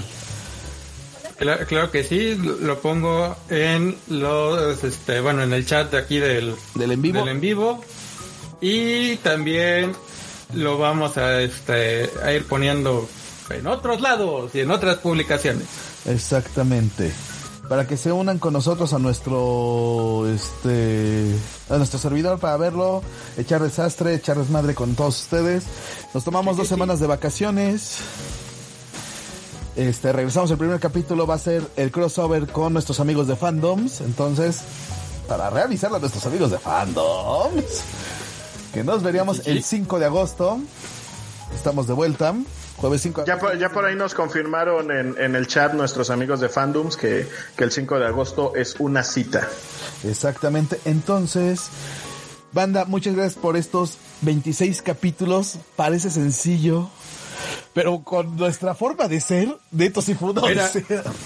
[1.37, 2.35] Claro, claro que sí.
[2.35, 7.19] Lo pongo en los, este, bueno, en el chat de aquí del, del en vivo.
[7.19, 7.83] del en vivo.
[8.61, 9.95] Y también
[10.53, 13.07] lo vamos a, este, a ir poniendo
[13.49, 15.67] en otros lados y en otras publicaciones.
[16.05, 17.11] Exactamente.
[17.67, 21.35] Para que se unan con nosotros a nuestro este
[21.69, 23.03] a nuestro servidor para verlo,
[23.37, 25.65] echar desastre, echar desmadre con todos ustedes.
[26.13, 27.97] Nos tomamos dos semanas de vacaciones.
[29.75, 34.01] Este, regresamos el primer capítulo, va a ser el crossover con nuestros amigos de fandoms.
[34.01, 34.61] Entonces,
[35.27, 37.83] para reavisarle a nuestros amigos de fandoms,
[38.73, 40.59] que nos veríamos el 5 de agosto.
[41.55, 42.35] Estamos de vuelta,
[42.77, 43.49] jueves 5 de Ya agosto.
[43.49, 47.27] por, ya por ahí nos confirmaron en, en el chat nuestros amigos de Fandoms que,
[47.55, 49.47] que el 5 de agosto es una cita.
[50.03, 50.79] Exactamente.
[50.85, 51.69] Entonces,
[52.51, 55.57] banda, muchas gracias por estos 26 capítulos.
[55.75, 56.89] Parece sencillo.
[57.73, 59.55] Pero con nuestra forma de ser,
[60.17, 60.69] fue una Mira.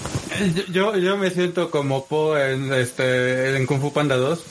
[0.72, 4.44] yo, yo me siento como Po en, este, en Kung Fu Panda 2.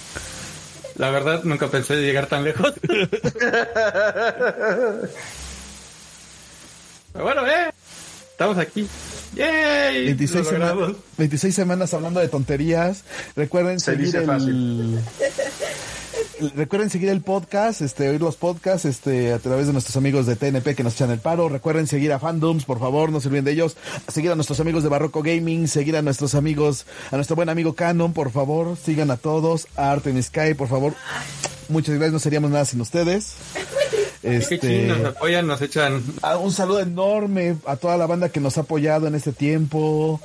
[0.96, 2.74] La verdad, nunca pensé llegar tan lejos.
[7.14, 7.72] Pero bueno, eh.
[8.32, 8.88] Estamos aquí.
[9.36, 10.06] ¡Yay!
[10.06, 10.98] 26, Lo sema- logramos.
[11.18, 13.04] 26 semanas hablando de tonterías.
[13.36, 14.26] Recuerden Se seguir dice el...
[14.26, 15.00] fácil.
[16.52, 20.36] Recuerden seguir el podcast, este, oír los podcasts, este, a través de nuestros amigos de
[20.36, 21.48] TNP que nos echan el paro.
[21.48, 23.78] Recuerden seguir a Fandoms, por favor, no se olviden de ellos.
[24.12, 27.74] Seguir a nuestros amigos de Barroco Gaming, seguir a nuestros amigos, a nuestro buen amigo
[27.74, 29.68] Canon, por favor, sigan a todos.
[29.76, 30.94] A Art en Sky, por favor.
[31.70, 33.36] Muchas gracias, no seríamos nada sin ustedes.
[34.22, 36.04] Este, nos apoyan, nos echan.
[36.22, 40.22] Ah, un saludo enorme a toda la banda que nos ha apoyado en este tiempo.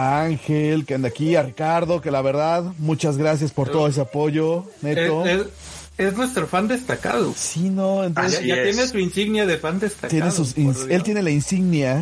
[0.00, 4.00] A Ángel, que anda aquí, a Ricardo, que la verdad, muchas gracias por todo ese
[4.00, 5.26] apoyo, Es, neto.
[5.26, 5.46] es-
[5.98, 7.34] es nuestro fan destacado.
[7.36, 10.10] Sí, no, entonces Ya, Así ya tiene su insignia de fan destacado.
[10.10, 10.56] tiene sus
[10.88, 12.00] él tiene la insignia.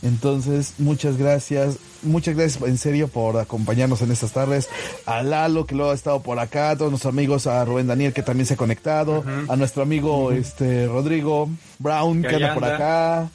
[0.00, 1.76] Entonces, muchas gracias.
[2.02, 4.68] Muchas gracias en serio por acompañarnos en estas tardes.
[5.06, 8.12] A Lalo, que luego ha estado por acá, a todos nuestros amigos, a Rubén Daniel,
[8.12, 11.48] que también se ha conectado, a nuestro amigo este Rodrigo
[11.78, 13.28] Brown, Que que anda por acá,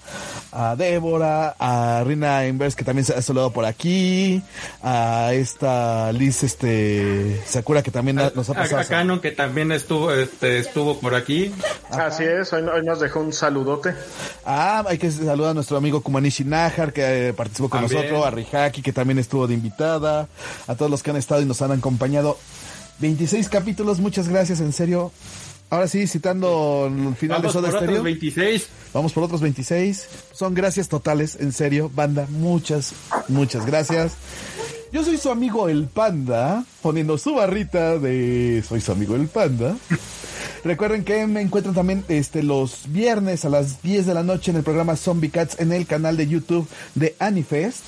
[0.52, 4.42] a Débora, a Rina Inverse, que también se ha saludado por aquí,
[4.84, 8.82] a esta Liz este Sakura, que también nos ha A, pasado.
[8.82, 11.54] a Canon, que también estuvo, este, estuvo por aquí.
[11.90, 13.94] Así es, hoy, hoy nos dejó un saludote.
[14.46, 18.02] Ah, hay que saludar a nuestro amigo Kumanishi Najar, que eh, participó con También.
[18.02, 20.28] nosotros, a Rihaki, que también estuvo de invitada,
[20.68, 22.38] a todos los que han estado y nos han acompañado.
[23.00, 25.12] 26 capítulos, muchas gracias, en serio.
[25.70, 28.04] Ahora sí, citando el final Vamos de Soda por otros Stereo.
[28.04, 28.68] 26.
[28.94, 30.08] Vamos por otros 26.
[30.32, 32.26] Son gracias totales, en serio, banda.
[32.30, 32.94] Muchas,
[33.28, 34.14] muchas gracias.
[34.94, 39.76] Yo soy su amigo el Panda, poniendo su barrita de soy su amigo el Panda.
[40.64, 44.58] Recuerden que me encuentran también este los viernes a las 10 de la noche en
[44.58, 47.84] el programa Zombie Cats en el canal de YouTube de Anifest.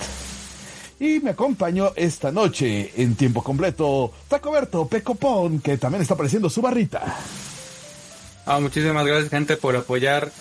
[1.00, 6.62] Y me acompañó esta noche en tiempo completo Tacoberto Pecopón, que también está apareciendo su
[6.62, 7.16] barrita.
[8.46, 10.32] Ah, muchísimas gracias, gente, por apoyar.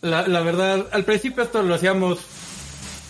[0.00, 2.18] La, la verdad, al principio esto lo hacíamos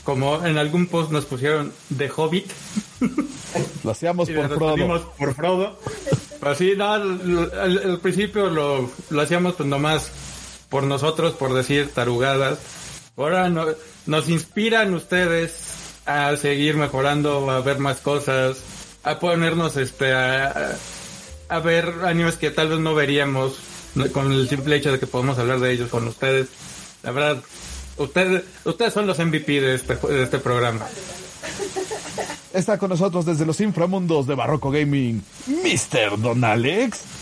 [0.05, 2.51] como en algún post nos pusieron de Hobbit.
[3.85, 5.13] Lo hacíamos por Frodo.
[5.19, 5.79] por Frodo.
[6.41, 10.11] Pero sí, no, al, al- al principio lo, lo hacíamos pues nomás
[10.69, 12.59] por nosotros, por decir tarugadas.
[13.17, 13.67] Ahora no-
[14.07, 15.53] nos inspiran ustedes
[16.11, 18.59] a seguir mejorando, a ver más cosas,
[19.03, 20.77] a ponernos este a,
[21.63, 23.59] ver animes que tal vez no veríamos
[24.13, 26.49] con el simple hecho de que podemos hablar de ellos con ustedes.
[27.03, 27.43] La verdad,
[27.97, 30.87] ustedes ustedes son los MVP de este, de este programa.
[32.53, 36.21] Está con nosotros desde los inframundos de Barroco Gaming, Mr.
[36.21, 37.20] Don Alex.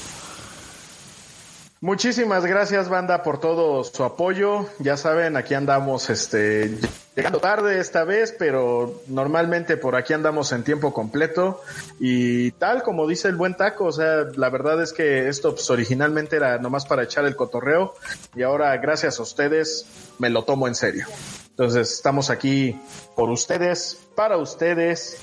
[1.80, 4.66] Muchísimas gracias, banda, por todo su apoyo.
[4.80, 6.76] Ya saben, aquí andamos, este,
[7.14, 11.62] llegando tarde esta vez, pero normalmente por aquí andamos en tiempo completo.
[12.00, 15.70] Y tal como dice el buen taco, o sea, la verdad es que esto pues,
[15.70, 17.94] originalmente era nomás para echar el cotorreo
[18.34, 19.86] y ahora, gracias a ustedes,
[20.18, 21.06] me lo tomo en serio.
[21.50, 22.76] Entonces, estamos aquí
[23.14, 25.16] por ustedes, para ustedes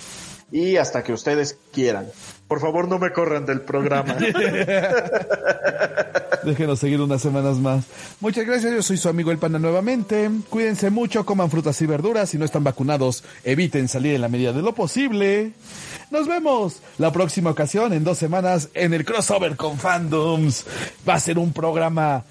[0.53, 2.07] y hasta que ustedes quieran.
[2.47, 4.15] Por favor, no me corran del programa.
[6.43, 7.85] Déjenos seguir unas semanas más.
[8.19, 10.29] Muchas gracias, yo soy su amigo El Panda nuevamente.
[10.49, 12.29] Cuídense mucho, coman frutas y verduras.
[12.29, 15.53] Si no están vacunados, eviten salir en la medida de lo posible.
[16.11, 20.65] Nos vemos la próxima ocasión, en dos semanas, en el crossover con fandoms.
[21.07, 22.23] Va a ser un programa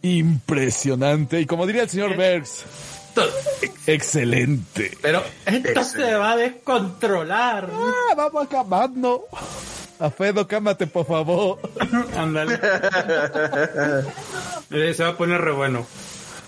[0.00, 1.40] impresionante.
[1.40, 2.64] Y como diría el señor Bergs,
[3.86, 4.96] excelente.
[5.00, 7.70] Pero esto se va a descontrolar.
[7.72, 9.24] Ah, vamos acabando.
[9.98, 11.58] A Fedo, cámate, por favor.
[12.16, 12.58] Ándale.
[14.74, 15.84] Eh, se va a poner re bueno.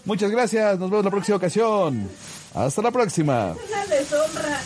[0.06, 0.78] Muchas gracias.
[0.78, 2.08] Nos vemos la próxima ocasión.
[2.54, 3.52] Hasta la próxima.
[3.52, 4.60] Una deshonra.